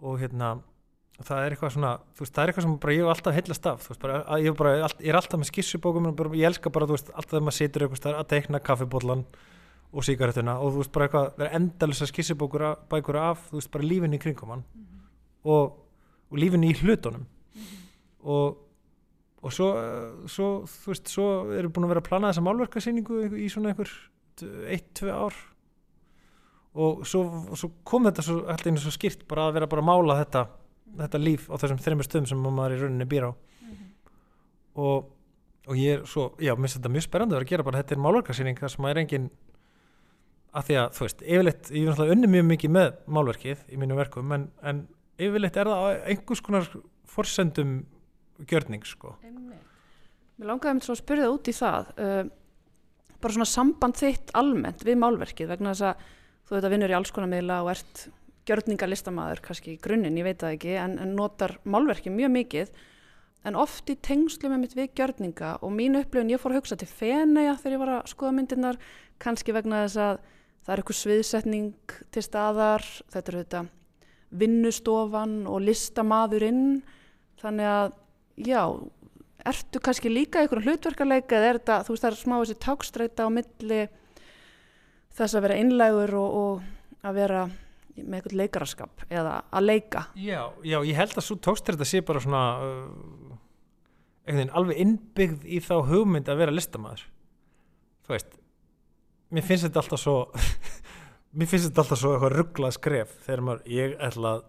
og 0.00 0.20
hérna 0.22 0.54
það 1.26 1.44
er 1.44 1.54
eitthvað 1.54 1.74
svona, 1.74 1.92
þú 2.14 2.24
veist, 2.24 2.34
það 2.34 2.42
er 2.42 2.50
eitthvað 2.50 2.66
sem 2.66 2.76
bara 2.82 2.94
ég 2.94 3.02
hef 3.02 3.12
alltaf 3.14 3.36
heillast 3.36 3.66
af, 3.70 3.82
þú 3.84 3.92
veist, 3.92 4.02
bara, 4.04 4.38
ég, 4.40 4.56
bara, 4.56 4.72
ég 4.88 5.10
er 5.10 5.18
alltaf 5.18 5.40
með 5.40 5.50
skissubókum, 5.50 6.08
ég 6.38 6.46
elska 6.50 6.72
bara, 6.72 6.88
þú 6.88 6.96
veist, 6.96 7.12
alltaf 7.14 7.34
þegar 7.34 7.46
maður 7.46 7.58
situr 7.58 7.84
eitthvað 7.84 8.00
starf 8.02 8.22
að 8.22 8.30
teikna 8.32 8.62
kaffibólan 8.64 9.26
og 9.90 10.06
síkaretuna 10.06 10.56
og 10.62 10.72
þú 10.72 10.82
veist, 10.82 10.92
bara 10.94 11.08
eitthvað, 11.08 11.28
það 11.36 11.46
er 11.46 11.58
endalisa 11.60 12.08
skissubókur 12.08 12.66
bækur 12.90 13.20
af, 13.20 13.44
þú 13.50 13.60
veist, 13.60 13.72
bara 13.74 13.88
lífin 13.90 14.16
í 14.16 14.22
kringum 14.22 14.54
hann 14.54 14.64
mm 14.64 14.82
-hmm. 14.86 15.06
og, 15.44 15.76
og 16.30 16.38
lífin 16.38 16.64
í 16.64 16.74
hlutunum 16.80 17.26
mm 17.26 17.60
-hmm. 17.60 18.28
og 18.28 18.58
og 19.40 19.52
svo, 19.52 19.68
svo, 20.28 20.48
þú 20.68 20.92
veist, 20.92 21.08
svo 21.08 21.26
erum 21.56 21.70
við 21.70 21.74
búin 21.76 21.84
að 21.84 21.92
vera 21.94 22.02
að 22.02 22.08
plana 22.08 22.30
þessa 22.30 22.44
málverkarsýningu 22.44 23.20
í 23.40 23.48
svona 23.48 23.72
einhver 23.72 23.92
eitt, 24.68 24.90
tvei 24.94 25.12
ár 25.12 25.36
og 26.80 27.06
svo, 27.08 27.22
svo 27.58 27.72
kom 27.84 28.06
þetta 28.06 28.24
svo, 28.24 28.36
alltaf 28.46 28.68
einu 28.70 28.82
svo 28.82 28.92
skýrt 28.94 29.24
bara 29.30 29.48
að 29.48 29.56
vera 29.58 29.70
bara 29.70 29.82
að 29.82 29.88
mála 29.88 30.18
þetta 30.20 30.44
þetta 30.98 31.20
líf 31.22 31.46
á 31.50 31.54
þessum 31.60 31.80
þreymur 31.84 32.08
stöðum 32.08 32.28
sem 32.30 32.42
maður 32.46 32.76
í 32.76 32.80
rauninni 32.80 33.08
býr 33.10 33.28
á. 33.28 33.32
Mm 33.32 33.70
-hmm. 33.70 33.92
og, 34.84 35.10
og 35.66 35.76
ég 35.78 36.00
er 36.00 36.06
svo, 36.06 36.32
já, 36.38 36.54
mér 36.54 36.66
finnst 36.66 36.80
þetta 36.80 36.94
mjög 36.96 37.06
sperrandi 37.06 37.36
að 37.36 37.46
gera 37.52 37.66
bara 37.66 37.82
þetta 37.82 37.94
er 37.94 38.04
málverkarsýning 38.06 38.58
þar 38.58 38.74
sem 38.74 38.82
maður 38.82 38.96
er 38.96 39.02
engin 39.04 39.30
að 40.50 40.66
því 40.66 40.78
að, 40.80 40.88
þú 40.96 41.06
veist, 41.06 41.22
yfirleitt 41.22 41.70
ég 41.70 41.82
er 41.82 41.90
náttúrulega 41.90 42.16
unni 42.16 42.30
mjög 42.30 42.46
mikið 42.50 42.70
með 42.74 42.90
málverkið 43.06 43.64
í 43.70 43.78
mínu 43.78 43.96
verkum, 43.98 44.32
en, 44.34 44.50
en 44.62 44.82
yfirleitt 45.20 45.56
er 45.56 45.70
það 45.70 46.08
einhvers 46.10 46.42
konar 46.42 46.68
forsendum 47.06 47.74
gjörning, 48.50 48.86
sko. 48.86 49.14
Mér 49.22 50.48
langaði 50.48 50.78
mér 50.78 50.86
svo 50.86 50.96
að 50.96 51.02
spyrja 51.02 51.26
það 51.26 51.36
út 51.36 51.50
í 51.50 51.54
það 51.54 51.90
uh, 52.00 52.22
bara 53.20 53.36
svona 53.36 53.50
samband 53.50 53.98
þitt 54.00 54.32
almennt 54.38 54.84
við 54.86 54.98
málverkið 55.02 55.52
vegna 55.52 55.74
þess 55.74 55.90
að 55.90 56.06
þú 56.48 56.56
veit 56.56 56.64
að 56.66 56.74
vinnur 56.74 56.92
í 56.92 56.96
alls 56.98 57.12
konar 57.14 57.30
miðla 57.30 57.60
og 57.64 57.70
ert 57.74 58.04
gjörningarlistamæður 58.48 59.42
kannski 59.44 59.74
í 59.74 59.80
grunninn, 59.82 60.16
ég 60.18 60.26
veit 60.26 60.40
það 60.40 60.56
ekki 60.56 60.76
en, 60.80 60.96
en 61.02 61.12
notar 61.18 61.58
málverki 61.68 62.12
mjög 62.12 62.32
mikið. 62.36 62.72
En 63.48 63.56
oft 63.56 63.88
í 63.88 63.96
tengslu 63.96 64.50
með 64.52 64.62
mitt 64.64 64.76
við 64.76 64.90
gjörninga 65.00 65.54
og 65.64 65.72
mín 65.72 65.96
upplifin, 65.96 66.32
ég 66.32 66.40
fór 66.42 66.52
að 66.52 66.60
hugsa 66.60 66.76
til 66.80 66.88
feneiga 66.90 67.56
þegar 67.60 67.76
ég 67.76 67.82
var 67.82 67.92
að 67.94 68.10
skoða 68.12 68.34
myndirnar 68.36 68.78
kannski 69.20 69.54
vegna 69.56 69.84
þess 69.86 70.00
að 70.04 70.18
það 70.60 70.72
er 70.74 70.82
eitthvað 70.82 70.98
sviðsetning 70.98 71.94
til 72.12 72.24
staðar 72.24 72.84
þetta 73.12 73.32
eru 73.32 73.44
þetta 73.44 73.62
vinnustofan 74.40 75.38
og 75.50 75.64
listamaðurinn. 75.64 76.66
Þannig 77.40 77.70
að 77.70 77.94
já, 78.44 78.62
ertu 79.48 79.80
kannski 79.80 80.12
líka 80.12 80.42
einhverjum 80.42 80.68
hlutverkarleika 80.68 81.38
eða 81.38 81.48
er 81.48 81.60
þetta, 81.62 81.80
þú 81.86 81.94
veist 81.94 82.04
það 82.04 82.12
er 82.12 82.20
smá 82.20 82.36
þessi 82.36 82.58
tákstreita 82.66 83.26
á 83.26 83.28
milli 83.32 83.80
þess 85.16 85.34
að 85.34 85.44
vera 85.46 85.58
einlægur 85.60 86.14
og, 86.20 86.38
og 86.44 87.08
að 87.08 87.18
vera 87.22 87.42
með 87.96 88.18
eitthvað 88.18 88.36
leikaraskap 88.40 89.06
eða 89.08 89.36
að 89.50 89.66
leika? 89.66 90.04
Já, 90.18 90.42
já 90.66 90.78
ég 90.86 90.98
held 90.98 91.16
að 91.16 91.26
svo 91.26 91.38
tókstur 91.42 91.78
þetta 91.78 91.90
sé 91.90 92.02
bara 92.06 92.22
svona 92.24 92.44
uh, 92.64 93.38
veginn 94.30 94.54
alveg 94.56 94.84
innbyggð 94.84 95.48
í 95.48 95.62
þá 95.64 95.74
hugmynd 95.90 96.30
að 96.30 96.44
vera 96.44 96.54
listamæður 96.54 97.02
þú 98.06 98.14
veist 98.14 98.38
mér 99.30 99.46
finnst 99.46 99.66
þetta 99.68 99.84
alltaf 99.84 100.02
svo 100.02 100.16
mér 101.38 101.50
finnst 101.50 101.70
þetta 101.70 101.84
alltaf 101.84 102.00
svo 102.00 102.14
eitthvað 102.14 102.36
rugglað 102.38 102.76
skref 102.78 103.18
þegar 103.26 103.46
maður, 103.46 103.68
ég 103.70 103.98
ætla 103.98 104.34
að 104.36 104.48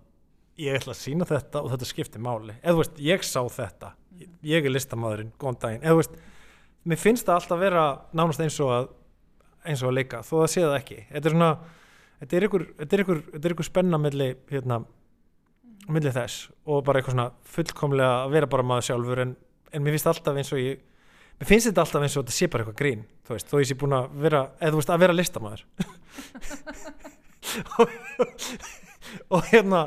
ég 0.62 0.78
ætla 0.78 0.94
að 0.96 1.00
sína 1.00 1.28
þetta 1.28 1.62
og 1.64 1.74
þetta 1.74 1.90
skiptir 1.90 2.24
máli. 2.24 2.56
Eða 2.62 2.76
þú 2.76 2.82
veist, 2.84 3.02
ég 3.02 3.26
sá 3.26 3.40
þetta. 3.56 3.92
Ég 4.46 4.66
er 4.66 4.74
listamæðurinn, 4.74 5.34
góðan 5.42 5.60
daginn. 5.62 5.84
Eða 5.86 5.94
þú 5.94 6.02
veist, 6.02 6.18
mér 6.92 7.02
finnst 7.02 7.28
það 7.28 7.40
alltaf 7.40 7.62
vera 7.62 7.86
nánast 8.18 8.44
eins 8.44 8.58
og 8.64 8.74
að 8.76 8.90
eins 9.62 9.84
og 9.84 9.92
að 9.92 9.98
leika, 10.00 10.24
þó 10.26 10.34
það 10.40 10.50
sé 10.54 10.66
það 10.66 10.78
ekki. 10.80 11.00
Þetta 11.12 11.30
er 11.30 11.36
svona 11.36 11.52
þetta 12.22 12.38
er 12.38 12.48
ykkur, 12.48 12.66
þetta 12.80 12.98
er 12.98 13.04
ykkur, 13.06 13.22
þetta 13.34 13.50
er 13.50 13.56
ykkur 13.56 13.68
spenna 13.68 14.00
milli, 14.02 14.30
hérna, 14.52 14.82
milli 15.92 16.14
þess 16.14 16.52
og 16.70 16.84
bara 16.86 17.02
eitthvað 17.02 17.18
svona 17.18 17.28
fullkomlega 17.56 18.14
að 18.22 18.36
vera 18.36 18.50
bara 18.52 18.68
maður 18.72 18.88
sjálfur 18.92 19.24
en, 19.26 19.36
en 19.72 19.84
mér 19.84 19.98
finnst 19.98 20.10
alltaf 20.12 20.38
eins 20.38 20.54
og 20.54 20.62
ég 20.62 20.84
mér 21.42 21.50
finnst 21.50 21.72
þetta 21.72 21.86
alltaf 21.86 22.06
eins 22.06 22.18
og 22.18 22.26
þetta 22.26 22.38
sé 22.38 22.50
bara 22.54 22.66
eitthvað 22.66 22.80
grín 22.84 23.04
þú 23.26 23.36
veist, 23.36 23.50
þó 23.50 23.58
ég 23.62 23.70
sé 23.72 23.78
búin 23.82 23.98
að 23.98 24.14
vera, 24.22 24.44
eða 24.62 24.74
þú 24.76 24.82
veist, 24.82 24.94
að 24.94 25.04
vera 25.06 25.18
listamæður 25.18 25.66
og, 27.82 27.96
og 29.34 29.50
hérna 29.50 29.82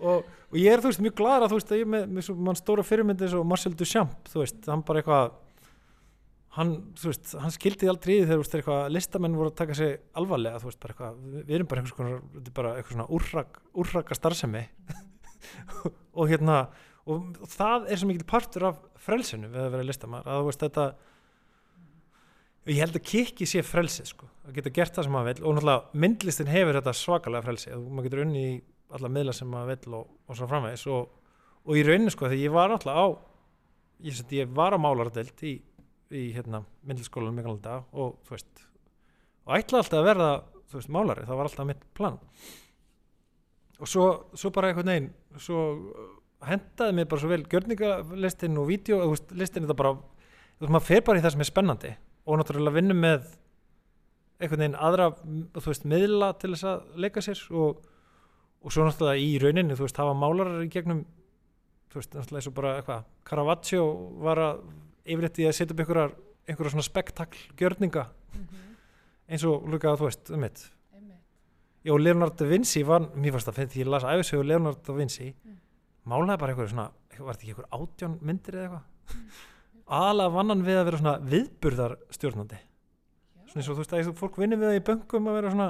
og, 0.00 0.24
og 0.24 0.56
ég 0.56 0.72
er 0.72 0.80
þú 0.80 0.94
veist 0.94 1.04
mjög 1.04 1.18
glæðar 1.20 1.44
að 1.44 1.52
þú 1.52 1.60
veist 1.60 1.74
að 1.74 1.82
ég 1.82 1.92
með, 1.92 2.08
með 2.16 2.42
mann 2.48 2.58
stóra 2.58 2.86
fyrirmyndis 2.86 3.36
og 3.36 3.44
Marcel 3.46 3.76
Duchamp, 3.76 4.16
þú 4.32 4.44
veist, 4.46 4.64
hann 4.70 4.84
bara 4.88 5.02
eitthvað 5.02 5.36
hann, 6.56 6.70
þú 6.98 7.10
veist, 7.12 7.32
hann 7.38 7.54
skildi 7.54 7.90
aldrei 7.90 8.16
í 8.16 8.20
þegar, 8.24 8.32
þú 8.32 8.42
veist, 8.42 8.54
eitthvað 8.58 8.92
listamenn 8.94 9.36
voru 9.38 9.52
að 9.52 9.58
taka 9.60 9.76
sig 9.78 9.92
alvarlega, 10.18 10.60
þú 10.62 10.70
veist, 10.70 10.80
bara 10.82 10.94
eitthvað 10.94 11.20
við, 11.34 11.52
erum 11.56 11.70
bara 11.70 11.84
þetta 11.86 12.40
er 12.42 12.56
bara 12.56 12.72
eitthvað 12.76 12.96
svona 12.96 13.10
úrrak, 13.18 13.60
úrraka 13.84 14.18
starfsemi. 14.18 14.64
Og 16.18 16.26
hérna 16.30 16.64
og 17.10 17.46
það 17.48 17.86
er 17.90 18.00
svo 18.00 18.10
mikil 18.10 18.26
partur 18.28 18.66
af 18.70 18.82
frelsinu 19.00 19.48
við 19.50 19.62
að 19.64 19.72
vera 19.74 19.86
listamann, 19.86 20.26
að 20.26 20.42
þú 20.42 20.50
veist, 20.50 20.66
þetta 20.66 20.84
ég 22.70 22.82
held 22.84 22.98
að 22.98 23.06
kikki 23.08 23.48
sé 23.48 23.62
frelsið, 23.64 24.10
sko, 24.12 24.28
að 24.46 24.58
geta 24.58 24.74
gert 24.76 24.98
það 24.98 25.06
sem 25.06 25.16
maður 25.16 25.30
vil 25.30 25.46
og 25.46 25.56
náttúrulega 25.56 26.02
myndlistin 26.04 26.50
hefur 26.50 26.76
þetta 26.76 26.94
svakalega 26.98 27.46
frelsið, 27.46 27.78
og 27.78 27.88
maður 27.88 28.08
getur 28.08 28.22
unni 28.26 28.44
í 28.44 28.52
alla 28.98 29.10
miðla 29.12 29.34
sem 29.36 29.50
maður 29.50 29.72
vil 29.72 29.96
og, 30.00 30.12
og 30.26 30.38
svo 30.38 30.48
framvegis. 30.50 30.84
Og, 30.90 31.34
og 31.64 31.78
í 31.78 31.84
rauninu, 31.86 32.12
sko, 32.12 32.28
þegar 32.28 32.44
ég 32.44 32.54
var 32.54 32.72
náttúrulega 32.74 33.06
á 33.06 33.08
ég, 34.04 34.22
ég 34.36 34.54
var 34.56 34.76
á 34.76 34.78
málardelt 34.80 35.44
í 35.46 35.54
í 36.10 36.30
hérna, 36.34 36.64
myndliskólanum 36.86 37.36
mjög 37.38 37.52
alveg 37.52 37.66
dag 37.66 37.94
og 37.94 38.16
þú 38.26 38.34
veist 38.34 38.64
og 39.46 39.54
ætlaði 39.56 39.82
alltaf 39.84 40.00
að 40.00 40.08
verða 40.08 40.30
veist, 40.74 40.90
málari, 40.92 41.26
það 41.26 41.38
var 41.40 41.48
alltaf 41.48 41.68
mitt 41.68 41.84
plan. 41.96 42.18
Og 43.80 43.88
svo, 43.88 44.06
svo 44.36 44.52
bara 44.54 44.70
einhvern 44.70 44.90
veginn 44.92 45.10
svo 45.40 45.60
hendaði 46.46 46.96
mér 46.96 47.08
bara 47.10 47.22
svo 47.22 47.30
vel 47.30 47.44
gjörningarlistin 47.48 48.58
og 48.60 48.70
listin 48.70 49.66
þetta 49.66 49.76
bara 49.76 49.94
þú 49.96 50.64
veist, 50.64 50.72
maður 50.72 50.88
fer 50.88 51.04
bara 51.06 51.20
í 51.20 51.24
það 51.24 51.34
sem 51.34 51.44
er 51.44 51.50
spennandi 51.50 51.92
og 52.24 52.40
náttúrulega 52.40 52.76
vinnum 52.76 53.00
með 53.00 53.30
einhvern 54.40 54.64
veginn 54.64 54.76
aðra, 54.80 55.08
þú 55.56 55.64
veist, 55.66 55.88
miðla 55.88 56.34
til 56.40 56.52
þess 56.54 56.68
að 56.68 57.00
leika 57.04 57.24
sér 57.24 57.40
og, 57.56 57.80
og 58.60 58.74
svo 58.74 58.86
náttúrulega 58.86 59.24
í 59.24 59.32
rauninni, 59.42 59.76
þú 59.76 59.86
veist, 59.86 60.00
hafa 60.00 60.16
málarar 60.16 60.64
í 60.64 60.70
gegnum 60.72 61.02
þú 61.90 62.00
veist, 62.00 62.14
náttúrulega 62.14 62.40
eins 62.40 62.50
og 62.52 62.56
bara 62.56 62.76
eitthvað 62.78 63.08
Caravaggio 63.28 63.88
var 64.24 64.44
að 64.44 64.62
yfirleitt 65.04 65.40
í 65.40 65.46
að 65.48 65.56
setja 65.56 65.74
upp 65.74 65.80
einhverjar 65.84 66.12
einhverjar 66.48 66.74
svona 66.74 66.86
spektaklgjörninga. 66.88 68.04
Mm 68.34 68.44
-hmm. 68.44 68.76
eins 69.28 69.44
og 69.44 69.68
líka 69.70 69.92
að 69.92 69.98
þú 70.00 70.04
veist 70.10 70.30
um 70.30 70.40
mitt 70.40 70.70
já, 71.84 71.96
Leonardo 71.96 72.44
da 72.44 72.50
Vinci 72.50 72.82
var, 72.82 73.08
mér 73.16 73.32
fannst 73.32 73.48
það 73.48 73.70
því 73.72 73.80
ég 73.80 73.88
las 73.88 74.04
æfisögu 74.04 74.44
Leonardo 74.44 74.80
da 74.86 74.92
Vinci. 74.92 75.34
Mm. 75.44 75.56
málaði 76.04 76.38
bara 76.40 76.52
einhverju 76.52 76.72
svona 76.72 76.90
var 77.20 77.36
þetta 77.36 77.44
ekki 77.44 77.52
einhver 77.52 77.68
átján 77.76 78.18
myndir 78.24 78.56
eða 78.56 78.62
eitthvað? 78.64 78.84
Mm. 79.14 79.24
aðalega 79.86 80.34
vannan 80.34 80.64
við 80.64 80.78
að 80.80 80.84
vera 80.88 81.00
svona 81.00 81.16
viðburðar 81.32 81.96
stjórnandi 82.16 82.60
svona 83.50 83.60
eins 83.60 83.68
og 83.68 83.74
þú 83.74 83.82
veist 83.82 83.94
að 83.94 84.12
fólk 84.20 84.38
vinnir 84.40 84.60
við 84.60 84.70
það 84.70 84.78
í 84.78 84.84
böngum 84.88 85.28
að 85.28 85.38
vera 85.38 85.52
svona 85.54 85.68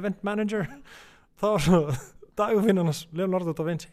event 0.00 0.24
manager 0.26 0.68
þá 1.38 1.46
var 1.46 1.64
svona 1.64 1.98
dagfinnarnas 2.40 3.06
Leonardo 3.12 3.54
da 3.56 3.68
Vinci 3.68 3.92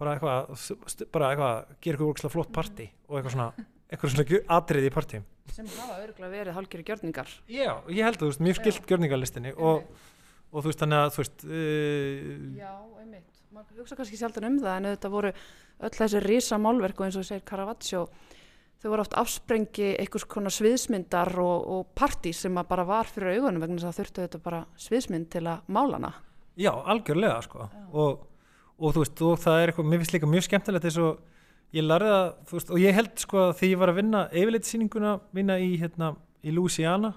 bara 0.00 0.16
eitthvað 0.16 1.04
bara 1.12 1.34
eitthvað, 1.34 1.76
gera 1.84 2.08
eitthvað 2.08 2.34
flott 2.34 2.54
party 2.54 2.88
og 3.08 3.18
eitthvað 3.18 3.36
svona 3.36 3.50
eitthvað 3.90 4.14
svona 4.14 4.40
atrið 4.56 4.86
í 4.86 4.94
partím 4.94 5.26
sem 5.50 5.66
hafa 5.80 5.98
örgulega 6.04 6.30
verið 6.30 6.56
hálfgerði 6.56 6.86
gjörningar. 6.86 7.30
Já, 7.50 7.72
ég 7.90 8.06
held 8.06 8.16
að 8.16 8.22
þú 8.22 8.28
veist, 8.30 8.42
mjög 8.46 8.58
skilt 8.60 8.84
gjörningarlistinni 8.86 9.52
og, 9.56 9.88
og 10.52 10.62
þú 10.62 10.70
veist, 10.70 10.82
þannig 10.84 11.00
að 11.00 11.14
þú 11.14 11.22
veist 11.24 11.44
uh, 11.48 12.28
já, 12.60 12.70
einmitt. 13.02 13.40
Maður 13.50 13.80
hugsa 13.82 13.98
kannski 13.98 14.20
sjálf 14.20 14.38
um 14.46 14.60
það 14.62 14.76
en 14.76 14.88
þetta 14.92 15.10
voru 15.10 15.32
öll 15.34 15.94
þessi 15.96 16.22
risa 16.22 16.60
málverk 16.62 17.00
og 17.02 17.08
eins 17.08 17.18
og 17.18 17.26
segir 17.26 17.42
Caravaggio 17.50 18.04
þau 18.80 18.88
voru 18.92 19.02
oft 19.02 19.16
afsprengi 19.18 19.90
einhvers 19.98 20.28
konar 20.30 20.54
sviðsmyndar 20.54 21.34
og, 21.42 21.66
og 21.74 21.90
partí 21.98 22.30
sem 22.36 22.62
bara 22.70 22.86
var 22.86 23.10
fyrir 23.10 23.40
augunum 23.40 23.64
vegna 23.64 23.80
þess 23.82 23.90
að 23.90 23.98
þurftu 23.98 24.24
þetta 24.24 24.42
bara 24.46 24.62
sviðsmynd 24.86 25.32
til 25.34 25.48
að 25.50 25.66
málana 25.66 26.14
já, 26.60 26.72
algjörlega 26.92 27.40
sko. 27.44 27.66
Og, 27.92 28.26
og 28.80 28.94
þú 28.94 29.04
veist, 29.04 29.22
og 29.22 29.40
það 29.42 29.60
er 29.60 29.70
eitthvað, 29.70 29.88
mér 29.90 30.00
finnst 30.00 30.14
líka 30.16 30.30
mjög 30.30 30.46
skemmtilegt 30.46 30.86
þess 30.86 31.00
að 31.04 31.10
ég 31.76 31.86
larði 31.86 32.12
það, 32.14 32.28
þú 32.48 32.56
veist, 32.56 32.70
og 32.72 32.82
ég 32.82 32.96
held 32.96 33.22
sko 33.22 33.40
að 33.44 33.52
því 33.60 33.70
ég 33.70 33.80
var 33.80 33.92
að 33.92 33.98
vinna 34.00 34.22
yfirleitsýninguna 34.32 35.12
vinna 35.36 35.58
í, 35.60 35.70
hérna, 35.80 36.12
í 36.42 36.54
Louisiana 36.56 37.12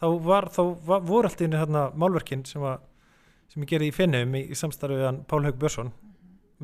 þá 0.00 0.06
var, 0.24 0.48
þá 0.52 0.62
var, 0.88 1.04
voru 1.06 1.28
alltaf 1.28 1.46
einu 1.46 1.60
hérna 1.60 1.86
málverkinn 1.94 2.44
sem 2.48 2.64
að 2.66 2.80
sem 3.52 3.62
ég 3.62 3.70
gerði 3.70 3.90
í 3.90 3.94
Finnum 3.94 4.36
í, 4.36 4.42
í 4.50 4.58
samstarfið 4.58 5.04
hann 5.06 5.22
Pál 5.28 5.44
Haug 5.44 5.58
Björnsson, 5.60 5.92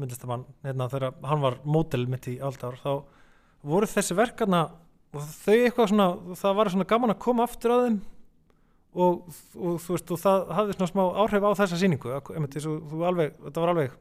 myndlistamann 0.01 0.47
hérna 0.65 0.89
þegar 0.91 1.19
hann 1.29 1.45
var 1.45 1.59
mótel 1.63 2.07
mitt 2.11 2.27
í 2.33 2.39
allt 2.43 2.65
ár 2.67 2.81
þá 2.81 2.91
voru 3.63 3.89
þessi 3.89 4.17
verkarna 4.19 4.65
og 5.13 5.29
þau 5.45 5.59
eitthvað 5.59 5.93
svona, 5.93 6.09
það 6.41 6.59
var 6.59 6.73
svona 6.73 6.89
gaman 6.89 7.15
að 7.15 7.23
koma 7.23 7.47
aftur 7.47 7.75
að 7.77 7.85
þeim 7.87 7.99
og, 8.93 9.37
og 9.57 9.77
þú 9.81 9.95
veist, 9.95 10.11
og 10.13 10.21
það 10.21 10.49
hafði 10.57 10.77
svona 10.77 10.91
smá 10.91 11.03
áhrif 11.23 11.47
á 11.47 11.51
þessa 11.63 11.79
síningu, 11.81 12.17
þú 12.27 13.05
alveg, 13.09 13.37
þetta 13.47 13.63
var 13.63 13.73
alveg 13.73 13.95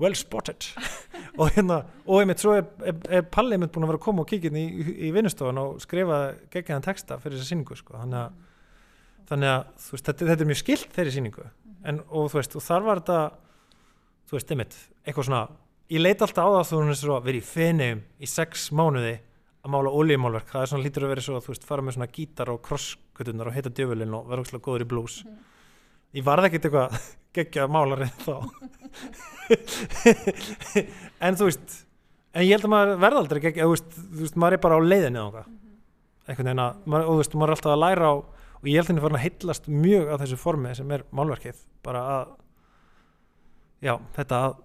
well 0.00 0.16
spotted. 0.18 0.68
Og 1.40 1.52
hérna, 1.54 1.82
og 2.06 2.20
einmitt 2.22 2.42
svo 2.42 2.56
er, 2.58 2.64
er, 2.82 2.96
er 3.20 3.26
Palli 3.30 3.54
einmitt 3.54 3.70
búin 3.74 3.86
að 3.86 3.92
vera 3.92 4.00
að 4.00 4.04
koma 4.08 4.24
og 4.24 4.30
kíkja 4.30 4.50
inn 4.50 4.58
í, 4.58 4.64
í 5.06 5.10
vinnustofan 5.14 5.60
og 5.62 5.76
skrifa 5.82 6.16
geggjæðan 6.50 6.82
texta 6.82 7.18
fyrir 7.22 7.38
þessa 7.38 7.52
síningu 7.52 7.76
sko, 7.78 7.94
þannig 7.94 8.18
að, 8.24 8.56
þannig 9.28 9.52
að 9.52 9.86
veist, 9.92 10.08
þetta, 10.08 10.28
þetta 10.32 10.44
er 10.44 10.50
mjög 10.50 10.60
skilt 10.64 10.96
þeirri 10.96 11.14
síningu 11.14 11.46
en, 11.86 12.00
og 12.08 12.32
þú 12.32 12.40
veist, 12.40 12.56
og 12.58 12.64
þar 12.64 12.88
var 12.88 13.02
þetta 13.04 13.20
þú 14.26 14.38
veist, 14.38 14.52
einmitt, 14.56 14.76
eitthvað 15.04 15.28
svona 15.28 15.44
ég 15.94 16.02
leit 16.02 16.26
alltaf 16.26 16.42
á 16.42 16.50
það 16.50 16.58
að 16.58 16.68
þú 16.72 16.82
veist 16.88 17.04
svo 17.04 17.20
verið 17.28 17.40
í 17.40 17.48
fenum 17.52 18.02
í 18.18 18.32
sex 18.34 18.68
mánuði 18.74 19.14
að 19.62 19.72
mála 19.74 19.94
oljumálverk, 20.00 20.50
það 20.52 20.64
er 20.64 20.70
svona 20.72 20.86
lítur 20.88 21.06
að 21.06 21.14
vera 21.14 21.24
svo 21.28 21.38
að 21.38 21.46
þú 21.46 21.54
veist, 21.54 21.66
fara 21.68 21.84
með 21.84 21.96
svona 21.96 22.12
gítar 22.18 22.52
og 22.52 22.60
krosskutunar 22.66 23.50
og 23.50 23.56
heita 23.56 23.72
djöfulinn 23.74 24.14
og 24.18 24.28
vera 24.30 24.44
ógslag 24.44 24.62
góður 24.64 24.84
í 24.84 24.90
blues. 24.92 25.16
Ég 26.16 26.24
varði 26.26 26.50
ekkert 26.50 26.68
eitthvað 26.68 27.10
geggjað 27.38 27.74
málarinn 27.74 28.14
þá 28.22 28.34
en 31.24 31.38
þú 31.38 31.48
veist 31.48 31.78
en 32.34 32.44
ég 32.44 32.54
held 32.54 32.66
að 32.68 32.74
maður 32.74 33.00
verða 33.04 33.22
aldrei 33.22 33.40
geggjað 33.46 33.68
þú 33.68 33.76
veist, 33.76 33.94
þú 33.98 34.24
veist, 34.24 34.38
maður 34.38 34.58
er 34.58 34.64
bara 34.66 34.78
á 34.78 34.80
leiðinni 34.84 35.22
á 35.22 35.28
einhvern 36.28 36.50
veginn 36.50 36.64
að, 36.64 36.82
maður, 36.84 37.06
og 37.06 37.14
þú 37.14 37.22
veist, 37.22 37.36
maður 37.38 37.50
er 37.50 37.56
alltaf 37.56 37.72
að 37.72 37.82
læra 37.84 38.10
á 38.12 38.14
og 38.58 38.66
ég 38.66 38.74
held 38.74 38.84
að 38.84 38.90
henni 38.92 39.04
farin 39.04 39.18
að 39.18 39.24
heitlast 39.24 39.68
mjög 39.70 40.10
af 40.12 40.20
þessu 40.22 40.38
formi 40.40 40.74
sem 40.74 40.92
er 40.92 41.04
málverkið. 41.14 41.60
Bara 41.86 42.02
að 42.16 42.32
já, 43.86 43.94
þetta 44.16 44.40
að 44.48 44.56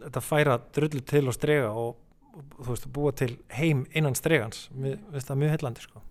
þetta 0.00 0.22
færa 0.24 0.58
drullu 0.74 1.02
til 1.06 1.24
og 1.28 1.36
strega 1.36 1.70
og, 1.76 1.96
og 2.36 2.62
þú 2.62 2.70
veist, 2.70 2.88
búa 2.96 3.12
til 3.16 3.32
heim 3.58 3.84
innan 3.96 4.16
stregans, 4.18 4.66
mér 4.74 4.98
finnst 5.12 5.30
það 5.30 5.42
mjög 5.42 5.56
heillandi 5.56 5.84
sko. 5.84 6.05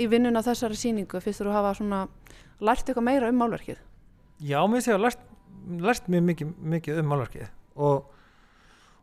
Í 0.00 0.06
vinnuna 0.08 0.42
þessari 0.44 0.78
síningu 0.78 1.20
fyrst 1.20 1.42
þú 1.44 1.52
hafa 1.52 1.74
svona 1.76 2.04
lært 2.64 2.88
eitthvað 2.88 3.06
meira 3.06 3.28
um 3.28 3.40
málverkið? 3.40 3.80
Já, 4.40 4.60
mér 4.64 4.78
finnst 4.78 4.88
ég 4.88 4.96
að 4.96 5.04
lært, 5.04 5.26
lært 5.84 6.08
mjög 6.08 6.24
mikið, 6.30 6.54
mikið 6.76 7.02
um 7.02 7.12
málverkið 7.12 7.50
og 7.80 8.16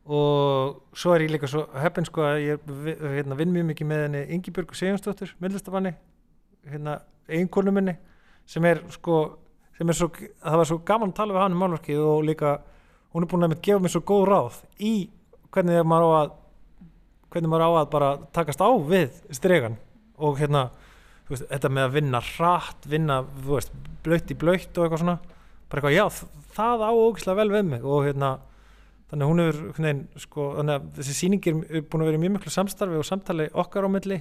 og 0.07 0.77
svo 0.95 1.13
er 1.17 1.25
ég 1.25 1.33
líka 1.33 1.49
svo 1.51 1.65
heppin 1.75 2.05
sko 2.07 2.23
að 2.23 2.37
ég 2.39 2.69
hérna, 3.17 3.35
vinn 3.35 3.51
mjög 3.51 3.65
mikið 3.73 3.89
með 3.89 4.03
henni 4.05 4.21
Ingi 4.37 4.53
Björg 4.55 4.71
Sigjónsdóttur, 4.79 5.33
myndlistafanni 5.43 5.91
hérna, 6.71 7.01
einkornu 7.27 7.73
minni 7.75 7.97
sem 8.47 8.63
er 8.65 8.79
sko 8.93 9.17
sem 9.77 9.91
er 9.91 9.97
svo, 9.97 10.07
það 10.15 10.61
var 10.61 10.69
svo 10.69 10.77
gaman 10.87 11.11
að 11.11 11.17
tala 11.19 11.35
við 11.35 11.43
hann 11.43 11.57
um 11.57 11.63
málverkið 11.65 12.03
og 12.05 12.23
líka 12.23 12.53
hún 13.11 13.25
er 13.25 13.31
búin 13.33 13.49
að 13.49 13.57
gefa 13.67 13.83
mér 13.83 13.93
svo 13.93 14.03
góð 14.07 14.23
ráð 14.31 14.61
í 14.79 14.93
hvernig 15.51 15.83
maður 15.83 16.07
á 16.07 16.11
að 16.21 16.31
hvernig 17.27 17.51
maður 17.51 17.67
á 17.67 17.71
að 17.81 17.91
bara 17.91 18.09
takast 18.31 18.63
á 18.63 18.69
við 18.87 19.21
stregan 19.35 19.75
og 20.17 20.39
hérna 20.39 20.69
veist, 21.33 21.47
þetta 21.49 21.71
með 21.73 21.87
að 21.87 21.95
vinna 21.97 22.21
hratt 22.33 22.87
vinna, 22.89 23.21
þú 23.43 23.57
veist, 23.57 23.73
blöytt 24.05 24.31
í 24.31 24.37
blöytt 24.39 24.77
og 24.77 24.85
eitthvað 24.85 25.03
svona 25.03 25.17
bara 25.67 25.81
eitthvað, 25.81 25.97
já, 25.97 26.05
það 26.55 26.85
á 26.87 26.91
ógislega 26.91 27.39
vel 27.41 27.49
við 27.51 27.67
mig 27.73 27.85
og 27.85 28.07
hérna 28.07 28.31
þannig 29.07 29.23
að 29.23 29.31
hún 29.31 29.43
hefur 29.43 29.83
nein, 29.83 30.01
sko, 30.19 30.47
þannig 30.57 30.77
að 30.77 30.87
þessi 30.97 31.15
síningir 31.15 31.61
er 31.67 31.85
búin 31.87 32.03
að 32.03 32.11
vera 32.11 32.23
mjög 32.23 32.33
miklu 32.37 32.53
samstarfi 32.53 32.99
og 32.99 33.07
samtali 33.07 33.47
okkar 33.55 33.87
á 33.87 33.89
milli 33.91 34.19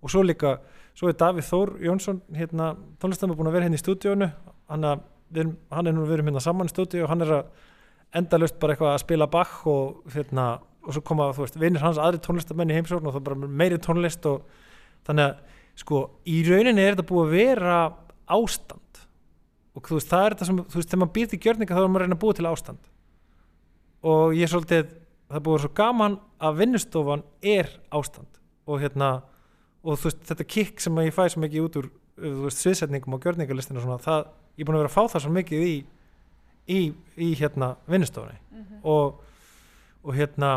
og 0.00 0.12
svo 0.12 0.22
líka 0.24 0.58
svo 0.96 1.10
er 1.10 1.18
Davíð 1.18 1.48
Þór 1.48 1.72
Jónsson 1.86 2.20
hérna, 2.34 2.72
tónlistamur 3.02 3.38
búin 3.38 3.50
að 3.50 3.58
vera 3.58 3.66
hérna 3.66 3.78
í 3.78 3.82
stúdíónu 3.82 4.30
hann, 4.70 4.86
að, 4.86 5.02
hann 5.74 5.90
er 5.90 5.96
nú 5.96 6.06
verið 6.06 6.30
hérna 6.30 6.42
saman 6.44 6.70
í 6.70 6.72
stúdíó 6.72 7.06
og 7.06 7.12
hann 7.12 7.26
er 7.26 7.34
að 7.40 7.50
endalust 8.20 8.58
bara 8.62 8.74
eitthvað 8.74 8.94
að 8.94 9.02
spila 9.04 9.30
Bach 9.30 9.60
og, 9.70 10.02
hérna, 10.14 10.46
og 10.82 10.94
svo 10.96 11.02
koma, 11.06 11.30
þú 11.34 11.44
veist, 11.44 11.58
vinir 11.60 11.82
hans 11.84 12.00
aðri 12.00 12.22
tónlistamenn 12.24 12.72
í 12.72 12.78
heimsókn 12.78 13.06
og 13.06 13.14
það 13.14 13.20
er 13.20 13.28
bara 13.28 13.50
meiri 13.62 13.78
tónlist 13.82 14.26
og 14.30 14.46
þannig 15.06 15.28
að, 15.28 15.58
sko, 15.80 16.02
í 16.28 16.40
rauninni 16.46 16.84
er 16.84 16.94
þetta 16.94 17.08
búið 17.08 17.26
að 17.26 17.34
vera 17.36 17.78
ástand. 18.30 19.02
Og 19.74 19.86
þú 19.86 19.98
veist, 19.98 20.10
það 20.10 20.24
er 20.24 20.34
þetta 20.34 20.48
sem, 20.48 20.62
þú 20.62 20.80
veist, 20.80 20.90
þegar 20.90 21.02
maður 21.02 21.14
býr 21.16 21.30
til 21.30 21.40
gjörninga 21.44 21.76
þá 21.76 21.82
er 21.82 21.88
maður 21.88 22.02
að 22.02 22.06
reyna 22.06 22.18
að 22.18 22.24
búa 22.24 22.36
til 22.38 22.50
ástand. 22.50 22.90
Og 24.10 24.34
ég 24.36 24.46
er 24.46 24.52
svolítið 24.52 24.92
það 25.30 25.44
búið 25.46 25.64
svo 25.64 25.72
gaman 25.80 26.18
að 26.40 26.60
vinnustofan 26.60 27.24
er 27.54 27.70
ástand. 27.94 28.40
Og 28.66 28.82
hérna 28.82 29.10
og 29.80 29.96
þú 29.96 30.10
veist 30.10 30.26
þetta 30.28 30.46
kikk 30.56 30.82
sem 30.84 31.00
ég 31.00 31.16
fæ 31.16 31.22
svo 31.32 31.42
mikið 31.44 31.66
út 31.66 31.78
úr 31.80 31.88
veist, 32.20 32.60
sviðsetningum 32.60 33.16
og 33.16 33.24
gjörningalistinu 33.24 33.80
og 33.80 33.86
svona 33.86 34.02
það, 34.04 34.26
ég 34.58 34.64
er 34.64 34.68
búin 34.68 34.76
að 34.76 34.82
vera 34.84 34.92
að 34.92 34.96
fá 34.98 35.14
það 35.14 35.24
svo 35.24 35.32
mikið 35.36 35.64
í 35.64 35.74
í, 36.70 36.80
í 37.16 37.30
hérna 37.38 37.74
vinnustofunni 37.90 38.36
mm 38.36 38.62
-hmm. 38.62 38.80
og, 38.84 39.22
og 40.04 40.14
hérna 40.14 40.50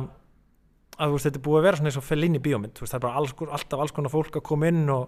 að 1.01 1.15
veist 1.15 1.27
þetta 1.27 1.39
er 1.39 1.45
búið 1.47 1.59
að 1.59 1.67
vera 1.67 1.79
svona 1.79 1.91
eins 1.91 1.99
og 1.99 2.07
fell 2.07 2.25
inn 2.27 2.37
í 2.37 2.43
bíómynd 2.43 2.81
veist, 2.81 2.91
það 2.91 2.99
er 2.99 3.05
bara 3.05 3.21
alls, 3.21 3.35
alltaf 3.57 3.83
alls 3.83 3.95
konar 3.95 4.13
fólk 4.13 4.37
að 4.39 4.45
koma 4.49 4.69
inn 4.69 4.83
og, 4.93 5.07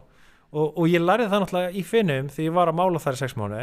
og, 0.52 0.72
og 0.72 0.88
ég 0.90 1.04
lærið 1.04 1.30
það 1.32 1.44
náttúrulega 1.44 1.76
í 1.76 1.84
finnum 1.86 2.32
þegar 2.32 2.50
ég 2.50 2.58
var 2.58 2.72
að 2.72 2.80
mála 2.80 3.04
þar 3.04 3.18
í 3.18 3.22
sex 3.22 3.38
mánu 3.40 3.62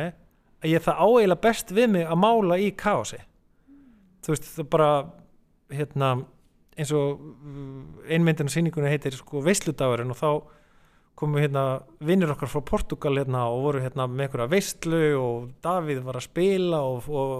að 0.63 0.71
ég 0.71 0.85
það 0.85 1.03
áeila 1.03 1.39
best 1.43 1.75
við 1.75 1.91
mig 1.97 2.07
að 2.07 2.23
mála 2.23 2.59
í 2.63 2.71
kási 2.79 3.19
þú 4.23 4.35
veist 4.35 4.49
það 4.55 4.71
bara 4.77 4.91
hérna 5.73 6.13
eins 6.79 6.93
og 6.97 7.21
uh, 7.21 8.11
einmyndin 8.13 8.49
á 8.49 8.55
síningunni 8.55 8.93
heitir 8.93 9.17
sko 9.17 9.43
veisludagurinn 9.45 10.13
og 10.15 10.21
þá 10.21 10.29
komu 11.19 11.43
hérna 11.43 11.83
vinnir 12.01 12.33
okkar 12.33 12.51
frá 12.51 12.63
Portugal 12.65 13.19
hérna 13.19 13.45
og 13.53 13.67
voru 13.67 13.83
hérna 13.83 14.07
með 14.09 14.27
einhverja 14.27 14.53
veislu 14.55 15.03
og 15.21 15.51
Davíð 15.65 16.01
var 16.07 16.19
að 16.19 16.29
spila 16.31 16.81
og, 16.89 17.11
og, 17.11 17.35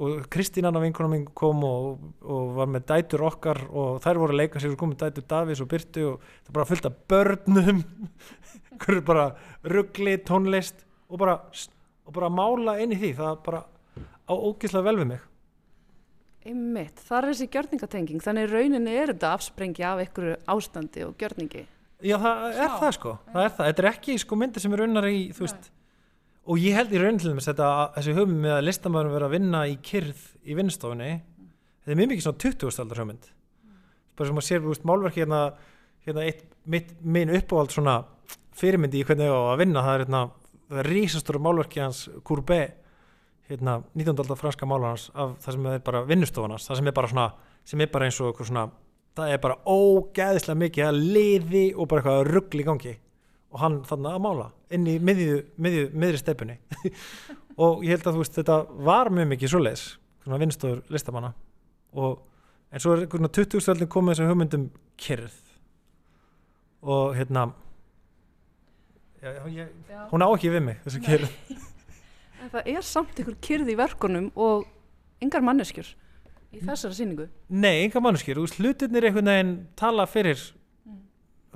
og 0.00 0.22
Kristín 0.32 0.64
annar 0.64 0.84
vinkunum 0.84 1.12
minn 1.12 1.24
kom 1.36 1.64
og, 1.68 2.04
og 2.24 2.54
var 2.56 2.70
með 2.72 2.86
dætur 2.88 3.26
okkar 3.28 3.60
og 3.68 3.98
þær 4.04 4.20
voru 4.22 4.34
að 4.34 4.40
leika 4.40 4.62
sér 4.62 4.72
og 4.72 4.78
komið 4.80 5.02
dætur 5.02 5.26
Davíðs 5.28 5.60
og 5.64 5.68
Byrtu 5.72 6.06
og 6.14 6.30
það 6.46 6.54
bara 6.56 6.68
fylgta 6.70 6.92
börnum. 7.12 7.82
Hverju 8.82 9.02
bara 9.06 9.26
ruggli 9.68 10.16
tónlist 10.24 10.86
og 11.12 11.20
bara, 11.20 11.36
og 12.08 12.16
bara 12.16 12.32
mála 12.32 12.78
inn 12.80 12.96
í 12.96 12.98
því. 13.02 13.12
Það 13.20 13.36
bara 13.44 13.62
á 14.24 14.32
ógíslega 14.32 14.88
vel 14.88 15.02
við 15.02 15.10
mig. 15.12 15.28
Einmitt, 16.42 16.98
það 16.98 17.18
er 17.18 17.28
þessi 17.30 17.50
gjörningatenging, 17.54 18.22
þannig 18.24 18.48
rauninni 18.50 18.96
er 18.98 19.12
þetta 19.12 19.36
afsprengja 19.36 19.92
af 19.92 20.00
einhverju 20.02 20.40
ástandi 20.50 21.04
og 21.06 21.14
gjörningi. 21.20 21.68
Já, 22.02 22.16
það 22.18 22.46
er 22.48 22.56
Já. 22.56 22.72
það 22.80 22.94
sko, 22.96 23.12
það 23.28 23.44
er 23.44 23.52
það, 23.52 23.68
þetta 23.68 23.82
er 23.84 23.88
ekki 23.92 24.16
sko 24.18 24.38
myndir 24.40 24.64
sem 24.64 24.74
er 24.74 24.82
raunar 24.82 25.06
í, 25.06 25.20
þú 25.36 25.44
veist, 25.44 25.68
Nei. 25.68 25.81
Og 26.42 26.58
ég 26.58 26.74
held 26.76 26.94
í 26.94 27.00
raunin 27.00 27.20
til 27.22 27.34
þess 27.36 27.52
að 27.54 27.82
þessi 27.96 28.16
hugmynd 28.16 28.42
með 28.42 28.56
að 28.56 28.66
listamæðurum 28.66 29.14
vera 29.16 29.28
að 29.28 29.36
vinna 29.36 29.62
í 29.70 29.76
kyrð 29.84 30.22
í 30.42 30.56
vinstofunni, 30.58 31.10
mm. 31.20 31.52
þetta 31.82 31.94
er 31.94 32.00
mjög 32.00 32.12
mikið 32.12 32.26
svona 32.26 32.42
20-staldar 32.44 33.02
hugmynd, 33.02 33.28
mm. 33.30 33.80
bara 34.18 34.30
sem 34.30 34.42
að 34.42 34.48
sér, 34.48 34.62
veist, 34.66 34.86
málverki 34.88 35.22
hérna, 35.22 35.42
hérna 36.06 36.26
eitt, 36.26 36.44
mitt, 36.66 36.94
minn 37.02 37.34
uppáhald 37.38 37.74
svona 37.74 38.00
fyrirmyndi 38.58 39.00
í 39.00 39.06
hvernig 39.06 39.30
það 39.30 39.38
á 39.38 39.52
að 39.52 39.62
vinna, 39.62 39.84
það 39.86 39.94
er 39.94 40.04
hérna, 40.04 40.22
rísastóru 40.88 41.42
málverki 41.42 41.82
hans 41.82 42.06
Courbet 42.24 42.78
hérna, 43.50 43.82
19. 43.94 44.16
aldar 44.16 44.38
franska 44.40 44.66
málarnas 44.68 45.10
af 45.14 45.36
það 45.42 45.56
sem 45.56 45.66
er 45.72 45.82
bara 45.84 46.04
vinnustofanars 46.08 46.68
það 46.68 46.78
sem 46.78 46.88
er 46.88 46.96
bara 46.96 47.10
svona, 47.12 47.26
sem 47.68 47.84
er 47.84 47.90
bara 47.92 48.08
eins 48.08 48.20
og 48.24 48.40
svona, 48.40 48.66
það 49.18 49.34
er 49.34 49.42
bara 49.42 49.58
ógæðislega 49.68 50.60
mikið 50.62 50.86
að 50.88 51.00
liði 51.16 51.64
og 51.74 51.90
bara 51.90 52.02
eitthvað 52.02 52.30
ruggli 52.30 52.66
gangi 52.68 52.94
og 53.52 53.60
hann 53.60 53.78
þannig 53.88 54.16
að 54.16 54.24
mála 54.24 54.48
inn 54.72 54.88
í 54.88 54.98
miðju, 55.02 55.38
miðju, 55.60 55.86
miðri 55.92 56.20
steipunni 56.20 56.58
og 57.62 57.84
ég 57.84 57.94
held 57.94 58.06
að 58.06 58.16
þú 58.16 58.24
veist 58.24 58.38
þetta 58.40 58.58
var 58.88 59.12
mjög 59.12 59.32
mikið 59.34 59.52
svo 59.52 59.62
leis 59.62 59.86
svona 60.24 60.40
vinnstofur 60.42 60.82
listamanna 60.92 61.32
og 61.92 62.22
en 62.72 62.82
svo 62.82 62.96
er 62.96 63.06
svona 63.08 63.32
20. 63.32 63.88
komið 63.92 64.14
þessum 64.16 64.32
hugmyndum 64.32 64.68
kyrð 65.00 65.40
og 66.82 67.16
hérna 67.18 67.50
já, 69.22 69.34
ég, 69.52 69.74
hún 70.10 70.24
á 70.24 70.28
ekki 70.32 70.52
við 70.52 70.64
mig 70.70 70.80
þessu 70.86 71.02
kyrð 71.04 71.34
það 72.54 72.72
er 72.74 72.86
samt 72.86 73.18
einhver 73.18 73.36
kyrði 73.44 73.76
í 73.76 73.78
verkunum 73.78 74.30
og 74.34 74.64
yngar 75.22 75.44
manneskjur 75.44 75.92
í 76.52 76.60
þessari 76.62 76.96
síningu. 76.96 77.28
Nei, 77.48 77.86
yngar 77.86 78.04
manneskjur. 78.04 78.42
Hlutinir 78.58 79.08
einhvern 79.08 79.30
veginn 79.30 79.52
tala 79.78 80.06
fyrir, 80.10 80.40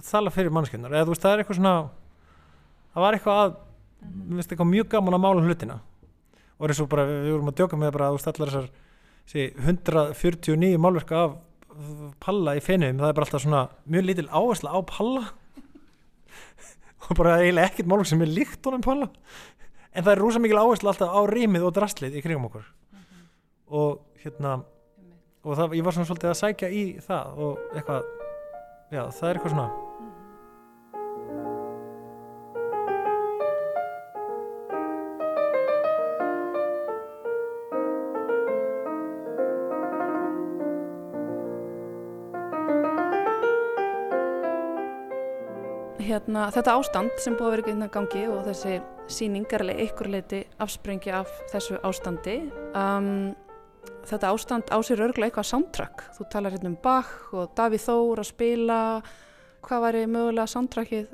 tala 0.05 0.31
fyrir 0.31 0.51
manneskjurnar. 0.51 0.93
Eða 0.93 1.07
þú 1.07 1.15
veist, 1.15 1.23
það 1.23 1.33
er 1.33 1.43
eitthvað 1.43 1.61
svona, 1.61 1.75
það 2.93 3.07
var 3.07 3.15
eitthvað 3.15 3.43
að, 3.43 3.51
mm 3.57 4.09
-hmm. 4.09 4.29
við 4.29 4.37
veist, 4.37 4.53
eitthvað 4.53 4.73
mjög 4.75 4.89
gaman 4.89 5.15
að 5.15 5.25
mála 5.25 5.47
hlutina. 5.47 5.81
Og 6.59 6.69
eins 6.69 6.81
og 6.81 6.89
bara, 6.89 7.05
við 7.05 7.33
vorum 7.33 7.49
að 7.49 7.57
djóka 7.57 7.77
með 7.77 7.93
bara, 7.93 8.11
þú 8.11 8.17
veist, 8.17 8.29
allar 8.29 8.49
þessar, 8.49 8.71
sé, 9.27 9.53
149 9.57 10.79
málverka 10.79 11.17
af 11.25 11.33
palla 12.23 12.55
í 12.57 12.63
fenum, 12.65 13.01
það 13.01 13.11
er 13.11 13.17
bara 13.17 13.27
alltaf 13.27 13.43
svona 13.45 13.63
mjög 13.91 14.07
lítil 14.09 14.29
áhersla 14.31 14.73
á 14.73 14.81
palla 14.89 15.25
og 17.07 17.19
bara 17.19 17.41
eiginlega 17.43 17.71
ekkert 17.71 17.91
málverk 17.91 18.11
sem 18.11 18.25
er 18.25 18.33
líkt 18.33 18.69
honum 18.69 18.85
palla 18.85 19.11
en 19.93 20.05
það 20.05 20.13
er 20.15 20.23
rosa 20.23 20.43
mikil 20.43 20.61
áherslu 20.61 20.93
alltaf 20.93 21.13
á 21.13 21.21
rýmið 21.29 21.67
og 21.69 21.75
drastlið 21.77 22.17
í 22.17 22.25
kringum 22.25 22.49
okkur 22.49 22.65
mm 22.65 22.99
-hmm. 22.99 23.27
og 23.81 24.01
hérna 24.25 24.53
og 25.45 25.57
það, 25.57 25.77
ég 25.77 25.85
var 25.85 25.93
svona 25.93 26.07
svolítið 26.07 26.31
að 26.31 26.41
sækja 26.41 26.69
í 26.71 26.85
það 27.01 27.39
og 27.39 27.59
eitthvað, 27.75 28.03
já 28.91 29.03
það 29.11 29.29
er 29.29 29.35
eitthvað 29.37 29.55
svona 29.55 29.86
hérna, 46.27 46.51
þetta 46.51 46.75
ástand 46.75 47.19
sem 47.23 47.35
búið 47.37 47.47
að 47.47 47.55
vera 47.55 47.73
innan 47.73 47.91
gangi 47.93 48.27
og 48.29 48.47
þessi 48.47 48.79
síning 49.09 49.47
er 49.53 49.63
alveg 49.63 49.83
einhver 49.85 50.09
leiti 50.11 50.41
afsprengi 50.59 51.13
af 51.15 51.29
þessu 51.53 51.79
ástandi. 51.87 52.39
Um, 52.75 53.35
þetta 54.07 54.33
ástand 54.33 54.73
á 54.75 54.79
sér 54.83 55.05
örgulega 55.07 55.31
eitthvað 55.31 55.51
soundtrack. 55.51 56.03
Þú 56.17 56.27
talar 56.31 56.57
hérna 56.57 56.73
um 56.73 56.79
Bach 56.83 57.33
og 57.33 57.55
Davíð 57.57 57.87
Þór 57.87 58.23
að 58.23 58.31
spila. 58.31 58.81
Hvað 59.67 59.87
væri 59.87 60.03
mögulega 60.07 60.51
soundtrackið 60.51 61.07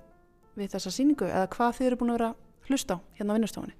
við 0.57 0.73
þessa 0.73 0.93
síningu 0.93 1.29
eða 1.29 1.51
hvað 1.53 1.77
þið 1.77 1.87
eru 1.87 2.01
búin 2.01 2.13
að 2.13 2.19
vera 2.19 2.33
hlusta 2.69 2.97
á 2.97 2.99
hérna 3.19 3.33
á 3.33 3.37
vinnustofunni? 3.37 3.77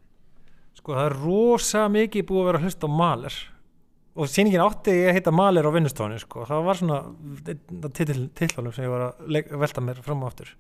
Sko 0.76 0.95
það 0.97 1.09
er 1.09 1.16
rosa 1.20 1.89
mikið 1.93 2.28
búið 2.28 2.43
að 2.43 2.49
vera 2.51 2.62
hlusta 2.64 2.89
á 2.89 2.97
Maler 2.97 3.39
og 4.12 4.28
síningin 4.28 4.64
átti 4.64 4.93
ég 4.97 5.16
heita 5.16 5.33
Maler 5.33 5.68
á 5.68 5.72
vinnustofunni 5.72 6.20
sko. 6.20 6.47
það 6.49 6.64
var 6.64 6.80
svona 6.80 6.99
tillálum 7.93 8.72
sem 8.72 8.85
ég 8.85 8.93
var 8.93 9.05
að 9.12 9.53
velta 9.61 9.85
mér 9.85 10.01
fram 10.05 10.24
á 10.24 10.28
aftur 10.28 10.53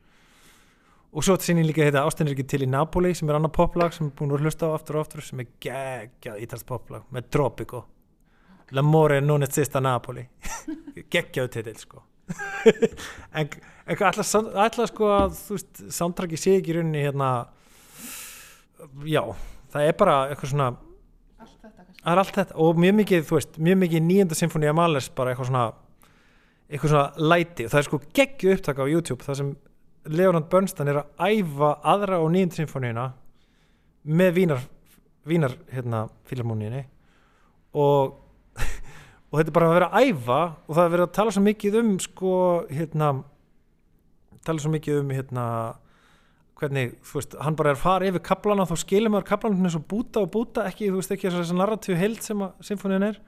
og 1.12 1.24
svo 1.24 1.36
síningin 1.36 1.68
líka 1.68 1.84
heita 1.84 2.04
Ástin 2.06 2.28
er 2.28 2.32
ekki 2.32 2.46
til 2.48 2.64
í 2.64 2.68
Napoli 2.70 3.12
sem 3.14 3.28
er 3.28 3.36
annar 3.36 3.52
poplag 3.52 3.92
sem 3.92 4.06
er 4.08 4.14
búin 4.16 4.32
að 4.32 4.46
hlusta 4.46 4.70
á 4.72 4.76
aftur 4.76 4.96
og 4.96 5.04
aftur 5.04 5.24
sem 5.24 5.42
er 5.42 5.50
geggjað 5.60 6.38
ítalst 6.46 6.68
poplag 6.68 7.04
með 7.12 7.28
Tropico. 7.36 7.82
L'amore 8.72 9.20
non 9.20 9.44
esista 9.44 9.82
Napoli. 9.84 10.24
Geggjaðu 11.12 11.52
titill 11.58 11.80
sko. 11.80 12.06
En, 13.36 13.48
en 13.90 14.02
alltaf 14.06 14.88
sko 14.88 15.08
að 15.12 15.34
þú 15.36 15.56
veist, 15.58 15.82
samtraki 15.92 16.38
sé 16.40 16.54
ekki 16.60 16.78
rauninni 16.78 17.02
hérna 17.02 17.28
já, 19.04 19.20
það 19.74 19.88
er 19.88 19.96
bara 19.98 20.14
eitthvað 20.30 20.52
svona 20.54 20.68
það 22.02 22.12
er 22.14 22.22
allt 22.22 22.38
þetta. 22.38 22.56
Og 22.64 22.80
mjög 22.80 22.96
mikið, 23.02 23.26
þú 23.28 23.38
veist, 23.38 23.60
mjög 23.68 23.78
mikið 23.82 24.06
nýjönda 24.06 24.38
symfóni 24.38 24.70
að 24.70 24.78
malers 24.78 25.10
bara 25.12 25.34
eitthvað 25.34 25.50
svona 25.50 25.66
eitthvað 26.72 26.94
svona 26.94 27.28
læti. 27.34 27.66
Og 27.66 27.74
það 27.74 27.82
er 27.82 27.88
sko 27.88 28.00
geggju 28.20 28.56
upptaka 28.56 28.86
á 28.88 28.92
YouTube 28.92 29.26
þar 29.26 29.40
sem 29.42 29.52
Leonard 30.10 30.48
Bernstein 30.50 30.90
er 30.90 31.02
að 31.02 31.26
æfa 31.32 31.74
aðra 31.92 32.18
og 32.22 32.32
nýjönda 32.34 32.58
symfóniuna 32.58 33.10
með 34.02 34.32
vínar 34.38 34.64
vínar, 35.28 35.54
hérna, 35.70 36.06
fílarmóniðinni 36.26 36.82
og 37.78 38.18
og 39.32 39.38
þetta 39.38 39.48
er 39.48 39.56
bara 39.56 39.68
að 39.68 39.76
vera 39.76 39.90
að 39.92 40.08
æfa 40.08 40.40
og 40.66 40.74
það 40.74 40.82
er 40.84 40.94
verið 40.94 41.06
að 41.06 41.14
tala 41.18 41.34
svo 41.34 41.44
mikið 41.46 41.78
um 41.80 41.92
sko, 42.02 42.32
hérna 42.72 43.12
tala 44.46 44.62
svo 44.62 44.72
mikið 44.72 45.00
um, 45.00 45.12
hérna 45.14 45.46
hvernig, 46.62 46.96
þú 47.06 47.18
veist, 47.18 47.36
hann 47.42 47.58
bara 47.58 47.72
er 47.72 47.78
að 47.78 47.82
fara 47.82 48.08
yfir 48.10 48.22
kaplana 48.26 48.66
þá 48.68 48.76
skilur 48.82 49.10
maður 49.10 49.28
kaplana 49.32 49.66
eins 49.66 49.78
og 49.78 49.86
búta 49.90 50.22
og 50.22 50.30
búta 50.34 50.66
ekki, 50.68 50.90
þú 50.90 51.00
veist, 51.00 51.14
ekki 51.14 51.30
þess 51.30 51.50
að 51.50 51.58
narratíu 51.58 51.98
heilt 51.98 52.26
sem 52.26 52.42
að 52.44 52.66
symfónin 52.68 53.06
er 53.08 53.18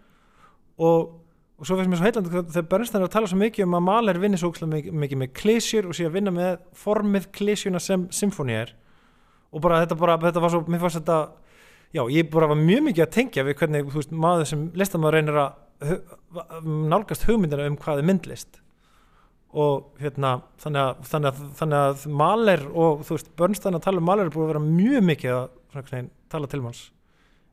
og, 0.79 1.15
og 1.55 1.69
svo 1.69 1.77
finnst 1.79 1.93
mér 1.93 2.01
svo 2.01 2.09
heitland 2.09 2.31
þegar 2.33 2.67
Bernstein 2.71 3.01
er 3.01 3.07
að 3.07 3.15
tala 3.15 3.31
svo 3.31 3.39
mikið 3.39 3.67
um 3.69 3.77
að 3.79 3.85
Mahler 3.87 4.19
vinni 4.23 4.39
svo 4.41 4.51
mikið, 4.51 4.97
mikið 5.05 5.21
með 5.21 5.31
klísjur 5.39 5.87
og 5.87 5.95
sé 5.95 6.09
að 6.09 6.17
vinna 6.17 6.33
með 6.35 6.57
formið 6.79 7.29
klísjuna 7.37 7.83
sem 7.83 8.09
symfóni 8.11 8.57
er. 8.59 8.73
Og 9.55 9.63
bara 9.63 9.85
þetta 9.85 9.99
bara, 10.01 10.17
þetta 10.25 10.43
var 10.43 10.51
svo, 10.51 10.65
mér 10.67 10.83
fannst 10.83 10.99
þetta 10.99 11.19
já, 11.95 12.03
ég 12.11 12.31
bara 12.33 12.51
var 12.51 12.59
mjög 12.59 12.83
mikið 12.89 13.05
að 13.05 13.15
tengja 13.15 13.47
við 13.47 13.59
hvernig, 13.61 13.87
þú 13.87 14.01
veist, 14.01 14.17
maður 14.25 14.51
sem 14.51 14.67
listamæður 14.75 15.19
reynir 15.19 15.41
að 15.45 15.63
nálgast 16.65 17.27
hugmyndina 17.29 17.69
um 17.71 17.79
hvað 17.79 18.03
er 18.03 18.09
myndlist. 18.11 18.61
Og 19.55 19.93
hérna 20.03 20.41
þannig 20.59 20.83
að, 20.83 21.05
þannig 21.13 21.31
að, 21.31 21.43
þannig 21.61 21.85
að 21.87 22.05
Mahler 22.23 22.67
og 22.73 23.05
þú 23.07 23.15
veist 23.15 23.33
Bernstein 23.39 23.79
að 23.79 23.85
tala 23.87 24.03
um 24.03 24.09
Mahler 24.11 24.27
er 24.27 24.35
búin 24.35 24.49
að 24.49 24.55
vera 24.57 24.65
mjög 24.67 25.09
mikið 25.13 25.37
að 25.37 25.45
svona, 25.71 26.05
tala 26.35 26.51
til 26.51 26.63
manns 26.65 26.85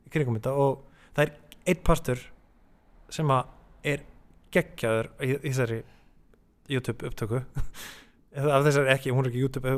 í 0.02 0.14
kringum 0.14 0.40
þetta. 0.40 0.54
Og 0.58 1.04
það 1.14 1.28
er 1.28 1.34
eitt 1.70 1.84
pastur 1.86 2.24
sem 3.12 3.30
að 3.30 3.52
er 3.84 4.04
geggjaður 4.52 5.10
í, 5.22 5.34
þessari 5.46 5.80
YouTube 6.70 7.08
upptöku. 7.08 7.42
Af 8.56 8.66
þessari 8.66 8.92
ekki, 8.94 9.12
hún 9.12 9.26
er 9.26 9.32
ekki 9.32 9.42
YouTube 9.44 9.74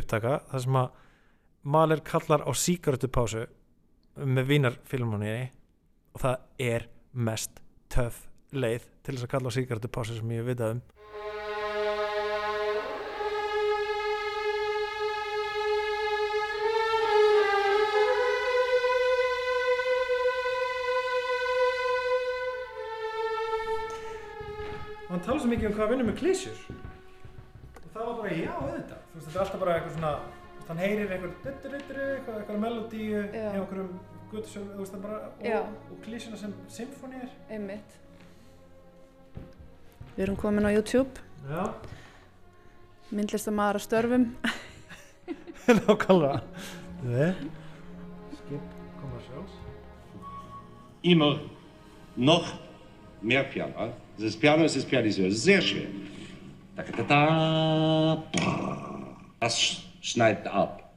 upptaka 0.00 0.38
það 0.50 0.66
sem 0.66 0.78
að 0.80 1.00
Mahler 1.62 2.00
kallar 2.02 2.42
á 2.42 2.50
síkartupásu 2.58 3.44
með 4.18 4.48
vínarfilmunni 4.48 5.34
og 6.10 6.24
það 6.24 6.64
er 6.72 6.88
mest 7.14 7.60
töf 7.92 8.24
leið 8.50 8.88
til 9.04 9.14
þess 9.14 9.26
að 9.28 9.32
kalla 9.36 9.52
á 9.52 9.56
síkartupásu 9.56 10.16
sem 10.18 10.32
ég 10.34 10.48
veit 10.48 10.58
að 10.58 10.74
um 10.74 10.82
hann 25.22 25.30
tala 25.30 25.42
svo 25.42 25.50
mikið 25.52 25.68
um 25.68 25.74
hvað 25.76 25.84
að 25.84 25.92
vinna 25.92 26.04
með 26.08 26.16
klísjur 26.18 26.62
og 27.78 27.90
það 27.92 28.06
var 28.08 28.16
bara 28.18 28.32
já 28.34 28.52
auðvitað. 28.56 29.02
Þú 29.06 29.14
veist 29.14 29.26
þetta 29.28 29.38
er 29.38 29.44
alltaf 29.44 29.60
bara 29.62 29.74
eitthvað 29.76 29.94
svona 29.94 30.12
hann 30.68 30.80
heyrir 30.82 31.12
eitthvað 31.14 31.32
eitthvað, 31.52 32.38
eitthvað 32.40 32.60
melodíu 32.64 33.20
í 33.22 33.42
einhverjum 33.52 33.92
guttsjón 34.32 34.68
þú 34.72 34.80
veist 34.80 34.96
það 34.96 35.04
bara 35.06 35.20
og, 35.60 35.78
og 35.92 36.02
klísjuna 36.06 36.40
sem 36.40 36.54
symfónir 36.72 37.30
einmitt. 37.52 37.98
Við 40.16 40.26
erum 40.26 40.38
komin 40.42 40.66
á 40.66 40.74
YouTube. 40.74 41.22
Já. 41.46 41.62
Myndlistamæðar 43.12 43.78
að 43.78 43.86
störfum. 43.86 44.28
Nákvæmlega. 45.86 46.40
Skip 48.42 48.74
commercials 48.98 49.54
immer 51.02 51.38
noch 52.16 52.54
mehr 53.22 53.46
Piano 53.52 53.92
Ze 54.22 54.38
piano 54.38 54.64
ist 54.64 54.80
spialisuje. 54.80 55.32
Sehr 55.32 55.60
schön. 55.60 56.08
Da, 56.76 56.82
da, 56.82 57.02
da. 57.02 58.22
Das 59.40 59.82
schneidet 60.00 60.46
ab. 60.46 60.92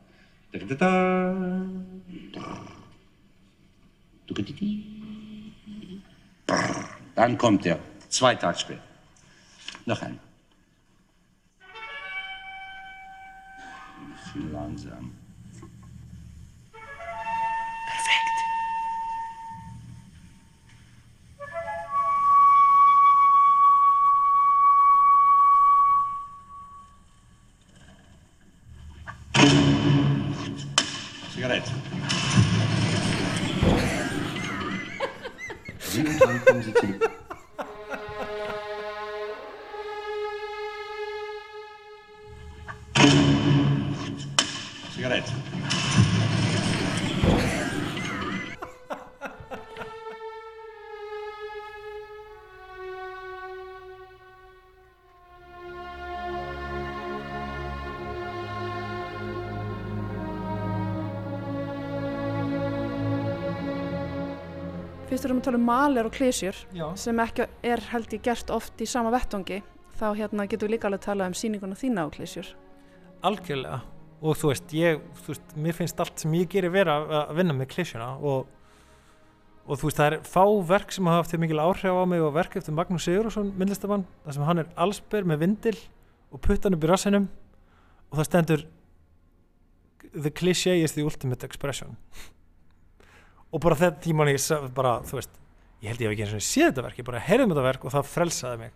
Dann 7.15 7.38
kommt 7.38 7.65
er. 7.65 7.80
Zwei 8.09 8.36
Tage 8.36 8.59
später. 8.59 8.84
Noch 9.86 10.01
einmal. 10.01 10.19
Langsam. 14.51 15.14
Fyrst 65.16 65.30
erum 65.30 65.39
við 65.39 65.45
að 65.45 65.47
tala 65.49 65.61
um 65.61 65.70
maler 65.70 66.09
og 66.09 66.13
klísjur 66.16 66.61
sem 66.99 67.24
ekki 67.24 67.47
er 67.63 67.84
held 67.93 68.13
ég 68.13 68.24
gert 68.26 68.51
oft 68.53 68.82
í 68.84 68.88
sama 68.89 69.13
vettangi 69.16 69.61
þá 69.95 70.07
hérna 70.20 70.45
getum 70.51 70.68
við 70.68 70.76
líka 70.76 70.89
alveg 70.89 71.01
að 71.01 71.07
tala 71.07 71.28
um 71.32 71.36
síninguna 71.38 71.80
þína 71.80 72.03
á 72.03 72.07
klísjur 72.11 72.51
algjörlega. 73.26 73.80
Og 74.26 74.38
þú 74.39 74.51
veist, 74.51 74.74
ég, 74.74 75.01
þú 75.22 75.34
veist, 75.34 75.55
mér 75.61 75.76
finnst 75.78 75.99
allt 76.01 76.22
sem 76.24 76.36
ég 76.38 76.49
gerir 76.49 76.74
vera 76.74 76.97
að 77.26 77.34
vinna 77.39 77.55
með 77.55 77.70
klísjuna 77.74 78.11
og, 78.18 78.47
og 79.66 79.80
þú 79.82 79.89
veist, 79.89 79.99
það 79.99 80.07
er 80.07 80.18
fá 80.30 80.43
verk 80.72 80.95
sem 80.95 81.09
hafa 81.09 81.24
haft 81.24 81.36
mikil 81.41 81.61
áhrif 81.61 81.99
á 81.99 82.03
mig 82.09 82.24
og 82.24 82.34
verk 82.36 82.57
eftir 82.59 82.76
Magnús 82.76 83.05
Sigurðarsson, 83.05 83.51
myndlistamann 83.59 84.07
þar 84.26 84.38
sem 84.38 84.47
hann 84.49 84.63
er 84.63 84.72
allsber 84.86 85.28
með 85.28 85.43
vindil 85.45 85.76
og 86.32 86.41
puttan 86.43 86.78
upp 86.78 86.88
í 86.88 86.91
rassinum 86.91 87.28
og 88.09 88.20
það 88.20 88.30
stendur 88.32 88.66
the 90.16 90.32
cliché 90.32 90.78
is 90.82 90.95
the 90.95 91.03
ultimate 91.03 91.45
expression 91.45 91.97
og 93.54 93.62
bara 93.64 93.78
þetta 93.80 94.04
tíman 94.04 94.32
ég 94.32 94.72
bara, 94.76 94.98
þú 95.06 95.20
veist, 95.20 95.38
ég 95.84 95.91
held 95.91 96.02
ég 96.02 96.10
hef 96.10 96.16
ekki 96.16 96.26
eins 96.26 96.36
og 96.36 96.46
séð 96.46 96.70
þetta 96.70 96.86
verk, 96.88 97.00
ég 97.00 97.08
bara 97.08 97.24
heyrðum 97.28 97.54
þetta 97.54 97.66
verk 97.68 97.86
og 97.86 97.93
það 97.93 98.12
frelsaði 98.12 98.62
mig. 98.64 98.76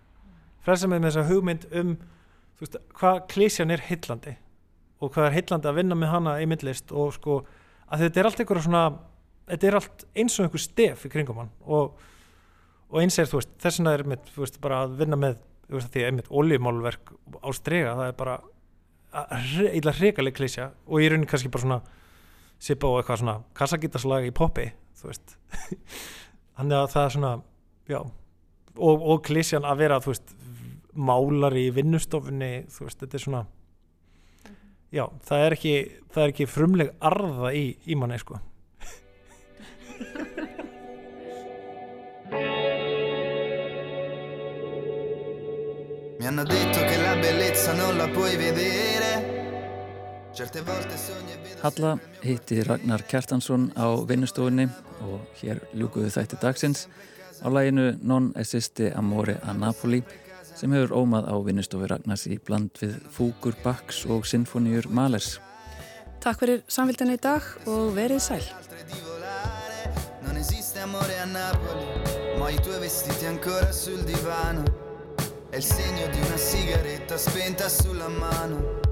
Frelsaði 0.66 0.92
mig 0.92 1.02
með 1.02 1.12
þessa 1.12 1.30
hugmynd 1.30 1.68
um 1.82 1.94
þú 2.60 2.66
veist, 2.66 2.78
hvað 3.00 3.20
klísjan 3.32 3.72
er 3.72 3.84
heillandi 3.88 4.36
og 5.00 5.14
hvað 5.16 5.30
er 5.30 5.36
heillandi 5.38 5.70
að 5.70 5.78
vinna 5.80 5.96
með 5.96 6.12
hana 6.12 6.36
í 6.44 6.48
myndlist 6.50 6.92
og 6.92 7.14
sko, 7.16 7.40
að 7.88 8.06
þetta 8.06 8.20
er 8.20 8.30
allt 8.30 8.42
einhverja 8.44 8.66
svona, 8.66 8.86
þetta 9.48 9.70
er 9.70 9.78
allt 9.80 10.06
eins 10.20 10.36
og 10.36 10.46
einhver 10.46 10.64
stef 10.64 11.06
í 11.08 11.12
kringum 11.14 11.40
hann 11.40 11.54
og, 11.64 12.02
og 12.92 13.00
eins 13.00 13.16
er, 13.22 13.30
þú 13.32 13.40
veist, 13.40 13.54
þess 13.64 13.80
vegna 13.80 13.94
er 13.96 14.04
mitt, 14.12 14.32
þú 14.36 14.44
veist, 14.44 14.60
bara 14.64 14.82
að 14.84 14.98
vinna 15.00 15.20
með, 15.20 15.40
þú 15.70 15.78
veist, 15.78 15.92
því 15.94 16.04
að 16.04 16.12
einmitt 16.12 16.34
oljumálverk 16.42 17.14
á 17.40 17.50
strega, 17.56 17.96
það 17.96 18.12
er 18.12 18.18
bara 18.20 18.36
eila 19.80 19.96
hrigaleg 19.96 20.36
klísja 20.38 20.70
og 20.86 21.00
sipa 22.60 22.88
á 22.88 22.99
eitthvað 22.99 23.22
svona 23.24 23.38
kassagítarslag 23.57 24.28
í 24.28 24.36
poppi, 24.36 24.70
þú 24.99 25.12
veist. 25.12 25.38
Þannig 26.60 26.78
að 26.80 26.89
það 26.93 27.05
er 27.05 27.16
svona, 27.16 27.34
já 27.89 27.99
og, 27.99 29.07
og 29.14 29.24
klísjan 29.26 29.68
að 29.68 29.82
vera, 29.84 30.01
þú 30.03 30.14
veist 30.14 30.36
málari 30.99 31.68
í 31.68 31.74
vinnustofunni 31.74 32.51
þú 32.72 32.88
veist, 32.88 32.99
þetta 33.01 33.18
er 33.18 33.24
svona 33.24 33.41
já, 34.91 35.05
það 35.26 35.45
er 35.45 35.51
ekki, 35.57 35.76
það 36.14 36.24
er 36.24 36.30
ekki 36.34 36.45
frumleg 36.49 36.89
arða 36.99 37.49
í, 37.55 37.66
í 37.86 37.95
manni 37.99 38.20
sko. 38.22 38.36
Mi 46.20 46.26
hanno 46.28 46.43
detto 46.43 46.80
che 46.84 46.97
la 46.99 47.16
bellezza 47.16 47.74
non 47.74 47.97
la 47.97 48.07
puoi 48.12 48.36
vedere 48.36 49.39
Halla 50.40 51.98
hitti 52.24 52.64
Ragnar 52.64 53.02
Kjartansson 53.04 53.74
á 53.76 53.92
vinnustofunni 54.08 54.70
og 55.04 55.26
hér 55.42 55.60
ljúkuðu 55.76 56.08
þætti 56.16 56.40
dagsins 56.40 56.86
á 57.44 57.52
læginu 57.52 57.98
Non 58.00 58.30
esiste 58.40 58.94
amore 58.96 59.36
a 59.44 59.52
Napoli 59.52 60.00
sem 60.56 60.72
hefur 60.72 60.96
ómað 61.02 61.28
á 61.28 61.36
vinnustofu 61.44 61.90
Ragnars 61.92 62.24
í 62.32 62.40
bland 62.40 62.72
við 62.80 62.96
fúkur, 63.12 63.58
baks 63.64 64.06
og 64.08 64.24
sinfoníur 64.28 64.88
Malers. 64.88 65.42
Takk 66.24 66.40
fyrir 66.40 66.64
samfélgina 66.72 67.20
í 67.20 67.20
dag 67.20 67.44
og 67.68 67.92
verið 68.00 68.24
sæl. 68.24 68.44
Non 70.24 70.40
esiste 70.40 70.80
amore 70.88 71.20
a 71.20 71.28
Napoli 71.28 72.40
Ma 72.40 72.48
i 72.48 72.60
tuoi 72.64 72.80
vestiti 72.80 73.28
ancora 73.28 73.74
sul 73.76 74.00
divano 74.08 74.64
È 75.52 75.58
il 75.58 75.64
segno 75.64 76.08
di 76.08 76.20
una 76.20 76.38
sigaretta 76.38 77.18
spenta 77.18 77.68
sulla 77.68 78.08
mano 78.08 78.89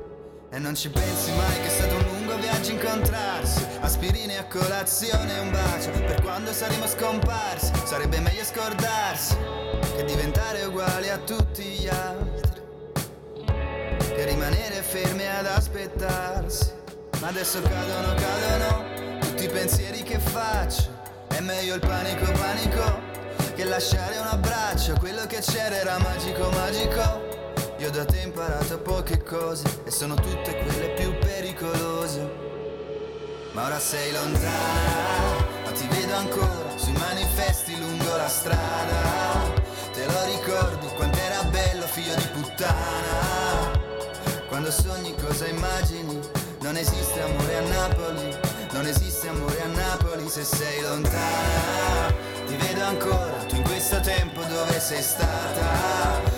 E 0.57 0.59
non 0.59 0.73
ci 0.73 0.89
pensi 0.89 1.31
mai 1.33 1.53
che 1.61 1.67
è 1.67 1.69
stato 1.69 1.93
un 1.93 2.03
lungo 2.05 2.35
viaggio 2.37 2.71
incontrarsi. 2.71 3.63
Aspirine 3.79 4.39
a 4.39 4.45
colazione 4.45 5.35
e 5.35 5.39
un 5.39 5.51
bacio. 5.51 5.91
Per 5.91 6.19
quando 6.23 6.51
saremo 6.51 6.87
scomparsi 6.87 7.71
Sarebbe 7.83 8.19
meglio 8.19 8.43
scordarsi 8.43 9.37
Che 9.95 10.03
diventare 10.03 10.63
uguali 10.63 11.09
a 11.09 11.19
tutti 11.19 11.61
gli 11.61 11.87
altri. 11.87 12.61
Che 13.99 14.25
rimanere 14.25 14.81
fermi 14.81 15.27
ad 15.27 15.45
aspettarsi. 15.45 16.71
Ma 17.21 17.27
adesso 17.27 17.61
cadono, 17.61 18.15
cadono 18.15 19.19
Tutti 19.19 19.43
i 19.43 19.49
pensieri 19.49 20.01
che 20.01 20.17
faccio. 20.17 20.89
È 21.27 21.39
meglio 21.39 21.75
il 21.75 21.81
panico, 21.81 22.31
panico 22.31 22.99
Che 23.53 23.63
lasciare 23.63 24.17
un 24.17 24.25
abbraccio. 24.25 24.95
Quello 24.97 25.27
che 25.27 25.37
c'era 25.39 25.75
era 25.75 25.99
magico, 25.99 26.49
magico 26.49 27.26
io 27.79 27.91
da 27.91 28.05
te 28.05 28.19
ho 28.19 28.23
imparato 28.23 28.79
poche 28.79 29.21
cose 29.21 29.63
e 29.83 29.91
sono 29.91 30.15
tutte 30.15 30.57
quelle 30.63 30.89
più 30.95 31.15
pericolose. 31.19 32.45
Ma 33.51 33.65
ora 33.65 33.79
sei 33.79 34.11
lontana, 34.11 35.45
ma 35.63 35.71
ti 35.71 35.87
vedo 35.87 36.15
ancora 36.15 36.75
sui 36.75 36.93
manifesti 36.93 37.77
lungo 37.77 38.15
la 38.15 38.27
strada. 38.27 39.53
Te 39.93 40.05
lo 40.05 40.25
ricordi 40.25 40.87
quant'era 40.95 41.43
bello 41.43 41.85
figlio 41.85 42.15
di 42.15 42.27
puttana? 42.33 43.85
Quando 44.47 44.71
sogni 44.71 45.13
cosa 45.15 45.47
immagini? 45.47 46.19
Non 46.61 46.77
esiste 46.77 47.21
amore 47.21 47.57
a 47.57 47.61
Napoli, 47.61 48.37
non 48.71 48.87
esiste 48.87 49.27
amore 49.27 49.61
a 49.61 49.67
Napoli 49.67 50.27
se 50.29 50.43
sei 50.43 50.81
lontana. 50.81 52.11
Ti 52.47 52.55
vedo 52.55 52.83
ancora, 52.83 53.45
tu 53.47 53.55
in 53.55 53.63
questo 53.63 53.99
tempo 54.01 54.41
dove 54.43 54.79
sei 54.79 55.01
stata? 55.01 56.36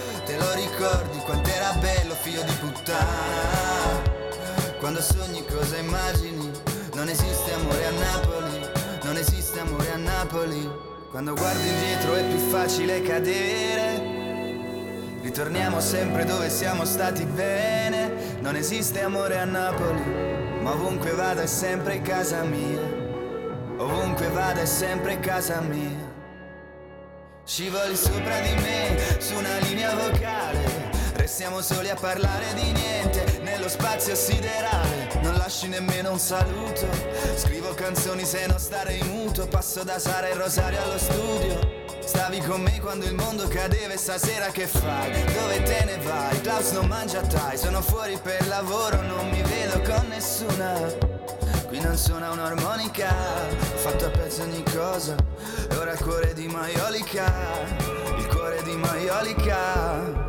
Ricordi 0.80 1.18
quant'era 1.26 1.74
bello 1.74 2.14
figlio 2.14 2.42
di 2.42 2.54
puttana. 2.54 4.00
Quando 4.80 5.02
sogni 5.02 5.44
cosa 5.44 5.76
immagini? 5.76 6.50
Non 6.94 7.10
esiste 7.10 7.52
amore 7.52 7.86
a 7.86 7.92
Napoli 7.92 8.66
Non 9.04 9.18
esiste 9.18 9.60
amore 9.60 9.92
a 9.92 9.98
Napoli. 9.98 10.72
Quando 11.12 11.34
guardi 11.34 11.68
indietro 11.68 12.16
è 12.16 12.24
più 12.24 12.38
facile 12.48 13.02
cadere. 13.02 14.02
Ritorniamo 15.22 15.82
sempre 15.82 16.24
dove 16.24 16.50
siamo 16.50 16.86
stati 16.86 17.26
bene. 17.26 18.38
Non 18.40 18.56
esiste 18.56 19.02
amore 19.02 19.38
a 19.38 19.44
Napoli 19.44 20.02
Ma 20.62 20.72
ovunque 20.72 21.12
vada 21.12 21.42
è 21.42 21.46
sempre 21.46 22.02
casa 22.02 22.44
mia. 22.44 22.80
Ovunque 23.80 24.30
vada 24.30 24.62
è 24.62 24.66
sempre 24.66 25.20
casa 25.20 25.60
mia. 25.60 26.08
Scivoli 27.44 27.96
sopra 27.96 28.40
di 28.42 28.54
me, 28.62 29.18
su 29.20 29.36
una 29.36 29.58
linea 29.58 29.96
vocale 29.96 30.59
Restiamo 31.30 31.62
soli 31.62 31.92
a 31.92 31.96
parlare 31.96 32.56
di 32.56 32.72
niente, 32.72 33.40
nello 33.44 33.70
spazio 33.70 34.16
siderale. 34.16 35.10
Non 35.22 35.36
lasci 35.36 35.68
nemmeno 35.68 36.12
un 36.12 36.18
saluto. 36.18 36.88
Scrivo 37.36 37.76
canzoni 37.76 38.26
se 38.26 38.48
non 38.48 38.58
stare 38.58 38.94
in 38.94 39.06
muto. 39.06 39.46
Passo 39.48 39.84
da 39.84 40.00
Sara 40.00 40.28
e 40.28 40.34
Rosario 40.34 40.82
allo 40.82 40.98
studio. 40.98 41.60
Stavi 42.04 42.40
con 42.40 42.62
me 42.62 42.80
quando 42.80 43.06
il 43.06 43.14
mondo 43.14 43.48
cadeva 43.48 43.94
e 43.94 43.98
stasera 43.98 44.48
che 44.48 44.66
fai? 44.66 45.24
Dove 45.32 45.62
te 45.62 45.84
ne 45.86 45.98
vai? 46.00 46.42
Klaus 46.42 46.72
non 46.72 46.88
mangia 46.88 47.22
tai 47.22 47.58
Sono 47.60 47.84
fuori 47.84 48.18
per 48.20 48.48
lavoro, 48.48 49.00
non 49.04 49.30
mi 49.30 49.44
vedo 49.44 49.82
con 49.82 50.08
nessuna. 50.08 50.74
Qui 51.68 51.80
non 51.80 51.96
suona 51.96 52.32
un'armonica, 52.32 53.08
ho 53.08 53.78
fatto 53.78 54.06
a 54.08 54.10
pezzi 54.10 54.42
ogni 54.42 54.64
cosa. 54.64 55.16
E 55.70 55.76
ora 55.76 55.92
il 55.92 56.00
cuore 56.00 56.34
di 56.34 56.48
Maiolica, 56.48 57.32
il 58.18 58.26
cuore 58.26 58.64
di 58.64 58.76
Maiolica. 58.76 60.29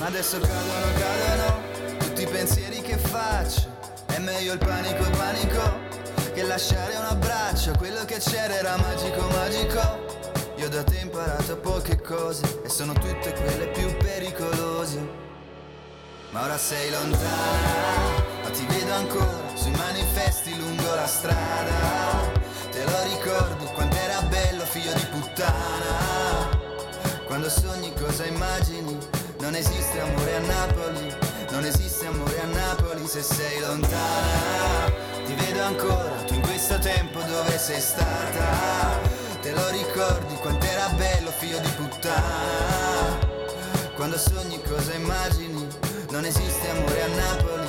adesso 0.00 0.38
cadono, 0.38 0.92
cadono, 0.98 1.98
tutti 1.98 2.22
i 2.22 2.26
pensieri 2.26 2.80
che 2.80 2.96
faccio 2.96 3.76
È 4.06 4.18
meglio 4.18 4.52
il 4.52 4.58
panico, 4.58 5.04
panico, 5.10 5.78
che 6.32 6.42
lasciare 6.42 6.96
un 6.96 7.04
abbraccio 7.04 7.72
Quello 7.76 8.04
che 8.04 8.18
c'era 8.18 8.54
era 8.54 8.76
magico, 8.76 9.26
magico 9.28 10.06
Io 10.56 10.68
da 10.68 10.84
te 10.84 10.98
ho 10.98 11.02
imparato 11.02 11.56
poche 11.58 12.00
cose 12.00 12.62
E 12.64 12.68
sono 12.68 12.92
tutte 12.92 13.32
quelle 13.32 13.68
più 13.68 13.96
pericolose 13.96 15.26
ma 16.30 16.42
ora 16.42 16.58
sei 16.58 16.90
lontana, 16.90 18.22
ma 18.42 18.50
ti 18.50 18.66
vedo 18.66 18.92
ancora 18.92 19.48
sui 19.54 19.70
manifesti 19.70 20.54
lungo 20.58 20.94
la 20.94 21.06
strada. 21.06 22.30
Te 22.70 22.84
lo 22.84 23.02
ricordi 23.14 23.64
quant'era 23.72 24.20
bello 24.28 24.62
figlio 24.66 24.92
di 24.92 25.06
puttana? 25.10 26.50
Quando 27.24 27.48
sogni 27.48 27.94
cosa 27.94 28.26
immagini? 28.26 29.17
Non 29.48 29.56
esiste 29.56 29.98
amore 29.98 30.36
a 30.36 30.40
Napoli, 30.40 31.14
non 31.52 31.64
esiste 31.64 32.04
amore 32.04 32.38
a 32.38 32.44
Napoli 32.44 33.06
se 33.06 33.22
sei 33.22 33.60
lontana. 33.60 34.92
Ti 35.24 35.32
vedo 35.32 35.62
ancora, 35.62 36.22
tu 36.26 36.34
in 36.34 36.42
questo 36.42 36.78
tempo 36.78 37.18
dove 37.22 37.56
sei 37.56 37.80
stata? 37.80 39.00
Te 39.40 39.52
lo 39.52 39.70
ricordi 39.70 40.34
quant'era 40.34 40.88
bello 40.98 41.30
figlio 41.30 41.60
di 41.60 41.70
puttana? 41.78 43.18
Quando 43.96 44.18
sogni 44.18 44.60
cosa 44.68 44.92
immagini? 44.92 45.66
Non 46.10 46.26
esiste 46.26 46.68
amore 46.68 47.02
a 47.04 47.06
Napoli 47.06 47.67